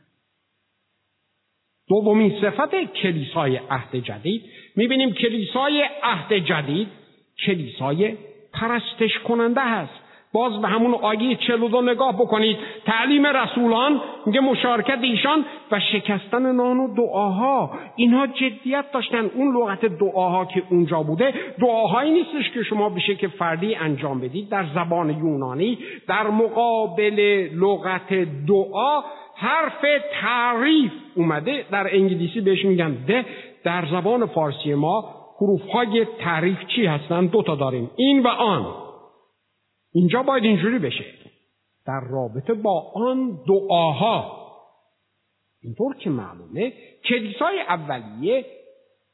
دومین 1.88 2.42
صفت 2.42 2.94
کلیسای 3.02 3.58
عهد 3.58 3.96
جدید 3.96 4.44
می‌بینیم 4.76 5.14
کلیسای 5.14 5.84
عهد 6.04 6.34
جدید 6.34 6.88
کلیسای 7.46 8.18
پرستش 8.60 9.20
کننده 9.20 9.62
هست. 9.62 10.06
باز 10.36 10.62
به 10.62 10.68
همون 10.68 10.94
آیه 10.94 11.38
دو 11.72 11.82
نگاه 11.82 12.14
بکنید. 12.14 12.58
تعلیم 12.86 13.26
رسولان 13.26 14.02
میگه 14.26 14.40
مشارکت 14.40 15.00
ایشان 15.02 15.46
و 15.72 15.80
شکستن 15.80 16.56
نان 16.56 16.78
و 16.78 16.96
دعاها. 16.96 17.72
اینها 17.96 18.28
جدیت 18.28 18.92
داشتن. 18.92 19.26
اون 19.36 19.58
لغت 19.58 19.86
دعاها 19.86 20.46
که 20.46 20.64
اونجا 20.70 21.04
بوده 21.04 21.34
دعاهایی 21.60 22.12
نیستش 22.12 22.52
که 22.52 22.64
شما 22.64 22.90
به 22.90 23.00
شکل 23.00 23.28
فردی 23.28 23.76
انجام 23.76 24.20
بدید. 24.20 24.50
در 24.50 24.66
زبان 24.76 25.10
یونانی 25.10 25.78
در 26.08 26.28
مقابل 26.28 27.50
لغت 27.54 28.14
دعا 28.48 29.04
حرف 29.36 29.86
تعریف 30.22 30.92
اومده. 31.16 31.66
در 31.72 31.96
انگلیسی 31.96 32.42
بهش 32.42 32.66
میگن 32.66 32.98
ده. 33.08 33.26
در 33.64 33.86
زبان 33.92 34.26
فارسی 34.26 34.74
ما 34.74 35.25
حروف 35.36 35.62
های 35.62 36.06
تعریف 36.20 36.58
چی 36.76 36.86
هستن؟ 36.86 37.26
دو 37.26 37.44
تا 37.44 37.56
داریم. 37.56 37.92
این 37.96 38.24
و 38.24 38.28
آن. 38.28 38.76
اینجا 39.94 40.24
باید 40.24 40.44
اینجوری 40.44 40.80
بشه. 40.80 41.06
در 41.86 42.00
رابطه 42.00 42.54
با 42.54 42.92
آن 42.96 43.40
دعاها. 43.48 44.46
اینطور 45.62 45.96
که 45.96 46.10
معلومه 46.10 46.74
کلیسای 47.10 47.60
اولیه 47.60 48.46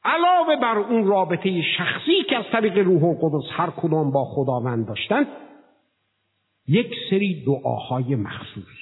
علاوه 0.04 0.56
بر 0.56 0.78
اون 0.78 1.06
رابطه 1.06 1.62
شخصی 1.62 2.24
که 2.28 2.36
از 2.36 2.44
طریق 2.52 2.78
روح 2.78 3.04
القدس 3.04 3.48
هر 3.50 3.70
کدام 3.70 4.10
با 4.10 4.24
خداوند 4.24 4.88
داشتن 4.88 5.26
یک 6.68 6.94
سری 7.10 7.44
دعاهای 7.44 8.14
مخصوص. 8.14 8.81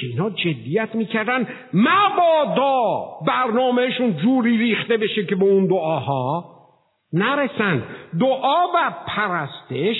که 0.00 0.06
اینا 0.06 0.30
جدیت 0.30 0.94
می‌کردن. 0.94 1.48
مبادا 1.72 3.04
برنامهشون 3.26 4.16
جوری 4.16 4.58
ریخته 4.58 4.96
بشه 4.96 5.26
که 5.26 5.36
به 5.36 5.44
اون 5.44 5.66
دعاها 5.66 6.58
نرسن. 7.12 7.84
دعا 8.20 8.66
و 8.74 8.94
پرستش 9.06 9.96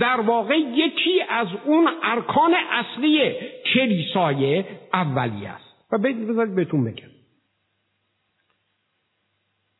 در 0.00 0.20
واقع 0.20 0.58
یکی 0.58 1.22
از 1.28 1.48
اون 1.64 1.88
ارکان 2.02 2.54
اصلی 2.70 3.32
کلیسای 3.74 4.64
اولی 4.94 5.46
است. 5.46 5.92
و 5.92 5.98
بذارید 5.98 6.54
بهتون 6.54 6.84
بگم. 6.84 7.08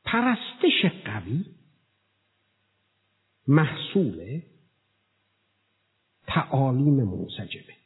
پرستش 0.05 0.87
قوی 1.05 1.45
محصول 3.49 4.41
تعالیم 6.27 6.95
منسجمه 6.95 7.82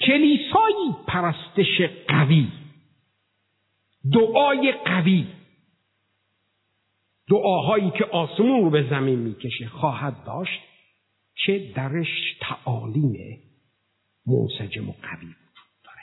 کلیسایی 0.00 0.96
پرستش 1.06 1.80
قوی. 2.08 2.48
دعای 4.12 4.72
قوی. 4.72 5.26
دعاهایی 7.28 7.90
که 7.90 8.04
آسمون 8.04 8.62
رو 8.62 8.70
به 8.70 8.88
زمین 8.90 9.18
می‌کشه 9.18 9.68
خواهد 9.68 10.24
داشت 10.24 10.60
که 11.34 11.72
درش 11.76 12.36
تعالیم 12.40 13.42
منسجم 14.26 14.88
و 14.88 14.92
قوی 14.92 15.26
وجود 15.26 15.82
داره. 15.84 16.02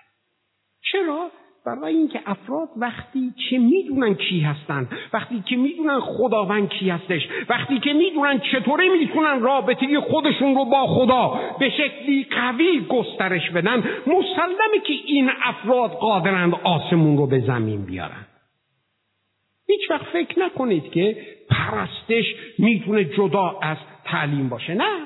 چرا؟ 0.92 1.32
برای 1.68 1.96
اینکه 1.96 2.22
افراد 2.26 2.70
وقتی 2.78 3.34
که 3.50 3.60
می‌دونن 3.60 4.14
کی 4.14 4.40
هستن 4.40 4.90
وقتی 5.14 5.44
که 5.50 5.56
می‌دونن 5.56 6.00
خداوند 6.00 6.70
کی 6.70 6.90
هستش 6.90 7.28
وقتی 7.50 7.80
که 7.80 7.94
می‌دونن 7.94 8.40
چطوری 8.40 8.90
می‌تونن 8.90 9.42
رابطه 9.42 10.00
خودشون 10.00 10.56
رو 10.56 10.66
با 10.66 10.88
خدا 10.88 11.40
به 11.60 11.70
شکلی 11.70 12.24
قوی 12.24 12.86
گسترش 12.90 13.50
بدن 13.50 13.78
مسلمه 14.08 14.80
که 14.86 14.94
این 15.06 15.30
افراد 15.44 15.92
قادرند 15.92 16.54
آسمون 16.64 17.18
رو 17.18 17.28
به 17.28 17.40
زمین 17.40 17.86
بیارن. 17.86 18.26
هیچ 19.68 19.92
وقت 19.92 20.06
فکر 20.06 20.40
نکنید 20.40 20.92
که 20.92 21.26
پرستش 21.50 22.26
می‌تونه 22.58 23.06
جدا 23.06 23.60
از 23.62 23.78
تعلیم 24.06 24.50
باشه. 24.50 24.74
نه. 24.74 25.06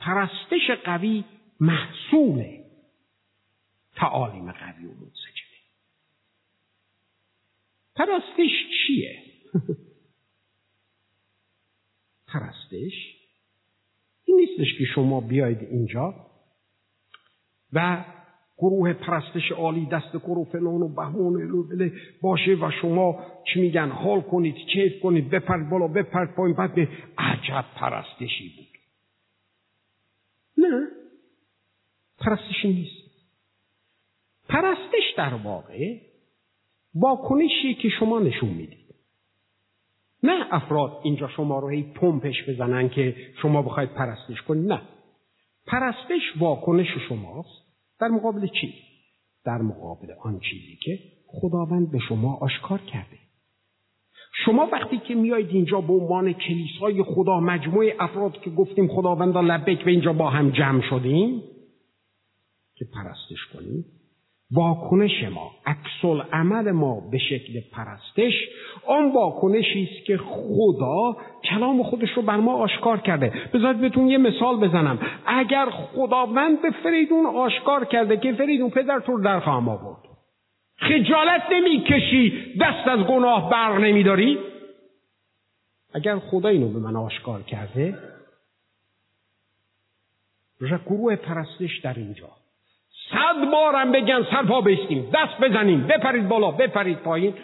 پرستش 0.00 0.70
قوی 0.84 1.24
محصول 1.60 2.44
تعالیم 3.96 4.52
قوی 4.52 4.86
و 4.86 4.90
پرستش 8.00 8.50
چیه؟ 8.86 9.22
پرستش؟ 12.32 13.16
این 14.24 14.36
نیستش 14.36 14.78
که 14.78 14.84
شما 14.84 15.20
بیاید 15.20 15.58
اینجا 15.62 16.14
و 17.72 18.04
گروه 18.58 18.92
پرستش 18.92 19.52
عالی 19.52 19.86
دست 19.86 20.16
کرو 20.16 20.44
فلان 20.44 20.82
و 20.82 20.88
بهمان 20.88 21.68
بله 21.68 21.92
باشه 22.22 22.54
و 22.54 22.70
شما 22.82 23.26
چی 23.44 23.60
میگن 23.60 23.88
حال 23.88 24.20
کنید 24.20 24.56
کیف 24.56 25.00
کنید 25.02 25.30
بپرد 25.30 25.70
بالا 25.70 25.88
بپرد 25.88 26.34
پایین 26.34 26.56
بعد 26.56 26.74
به 26.74 26.88
عجب 27.18 27.64
پرستشی 27.76 28.54
بود. 28.56 28.80
نه. 30.56 30.88
پرستشی 32.18 32.68
نیست. 32.68 33.10
پرستش 34.48 35.14
در 35.16 35.34
واقع 35.34 36.09
واکنشی 36.94 37.74
که 37.74 37.88
شما 37.88 38.18
نشون 38.18 38.48
می‌دید. 38.48 38.94
نه 40.22 40.46
افراد 40.50 41.00
اینجا 41.02 41.28
شما 41.28 41.58
رو 41.58 41.68
هی 41.68 41.82
پمپش 41.82 42.48
بزنن 42.48 42.88
که 42.88 43.16
شما 43.42 43.62
بخواید 43.62 43.90
پرستش 43.90 44.42
کنید. 44.42 44.72
نه. 44.72 44.80
پرستش 45.66 46.22
واکنش 46.38 46.86
شماست. 47.08 47.70
در 48.00 48.08
مقابل 48.08 48.46
چی؟ 48.46 48.74
در 49.44 49.58
مقابل 49.58 50.06
آن 50.22 50.40
چیزی 50.40 50.78
که 50.82 50.98
خداوند 51.26 51.90
به 51.90 51.98
شما 51.98 52.36
آشکار 52.36 52.78
کرده. 52.78 53.18
شما 54.44 54.68
وقتی 54.72 54.98
که 54.98 55.14
میایید 55.14 55.50
اینجا 55.50 55.80
به 55.80 55.92
عنوان 55.92 56.32
کلیسای 56.32 57.02
خدا 57.02 57.40
مجموعه 57.40 57.96
افراد 57.98 58.40
که 58.40 58.50
گفتیم 58.50 58.88
خداوند 58.88 59.36
لبک 59.36 59.84
به 59.84 59.90
اینجا 59.90 60.12
با 60.12 60.30
هم 60.30 60.50
جمع 60.50 60.82
شدیم 60.90 61.42
که 62.74 62.84
پرستش 62.94 63.46
کنیم 63.54 63.84
واکنش 64.52 65.24
ما 65.24 65.50
عکس 65.66 66.04
عمل 66.32 66.70
ما 66.70 67.00
به 67.10 67.18
شکل 67.18 67.60
پرستش 67.72 68.32
آن 68.86 69.12
واکنشی 69.12 69.88
است 69.92 70.06
که 70.06 70.16
خدا 70.16 71.16
کلام 71.44 71.82
خودش 71.82 72.10
رو 72.16 72.22
بر 72.22 72.36
ما 72.36 72.54
آشکار 72.54 73.00
کرده. 73.00 73.32
بذارید 73.54 73.80
بهتون 73.80 74.08
یه 74.08 74.18
مثال 74.18 74.56
بزنم. 74.56 74.98
اگر 75.26 75.70
خداوند 75.70 76.62
به 76.62 76.70
فریدون 76.70 77.26
آشکار 77.26 77.84
کرده 77.84 78.16
که 78.16 78.32
فریدون 78.32 78.70
پدر 78.70 79.00
تو 79.00 79.12
رو 79.12 79.24
در 79.24 79.40
خواهم 79.40 79.68
آورد. 79.68 80.00
خجالت 80.76 81.42
نمی‌کشی 81.52 82.54
دست 82.60 82.88
از 82.88 82.98
گناه 82.98 83.50
بر 83.50 83.78
نمیداری؟ 83.78 84.38
اگر 85.94 86.18
خدا 86.18 86.48
اینو 86.48 86.68
به 86.68 86.78
من 86.78 86.96
آشکار 86.96 87.42
کرده 87.42 87.98
گروه 90.86 91.16
پرستش 91.16 91.78
در 91.78 91.94
اینجا. 91.94 92.28
صد 93.10 93.50
بارم 93.52 93.92
بگن 93.92 94.26
سرپا 94.30 94.60
بیستیم 94.60 95.10
دست 95.14 95.40
بزنیم. 95.42 95.86
بپرید 95.86 96.28
بالا 96.28 96.50
بپرید 96.50 96.98
پایین. 96.98 97.34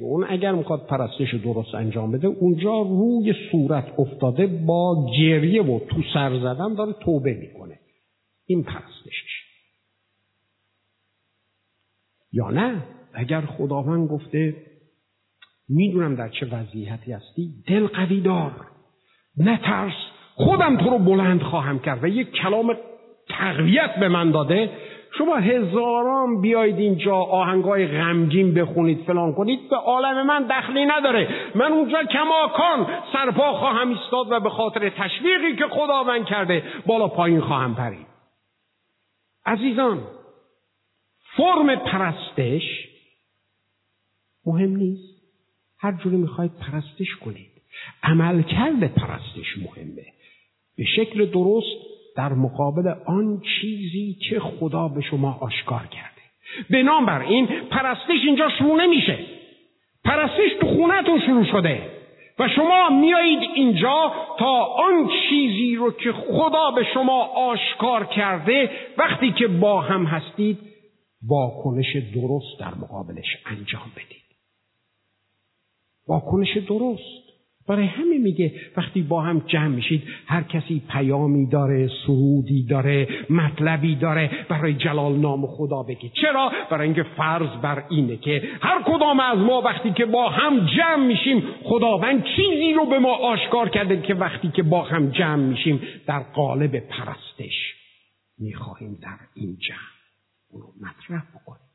اون 0.00 0.26
اگر 0.28 0.52
می‌خواد 0.52 0.86
پرستش 0.86 1.34
درست 1.34 1.74
انجام 1.74 2.12
بده 2.12 2.28
اونجا 2.28 2.82
روی 2.82 3.34
صورت 3.52 3.92
افتاده 3.98 4.46
با 4.46 5.10
گریه 5.18 5.62
و 5.62 5.78
تو 5.78 6.02
سر 6.14 6.38
زدن 6.38 6.74
داره 6.74 6.92
توبه 6.92 7.34
می‌کنه. 7.34 7.78
این 8.46 8.64
پرستشش 8.64 9.44
یا 12.32 12.50
نه؟ 12.50 12.82
اگر 13.14 13.40
خداوند 13.40 14.08
گفته 14.08 14.56
می‌دونم 15.68 16.14
در 16.14 16.28
چه 16.28 16.46
وضعیتی 16.46 17.12
هستی 17.12 17.52
دل 17.66 17.86
قوی 17.86 18.20
دار. 18.20 18.52
نترس. 19.36 19.92
خودم 20.34 20.76
تو 20.76 20.90
رو 20.90 20.98
بلند 20.98 21.42
خواهم 21.42 21.78
کرد 21.78 22.04
و 22.04 22.06
یک 22.06 22.30
کلام 22.30 22.76
تقویت 23.28 23.96
به 24.00 24.08
من 24.08 24.30
داده 24.30 24.70
شما 25.18 25.36
هزاران 25.36 26.40
بیاید 26.40 26.78
اینجا 26.78 27.14
آهنگای 27.16 27.86
غمگین 27.86 28.54
بخونید 28.54 29.04
فلان 29.06 29.34
کنید 29.34 29.70
به 29.70 29.76
عالم 29.76 30.26
من 30.26 30.46
دخلی 30.50 30.84
نداره. 30.84 31.28
من 31.54 31.72
اونجا 31.72 32.04
کماکان 32.04 32.86
سرپا 33.12 33.52
خواهم 33.52 33.88
ایستاد 33.88 34.26
و 34.30 34.40
به 34.40 34.50
خاطر 34.50 34.88
تشویقی 34.88 35.56
که 35.56 35.66
خداوند 35.66 36.24
کرده 36.24 36.62
بالا 36.86 37.08
پایین 37.08 37.40
خواهم 37.40 37.74
پرید. 37.74 38.06
عزیزان 39.46 40.02
فرم 41.36 41.76
پرستش 41.76 42.88
مهم 44.46 44.76
نیست. 44.76 45.18
هر 45.78 45.92
جوری 45.92 46.16
می‌خواید 46.16 46.52
پرستش 46.58 47.16
کنید. 47.24 47.50
عملکرد 48.02 48.94
پرستش 48.94 49.58
مهمه. 49.58 50.06
به 50.76 50.84
شکل 50.84 51.26
درست 51.26 51.87
در 52.18 52.32
مقابل 52.32 52.94
آن 53.06 53.40
چیزی 53.40 54.16
که 54.28 54.40
خدا 54.40 54.88
به 54.88 55.00
شما 55.00 55.38
آشکار 55.40 55.86
کرده. 55.86 56.22
بنابراین 56.70 57.46
پرستش 57.46 58.20
اینجا 58.26 58.48
شروع 58.58 58.82
نمیشه. 58.82 59.18
پرستش 60.04 60.50
تو 60.60 60.66
خونتون 60.66 61.20
شروع 61.20 61.44
شده. 61.44 61.90
و 62.38 62.48
شما 62.48 62.90
میایید 62.90 63.50
اینجا 63.54 64.12
تا 64.38 64.64
آن 64.64 65.10
چیزی 65.28 65.76
رو 65.76 65.90
که 65.90 66.12
خدا 66.12 66.70
به 66.70 66.84
شما 66.94 67.24
آشکار 67.24 68.04
کرده 68.04 68.70
وقتی 68.98 69.32
که 69.32 69.46
با 69.46 69.80
هم 69.80 70.04
هستید 70.04 70.58
واکنش 71.28 71.96
درست 71.96 72.60
در 72.60 72.74
مقابلش 72.74 73.36
انجام 73.46 73.92
بدید. 73.96 74.24
واکنش 76.08 76.56
درست. 76.56 77.27
برای 77.68 77.86
همه 77.86 78.18
میگه 78.18 78.52
وقتی 78.76 79.02
با 79.02 79.20
هم 79.22 79.42
جمع 79.46 79.68
میشید 79.68 80.02
هر 80.26 80.42
کسی 80.42 80.82
پیامی 80.88 81.46
داره 81.46 81.90
سرودی 82.06 82.62
داره 82.62 83.08
مطلبی 83.30 83.94
داره 83.96 84.30
برای 84.48 84.74
جلال 84.74 85.16
نام 85.16 85.46
خدا 85.46 85.82
بگه. 85.82 86.08
چرا؟ 86.08 86.52
برای 86.70 86.86
اینکه 86.86 87.02
فرض 87.02 87.60
بر 87.62 87.84
اینه 87.90 88.16
که 88.16 88.42
هر 88.60 88.82
کدام 88.82 89.20
از 89.20 89.38
ما 89.38 89.60
وقتی 89.60 89.92
که 89.92 90.04
با 90.04 90.28
هم 90.28 90.66
جمع 90.66 91.06
میشیم 91.06 91.42
خداوند 91.62 92.24
چیزی 92.36 92.72
رو 92.72 92.86
به 92.86 92.98
ما 92.98 93.14
آشکار 93.14 93.68
کرده 93.68 94.02
که 94.02 94.14
وقتی 94.14 94.48
که 94.48 94.62
با 94.62 94.82
هم 94.82 95.10
جمع 95.10 95.44
میشیم 95.44 95.80
در 96.06 96.20
قالب 96.20 96.78
پرستش 96.78 97.74
می‌خواهیم 98.38 98.98
در 99.02 99.18
این 99.34 99.56
جمع 99.68 99.98
اونو 100.50 100.66
مطرح 100.80 101.22
بکنیم. 101.34 101.68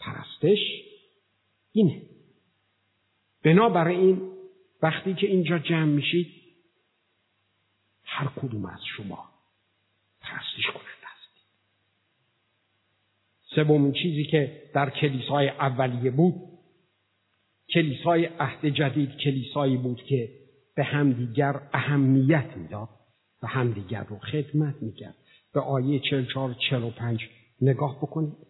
پرستش 0.00 0.58
اینه. 1.72 2.09
بنابراین 3.44 4.30
وقتی 4.82 5.14
که 5.14 5.26
اینجا 5.26 5.58
جمع 5.58 5.84
میشید 5.84 6.26
هر 8.04 8.26
کدوم 8.26 8.64
از 8.64 8.80
شما 8.96 9.28
پرستش 10.20 10.66
کننده 10.66 11.06
هستید 11.06 11.46
سومین 13.42 13.92
چیزی 13.92 14.24
که 14.24 14.62
در 14.74 14.90
کلیسای 14.90 15.48
اولیه 15.48 16.10
بود 16.10 16.34
کلیسای 17.74 18.24
عهد 18.26 18.66
جدید 18.66 19.16
کلیسایی 19.16 19.76
بود 19.76 20.02
که 20.04 20.28
به 20.76 20.84
همدیگر 20.84 21.60
اهمیت 21.72 22.56
می‌داد 22.56 22.88
و 23.42 23.46
همدیگر 23.46 24.04
رو 24.04 24.18
خدمت 24.18 24.82
می‌کرد. 24.82 25.14
به 25.54 25.60
آیه 25.60 26.00
44 26.10 26.56
45 26.70 27.28
نگاه 27.60 27.98
بکنید. 27.98 28.49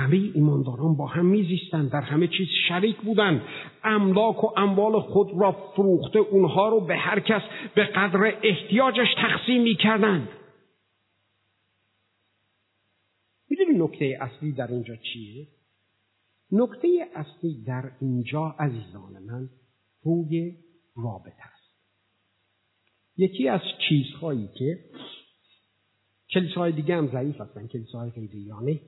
همه 0.00 0.16
ایمانداران 0.34 0.96
با 0.96 1.06
هم 1.06 1.26
میزیستند 1.26 1.90
در 1.90 2.00
همه 2.00 2.26
چیز 2.26 2.48
شریک 2.68 2.96
بودند. 2.96 3.42
املاک 3.84 4.44
و 4.44 4.46
اموال 4.56 5.00
خود 5.00 5.40
را 5.40 5.52
فروخته 5.76 6.18
اونها 6.18 6.68
رو 6.68 6.80
به 6.80 6.96
هر 6.96 7.20
کس 7.20 7.42
به 7.74 7.84
قدر 7.84 8.34
احتیاجش 8.42 9.14
تقسیم 9.16 9.62
می‌کردند. 9.62 10.28
می‌دونی 13.50 13.78
نکته 13.78 14.18
اصلی 14.20 14.52
در 14.52 14.66
اینجا 14.66 14.96
چیه؟ 14.96 15.46
نکته 16.52 16.88
اصلی 17.14 17.64
در 17.66 17.90
اینجا 18.00 18.54
عزیزان 18.58 19.22
من 19.26 19.48
روی 20.02 20.56
رابطه 20.96 21.42
است. 21.42 21.60
یکی 23.16 23.48
از 23.48 23.60
چیزهایی 23.88 24.48
که 24.58 24.78
کلیساهای 26.34 26.72
دیگه 26.72 26.96
هم 26.96 27.06
ضعیف 27.06 27.40
هستن 27.40 27.66
کلیساهای 27.66 28.10
غیریانه 28.10 28.80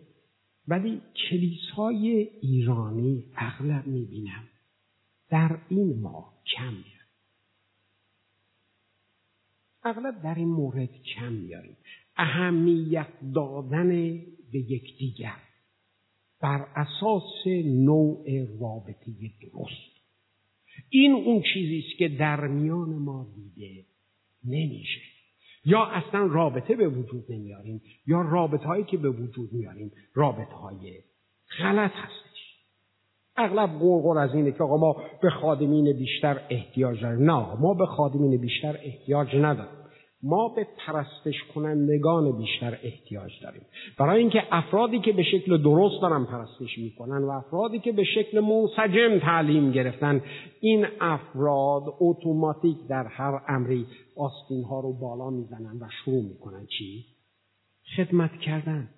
ولی 0.69 1.01
کلیسای 1.29 2.09
ایرانی 2.43 3.25
اغلب 3.37 3.87
می‌بینم 3.87 4.49
در 5.31 5.59
این 5.69 6.01
ما 6.01 6.33
کم 6.57 6.73
میاد. 6.73 7.03
اغلب 9.85 10.23
در 10.23 10.35
این 10.35 10.49
مورد 10.49 11.03
کم 11.03 11.33
میاریم. 11.33 11.77
اهمیت 12.17 13.09
دادن 13.35 13.89
به 14.53 14.59
یکدیگر 14.59 15.39
بر 16.41 16.67
اساس 16.77 17.47
نوع 17.65 18.25
رابطه 18.61 19.13
درست. 19.43 19.93
این 20.89 21.13
اون 21.13 21.43
چیزی 21.55 21.85
است 21.89 21.99
که 21.99 22.09
در 22.09 22.47
میان 22.47 22.89
ما 22.89 23.27
دیده 23.37 23.85
نمیشه. 24.45 25.01
یا 25.65 25.85
اصلا 25.85 26.27
رابطه 26.27 26.77
به 26.77 26.89
وجود 26.89 27.25
نمیاریم 27.29 27.83
یا 28.07 28.23
رابطه 28.23 28.67
هایی 28.67 28.85
که 28.85 28.97
به 28.97 29.11
وجود 29.11 29.53
میاریم 29.53 29.93
رابطه 30.15 30.55
های 30.55 31.01
غلط 31.59 31.91
هستش. 31.95 32.33
اغلب 33.37 33.71
غرغر 33.79 34.19
از 34.19 34.35
اینه 34.35 34.53
که 34.53 34.63
آقا 34.63 34.77
ما 34.77 34.97
به 35.23 35.31
خادمین 35.31 35.93
بیشتر 35.99 36.41
احتیاج 36.51 37.03
داریم. 37.03 37.31
نه 37.31 37.55
ما 37.61 37.75
به 37.75 37.87
خادمین 37.87 38.41
بیشتر 38.41 38.79
احتیاج 38.85 39.37
نداریم. 39.37 39.82
ما 40.23 40.49
به 40.49 40.67
پرستش 40.87 41.35
کنندگان 41.55 42.39
بیشتر 42.39 42.79
احتیاج 42.83 43.33
داریم 43.43 43.63
برای 43.99 44.21
اینکه 44.21 44.43
افرادی 44.51 44.99
که 44.99 45.13
به 45.13 45.23
شکل 45.23 45.63
درست 45.63 46.03
دارن 46.03 46.25
پرستش 46.25 46.79
می‌کنن 46.79 47.25
و 47.25 47.31
افرادی 47.31 47.79
که 47.79 47.93
به 47.93 48.05
شکل 48.05 48.41
منسجم 48.41 49.19
تعلیم 49.19 49.73
گرفتن 49.73 50.23
این 50.61 50.87
افراد 51.01 51.83
اتوماتیک 52.01 52.77
در 52.89 53.07
هر 53.07 53.41
امری 53.49 53.87
آستین 54.17 54.65
ها 54.65 54.81
رو 54.81 54.93
بالا 54.93 55.31
می‌زنن 55.31 55.77
و 55.81 55.89
شروع 56.05 56.23
می‌کنن 56.23 56.67
چی؟ 56.67 57.05
خدمت 57.97 58.33
کردن 58.33 58.89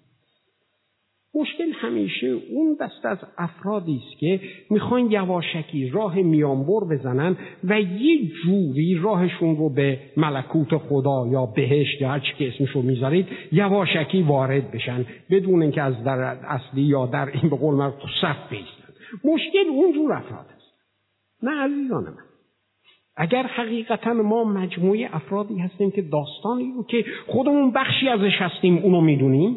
مشکل 1.34 1.72
همیشه 1.72 2.26
اون 2.26 2.76
دست 2.80 3.06
از 3.06 3.18
افرادی 3.38 4.02
است 4.06 4.18
که 4.20 4.40
می‌خوان 4.70 5.10
یواشکی 5.10 5.88
راه 5.88 6.16
میانبر 6.16 6.84
بزنن 6.90 7.36
و 7.64 7.80
یه 7.80 8.30
جوری 8.44 8.98
راهشون 9.02 9.56
رو 9.56 9.68
به 9.68 9.98
ملکوت 10.16 10.76
خدا 10.76 11.26
یا 11.32 11.46
بهشت 11.46 12.00
یا 12.00 12.08
هرچی 12.08 12.32
که 12.38 12.48
اسمشو 12.48 12.82
می‌ذارید 12.82 13.26
یواشکی 13.52 14.22
وارد 14.22 14.70
بشن 14.70 15.06
بدون 15.30 15.62
اینکه 15.62 15.82
از 15.82 16.04
در 16.04 16.20
اصلی 16.20 16.82
یا 16.82 17.06
در 17.06 17.26
این 17.26 17.50
به 17.50 17.56
قول 17.56 17.90
تو 17.90 18.08
صف 18.20 18.50
بیستن. 18.50 18.94
مشکل 19.24 19.68
اونجور 19.70 20.12
افراد 20.12 20.46
است. 20.56 20.74
نه 21.42 21.50
عزیزان 21.50 22.04
من. 22.04 22.24
اگر 23.16 23.42
حقیقتا 23.42 24.12
ما 24.12 24.44
مجموعه 24.44 25.08
افرادی 25.12 25.58
هستیم 25.58 25.90
که 25.90 26.02
داستانی 26.02 26.72
رو 26.76 26.84
که 26.84 27.04
خودمون 27.26 27.70
بخشی 27.70 28.08
ازش 28.08 28.32
هستیم 28.38 28.78
اونو 28.78 29.00
می‌دونیم 29.00 29.56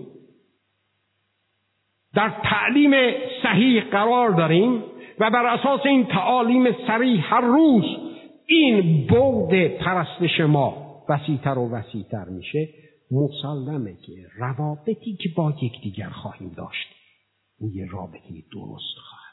در 2.13 2.33
تعلیم 2.43 2.91
صحیح 3.43 3.83
قرار 3.83 4.29
داریم 4.29 4.83
و 5.19 5.29
بر 5.29 5.45
اساس 5.45 5.81
این 5.85 6.05
تعالیم 6.05 6.87
صریح 6.87 7.33
هر 7.33 7.41
روز 7.41 7.83
این 8.45 9.07
بود 9.07 9.53
پرستش 9.53 10.39
ما 10.39 11.03
وسیعتر 11.09 11.57
و 11.57 11.69
وسیعتر 11.69 12.25
میشه. 12.25 12.69
مسلمه 13.11 13.93
که 13.93 14.13
روابطی 14.37 15.15
که 15.15 15.29
با 15.35 15.53
یکدیگر 15.61 16.09
خواهیم 16.09 16.53
داشت 16.57 16.87
او 17.59 17.71
رابطه 17.89 18.43
درست 18.51 18.97
خواهد 18.97 19.27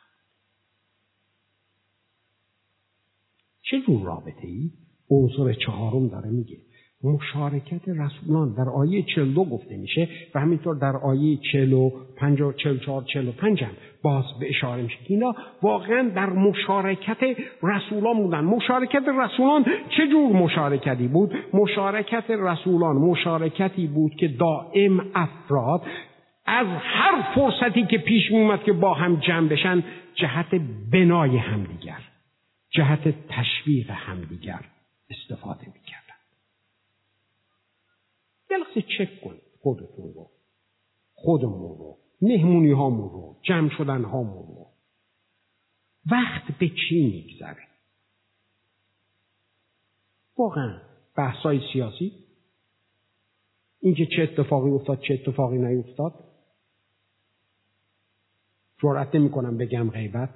چه 3.63 3.81
جور 3.87 4.03
رابطه 4.03 4.47
ای؟ 4.47 4.71
عنصر 5.11 5.53
چهارم 5.53 6.09
داره 6.09 6.31
میگه. 6.31 6.57
مشارکت 7.05 7.89
رسولان 7.89 8.55
در 8.55 8.71
آیه 8.77 9.03
42 9.03 9.45
گفته 9.45 9.77
میشه 9.77 10.09
و 10.35 10.41
همینطور 10.41 10.77
در 10.77 10.97
آیه 10.97 11.39
45 11.53 12.41
و 12.41 12.53
44 12.53 13.05
45 13.15 13.65
هم 13.65 13.71
باز 14.03 14.25
به 14.41 14.49
اشاره 14.49 14.83
میشه 14.83 14.97
اینا 15.07 15.35
واقعا 15.63 16.11
در 16.15 16.31
مشارکت 16.31 17.19
رسولان 17.63 18.17
بودن. 18.23 18.41
مشارکت 18.41 19.03
رسولان 19.19 19.65
چه 19.65 20.09
جور 20.09 20.33
مشارکتی 20.33 21.09
بود؟ 21.09 21.35
مشارکت 21.53 22.25
رسولان 22.31 22.97
مشارکتی 22.97 23.87
بود 23.87 24.15
که 24.15 24.29
دائم 24.29 25.01
افراد 25.15 25.83
از 26.47 26.67
هر 26.81 27.35
فرصتی 27.35 27.87
که 27.87 27.99
پیش 27.99 28.31
میومد 28.31 28.63
که 28.63 28.73
با 28.73 28.95
هم 28.95 29.17
جمع 29.17 29.49
بشن 29.49 29.83
جهت 30.15 30.55
بنای 30.93 31.37
همدیگر 31.37 32.01
جهت 32.71 33.15
تشویق 33.29 33.91
همدیگر 33.91 34.61
استفاده 35.11 35.67
می‌کردن 35.67 36.04
لحظه 38.57 38.83
چک 38.99 39.21
کنید 39.25 39.43
خودتون 39.61 40.13
رو. 40.15 40.31
خودمون 41.15 41.79
رو. 41.79 41.99
مهمونی 42.23 42.73
هامون 42.73 43.11
رو. 43.11 43.37
جمع 43.43 43.69
شدن 43.69 44.05
هامون 44.05 44.47
رو. 44.47 44.67
وقت 46.11 46.59
به 46.61 46.69
چی 46.69 47.05
میگذره؟ 47.05 47.69
واقعا 50.39 50.81
بحثای 51.17 51.61
سیاسی؟ 51.73 52.13
اینکه 53.81 54.07
چه 54.07 54.23
اتفاقی 54.23 54.71
افتاد 54.71 55.01
چه 55.01 55.15
اتفاقی 55.15 55.59
نیفتاد؟ 55.59 56.15
جرأت 58.83 59.15
نمی 59.15 59.31
کنم 59.31 59.57
بگم 59.57 59.91
غیبت 59.91 60.31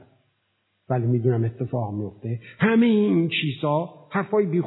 ولی 0.89 1.07
می‌دونم 1.07 1.45
اتفاق 1.45 1.95
میفته 1.95 2.41
همه 2.59 2.87
این 2.87 3.29
چیزها 3.29 4.09
حرفای 4.11 4.47
بی 4.47 4.61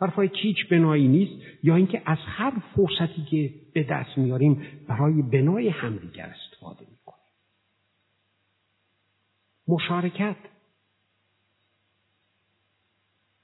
حرفای 0.00 0.28
کیچ 0.28 0.68
بنایی 0.68 1.08
نیست 1.08 1.32
یا 1.62 1.76
اینکه 1.76 2.02
از 2.06 2.18
هر 2.26 2.52
فرصتی 2.76 3.22
که 3.30 3.54
به 3.74 3.82
دست 3.82 4.18
میاریم 4.18 4.62
برای 4.88 5.22
بنای 5.22 5.68
همدیگر 5.68 6.34
استفاده 6.34 6.86
می‌کنیم. 6.90 7.18
مشارکت. 9.68 10.36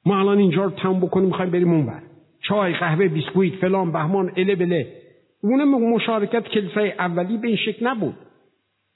ما 0.07 0.19
الان 0.19 0.39
اینجا 0.39 0.65
رو 0.65 0.71
تم 0.71 1.01
بکنیم 1.01 1.27
می‌خوایم 1.27 1.51
بریم 1.51 1.73
اونور 1.73 2.03
چای 2.41 2.73
قهوه 2.73 3.09
بیسکویت 3.09 3.55
فلان 3.55 3.93
بهمان 3.93 4.33
اله 4.37 4.57
بله. 4.57 5.03
اون 5.41 5.65
مشارکت 5.65 6.49
کلیسای 6.49 6.93
اولی 6.93 7.39
به 7.39 7.49
این 7.49 7.57
شکل 7.57 7.87
نبود. 7.87 8.17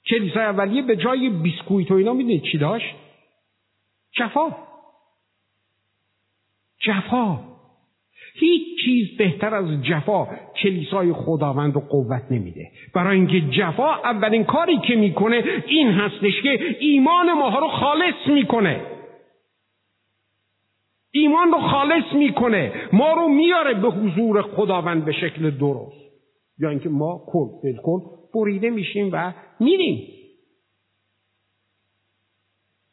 کلیسای 0.05 0.43
اولیه 0.43 0.81
به 0.81 0.95
جای 0.95 1.29
بیسکویت 1.29 1.91
و 1.91 1.93
اینا 1.93 2.13
می‌دونید 2.13 2.43
چی 2.51 2.57
داشت؟ 2.57 2.95
جفا 4.11 4.68
جفا. 6.79 7.39
هیچ 8.35 8.61
چیز 8.85 9.17
بهتر 9.17 9.55
از 9.55 9.83
جفا 9.83 10.27
کلیسای 10.63 11.13
خداوند 11.13 11.77
و 11.77 11.79
قوت 11.79 12.23
نمیده. 12.31 12.71
برای 12.95 13.17
اینکه 13.17 13.41
جفا 13.41 13.93
اولین 13.95 14.43
کاری 14.43 14.77
که 14.77 14.95
می‌کنه 14.95 15.43
این 15.67 15.87
هستش 15.87 16.41
که 16.41 16.75
ایمان 16.79 17.33
ماها 17.33 17.59
رو 17.59 17.67
خالص 17.67 18.27
می‌کنه. 18.27 18.81
ایمان 21.11 21.51
رو 21.51 21.59
خالص 21.59 22.13
می‌کنه. 22.13 22.73
ما 22.93 23.13
رو 23.13 23.27
میاره 23.27 23.73
به 23.73 23.89
حضور 23.89 24.41
خداوند 24.41 25.05
به 25.05 25.11
شکل 25.11 25.49
درست. 25.49 25.99
یا 26.59 26.69
اینکه 26.69 26.89
ما 26.89 27.21
کل 27.27 27.45
بالکل 27.63 27.99
بریده 28.33 28.69
میشیم 28.69 29.09
و 29.13 29.33
میریم. 29.59 30.18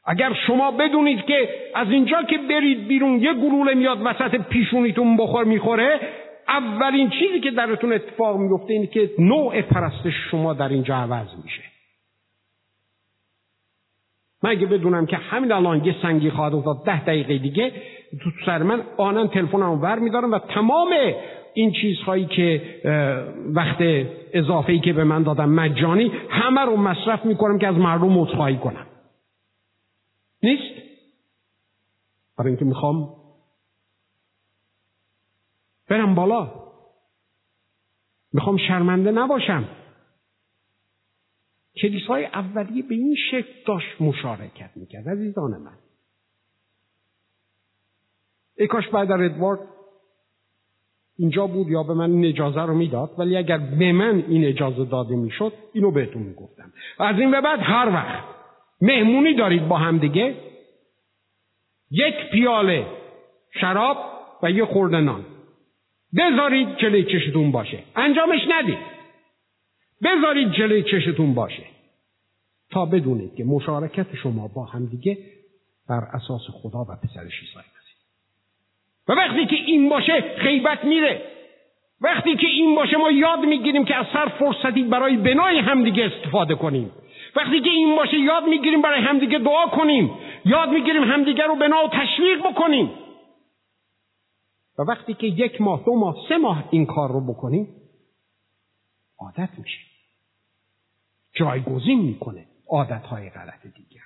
اگر 0.07 0.33
شما 0.47 0.71
بدونید 0.71 1.25
که 1.25 1.49
از 1.75 1.91
اینجا 1.91 2.23
که 2.23 2.39
برید 2.39 2.89
بیرون 2.89 3.21
یه 3.21 3.35
گلوله 3.35 3.75
میاد 3.75 3.99
وسط 4.05 4.41
پیشونیتون 4.49 5.17
بخور 5.17 5.45
می‌خوره 5.45 6.01
اولین 6.49 7.11
چیزی 7.11 7.41
که 7.41 7.51
درتون 7.51 7.93
اتفاق 7.93 8.37
میفته 8.37 8.73
اینه 8.73 8.87
که 8.87 9.11
نوع 9.19 9.63
پرستش 9.63 10.15
شما 10.31 10.55
در 10.55 10.69
اینجا 10.69 10.97
عوض 10.97 11.27
میشه. 11.45 11.63
من 14.43 14.51
اگه 14.51 14.67
بدونم 14.67 15.07
که 15.07 15.17
همین 15.17 15.53
الان 15.53 15.85
یه 15.85 15.95
سنگی 16.03 16.31
خواهد 16.31 16.55
افتاد 16.55 16.85
ده 16.85 17.05
دقیقه 17.05 17.39
دیگه 17.39 17.73
تو 18.23 18.31
سر 18.47 18.63
من 18.63 18.83
آنن 18.97 19.29
تلفنمو 19.29 19.77
ور 19.77 19.99
میدارم 19.99 20.33
و 20.33 20.39
تمام 20.39 20.89
این 21.55 21.73
چیزهایی 21.73 22.27
که 22.27 22.63
وقت 23.55 23.77
اضافه 24.33 24.73
ای 24.73 24.79
که 24.79 24.93
به 24.93 25.05
من 25.05 25.23
دادم 25.23 25.49
مجانی 25.49 26.13
همه 26.31 26.61
رو 26.61 26.77
مصرف 26.77 27.25
می‌کنم 27.25 27.59
که 27.59 27.67
از 27.67 27.75
مردم 27.75 28.19
عذرخواهی 28.19 28.57
کنم. 28.57 28.87
نیست 30.47 30.83
برای 32.39 32.51
اینکه 32.51 32.65
می‌خوام. 32.65 33.17
برم 35.89 36.15
بالا. 36.15 36.67
می‌خوام 38.33 38.57
شرمنده 38.69 39.11
نباشم. 39.11 39.69
کلیسای 41.83 42.25
اولیه 42.25 42.83
به 42.83 42.95
این 42.95 43.17
شکل 43.31 43.53
داشت 43.67 44.01
مشارکت 44.01 44.71
می‌کرد 44.77 45.09
عزیزان 45.09 45.51
من. 45.51 45.79
ای 48.59 48.67
کاش 48.67 48.89
بعد 48.89 49.11
ادوارد 49.11 49.61
اینجا 51.19 51.47
بود 51.47 51.69
یا 51.69 51.83
به 51.83 51.95
من 51.95 52.11
این 52.11 52.25
اجازه 52.25 52.61
رو 52.61 52.75
می‌داد 52.75 53.15
ولی 53.19 53.37
اگر 53.37 53.59
به 53.59 53.93
من 53.93 54.25
این 54.29 54.45
اجازه 54.45 54.85
داده 54.85 55.17
می‌شد 55.17 55.53
اینو 55.73 55.91
بهتون 55.91 56.23
می‌گفتم. 56.23 56.73
از 56.99 57.19
این 57.19 57.31
به 57.31 57.41
بعد 57.41 57.59
هر 57.63 57.89
وقت 57.89 58.36
مهمونی 58.81 59.35
دارید 59.35 59.69
با 59.69 59.77
هم 59.77 59.99
دیگه. 59.99 60.35
یک 61.91 62.31
پیاله 62.31 62.87
شراب 63.61 63.97
و 64.43 64.51
یه 64.51 64.65
خورده 64.65 65.01
نان. 65.01 65.25
بذارید 66.17 66.77
جلوی 66.77 67.05
چشتون 67.05 67.53
باشه. 67.53 67.79
انجامش 67.97 68.41
ندید. 68.49 68.79
بذارید 70.03 70.53
جلوی 70.53 70.83
چشتون 70.83 71.35
باشه. 71.35 71.63
تا 72.71 72.87
بدونید 72.87 73.35
که 73.35 73.45
مشارکت 73.45 74.15
شما 74.23 74.49
با 74.49 74.65
همدیگه 74.65 75.19
بر 75.89 76.05
اساس 76.13 76.43
خدا 76.53 76.79
و 76.79 76.97
پسرش 76.97 77.41
عیسی 77.41 77.59
و 79.09 79.13
وقتی 79.13 79.47
که 79.47 79.57
این 79.57 79.89
باشه 79.89 80.21
غیبت 80.21 80.85
میره. 80.85 81.23
وقتی 82.01 82.37
که 82.37 82.47
این 82.47 82.75
باشه 82.75 82.97
ما 82.97 83.11
یاد 83.11 83.39
می‌گیریم 83.39 83.85
که 83.85 83.97
از 83.97 84.07
هر 84.07 84.29
فرصتی 84.29 84.83
برای 84.83 85.17
بنای 85.17 85.59
همدیگه 85.59 86.05
استفاده 86.05 86.55
کنیم. 86.55 86.91
وقتی 87.37 87.61
که 87.61 87.71
این 87.71 87.97
باشه 87.97 88.19
یاد 88.19 88.45
می‌گیریم 88.45 88.83
برای 88.83 89.01
همدیگه 89.01 89.39
دعا 89.39 89.67
کنیم. 89.67 90.11
یاد 90.45 90.69
می‌گیریم 90.69 91.03
همدیگه 91.03 91.45
رو 91.45 91.57
بنا 91.57 91.85
و 91.85 91.89
تشویق 91.89 92.51
بکنیم. 92.51 92.91
و 94.79 94.83
وقتی 94.83 95.15
که 95.15 95.27
یک 95.27 95.61
ماه 95.61 95.83
دو 95.85 95.95
ماه 95.95 96.17
سه 96.29 96.37
ماه 96.37 96.65
این 96.71 96.87
کار 96.87 97.13
رو 97.13 97.35
بکنیم 97.35 97.69
عادت 99.19 99.49
میشه. 99.59 99.79
جایگزین 101.35 101.99
می‌کنه 101.99 102.47
عادتهای 102.69 103.31
غلط 103.31 103.63
دیگر 103.63 104.01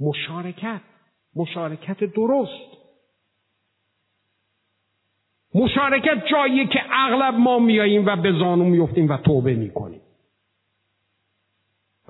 مشارکت 0.00 0.80
مشارکت 1.36 2.04
درست. 2.04 2.72
مشارکت 5.54 6.26
جایی 6.30 6.66
که 6.66 6.80
اغلب 6.90 7.34
ما 7.34 7.58
میاییم 7.58 8.06
و 8.06 8.16
به 8.16 8.32
زانو 8.32 8.64
میفتیم 8.64 9.08
و 9.08 9.16
توبه 9.16 9.54
می‌کنیم. 9.54 10.00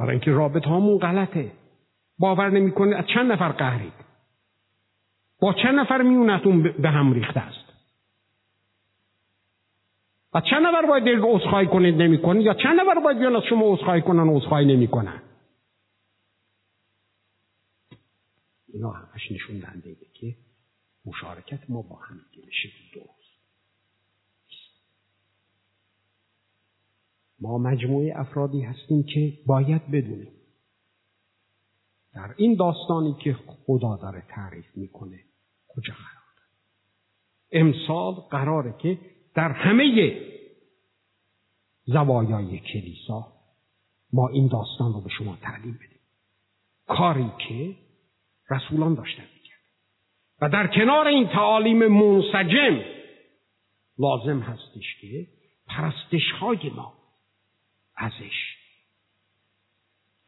برای 0.02 0.10
اینکه 0.10 0.30
رابط 0.30 0.64
هامون 0.64 0.98
غلطه. 0.98 1.52
باور 2.18 2.50
نمی‌کنید 2.50 2.94
از 2.94 3.04
چند 3.14 3.32
نفر 3.32 3.48
قهرید. 3.48 3.92
با 5.40 5.52
چند 5.52 5.78
نفر 5.78 6.02
میونتون 6.02 6.62
به 6.62 6.90
هم 6.90 7.12
ریخته 7.12 7.40
است. 7.40 7.72
و 10.34 10.40
چند 10.40 10.66
نفر 10.66 10.86
باید 10.86 11.04
دل 11.04 11.20
عذرخواهی 11.24 11.66
کنید 11.66 12.02
نمی‌کنید؟ 12.02 12.46
یا 12.46 12.54
چند 12.54 12.80
نفر 12.80 13.00
باید 13.00 13.18
بیان 13.18 13.36
از 13.36 13.42
شما 13.48 13.74
عذرخواهی 13.74 14.02
کنن 14.02 14.28
عذرخواهی 14.28 14.66
نمی‌کنن؟ 14.66 15.22
اینا 18.74 18.90
همش 18.90 19.32
نشون 19.32 19.58
دهنده 19.58 19.96
که 20.14 20.36
مشارکت 21.04 21.70
ما 21.70 21.82
با 21.82 21.96
هم 21.96 22.16
به 22.16 22.50
شکل 22.50 23.00
ما 27.42 27.58
مجموعه 27.58 28.12
افرادی 28.16 28.60
هستیم 28.62 29.02
که 29.02 29.32
باید 29.46 29.90
بدونیم. 29.90 30.32
در 32.14 32.34
این 32.36 32.54
داستانی 32.54 33.16
که 33.24 33.36
خدا 33.46 33.96
داره 33.96 34.22
تعریف 34.28 34.76
می‌کنه 34.76 35.20
کجا 35.68 35.94
قرار؟ 35.94 36.22
امسال 37.52 38.14
قراره 38.14 38.74
که 38.78 38.98
در 39.34 39.52
همه 39.52 40.16
زوایای 41.84 42.58
کلیسا 42.58 43.32
ما 44.12 44.28
این 44.28 44.48
داستان 44.48 44.92
رو 44.92 45.00
به 45.00 45.10
شما 45.10 45.38
تعلیم 45.42 45.74
بدیم. 45.74 46.00
کاری 46.86 47.30
که 47.48 47.76
رسولان 48.50 48.94
داشتن 48.94 49.22
می‌کرد 49.22 49.60
و 50.40 50.48
در 50.48 50.66
کنار 50.66 51.08
این 51.08 51.28
تعالیم 51.28 51.86
منسجم 51.86 52.80
لازم 53.98 54.40
هستش 54.40 55.00
که 55.00 55.26
پرستش 55.68 56.32
های 56.40 56.70
ما 56.70 57.01
ازش 58.02 58.56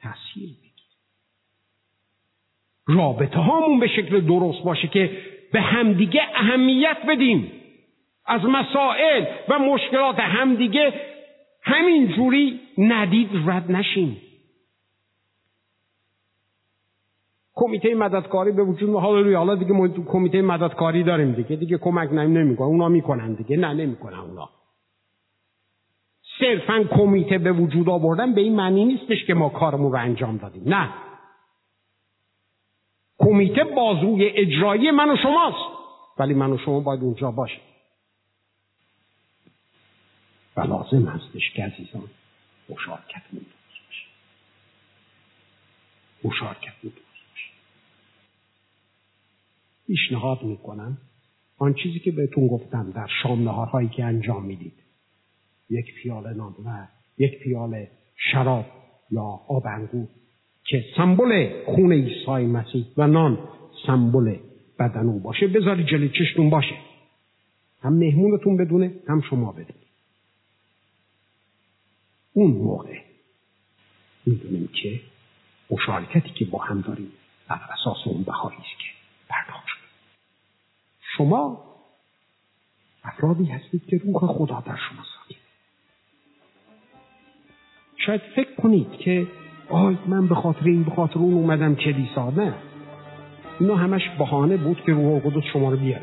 تاثیر 0.03 0.49
بگیر 0.63 0.73
رابطه 2.87 3.39
هامون 3.39 3.81
به 3.81 3.87
شکل 3.87 4.21
درست 4.21 4.65
باشه 4.65 4.89
که 4.89 5.23
به 5.53 5.61
همدیگه 5.61 6.23
اهمیت 6.35 6.97
بدیم. 7.09 7.53
از 8.27 8.41
مسائل 8.45 9.25
و 9.49 9.59
مشکلات 9.59 10.19
همدیگه 10.19 11.01
همین 11.63 12.17
جوری 12.17 12.61
ندید 12.79 13.31
رد 13.47 13.71
نشیم. 13.73 14.21
کمیته 17.55 17.95
مددکاری 17.95 18.53
به 18.53 18.63
وجود 18.63 18.91
حالا 18.91 19.39
حالا 19.39 19.55
دیگه 19.55 19.89
کمیته 19.89 20.43
مددکاری 20.43 21.03
داریم 21.03 21.33
دیگه. 21.33 21.57
دیگه 21.57 21.79
کمک 21.79 22.13
نمی 22.13 22.35
نمی‌کنه. 22.35 22.67
اونا 22.67 22.89
می‌کنن 22.89 23.35
دیگه. 23.35 23.57
نه 23.57 23.75
نمی‌کنن 23.75 24.19
اونا. 24.19 24.51
صرفا 26.41 26.85
کمیته 26.91 27.39
به 27.39 27.53
وجود 27.53 27.89
آوردن 27.89 28.35
به 28.35 28.41
این 28.41 28.57
معنی 28.57 28.85
نیستش 28.85 29.25
که 29.27 29.35
ما 29.35 29.49
کارمون 29.49 29.93
رو 29.93 29.99
انجام 29.99 30.37
دادیم. 30.37 30.63
نه. 30.67 30.95
کمیته 33.19 33.65
بازوی 33.65 34.25
اجرایی 34.25 34.91
من 34.91 35.11
و 35.11 35.17
شماست. 35.17 35.75
ولی 36.19 36.35
من 36.35 36.53
و 36.53 36.59
شما 36.59 36.81
باید 36.81 37.01
اونجا 37.01 37.31
باشیم. 37.31 37.61
و 40.57 40.61
لازم 40.61 41.05
هستش 41.05 41.51
که 41.51 41.65
عزیزان 41.65 42.11
مشارکت 42.69 43.23
درست 43.33 43.47
باشه 43.87 44.07
مشارکت 46.25 46.83
باشه 46.83 47.51
پیشنهاد 49.87 50.43
می‌کنم 50.43 50.99
آن 51.59 51.75
چیزی 51.75 51.99
که 51.99 52.11
بهتون 52.11 52.47
گفتم 52.47 52.91
در 52.91 53.09
شام 53.23 53.43
نهارهایی 53.43 53.89
که 53.89 54.05
انجام 54.05 54.45
می‌دید. 54.45 54.84
یک 55.75 55.95
پیاله 55.95 56.33
نان 56.33 56.55
و 56.65 56.87
یک 57.19 57.39
پیاله 57.39 57.91
شراب 58.17 58.67
یا 59.11 59.41
آب 59.49 59.67
انگور 59.67 60.09
که 60.65 60.85
سمبل 60.97 61.63
خون 61.65 61.93
عیسی 61.93 62.47
مسیح 62.47 62.87
و 62.97 63.07
نان 63.07 63.39
سمبل 63.87 64.37
بدن 64.79 65.07
او 65.07 65.21
باشه. 65.21 65.47
بذاری 65.47 65.85
جلوی 65.85 66.09
چشتون 66.09 66.51
باشه. 66.51 66.75
هم 67.83 67.93
مهمونتون 67.93 68.57
بدونه 68.57 68.95
هم 69.09 69.21
شما 69.21 69.53
بدونید. 69.53 69.85
اون 72.33 72.51
موقع 72.51 72.99
می‌دونیم 74.27 74.69
که 74.83 75.01
مشارکتی 75.71 76.31
که 76.31 76.45
با 76.45 76.59
هم 76.59 76.81
داریم 76.81 77.13
بر 77.49 77.61
اساس 77.73 77.97
اون 78.07 78.23
بهایی 78.23 78.59
است 78.59 78.79
که 78.79 78.85
پرداخت 79.29 79.67
شده. 79.67 79.89
شما 81.17 81.65
افرادی 83.05 83.45
هستید 83.45 83.87
که 83.87 84.01
روح 84.05 84.27
خدا 84.27 84.61
در 84.67 84.77
شما 84.77 85.03
ساکن 85.03 85.14
شاید 88.07 88.21
فکر 88.37 88.55
کنید 88.63 88.91
که 88.91 89.27
آی 89.69 89.97
من 90.07 90.27
به 90.27 90.35
خاطر 90.35 90.65
این 90.65 90.85
به 90.85 90.91
خاطر 90.91 91.19
اون 91.19 91.35
اومدم 91.35 91.75
کلیسا. 91.75 92.31
نه. 92.31 92.55
اینا 93.61 93.77
همش 93.77 94.09
بهانه 94.19 94.57
بود 94.57 94.83
که 94.87 94.93
روح 94.93 95.21
قدس 95.21 95.45
شما 95.53 95.71
رو 95.71 95.77
بیاره. 95.77 96.03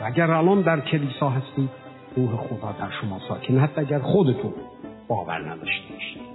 و 0.00 0.04
اگر 0.04 0.30
الان 0.30 0.60
در 0.60 0.80
کلیسا 0.80 1.30
هستید 1.30 1.70
روح 2.16 2.36
خدا 2.36 2.74
در 2.80 2.90
شما 3.00 3.20
ساکن. 3.28 3.58
حتی 3.58 3.80
اگر 3.80 3.98
خودتون 3.98 4.52
باور 5.08 5.50
نداشته 5.50 5.94
باشید. 5.94 6.34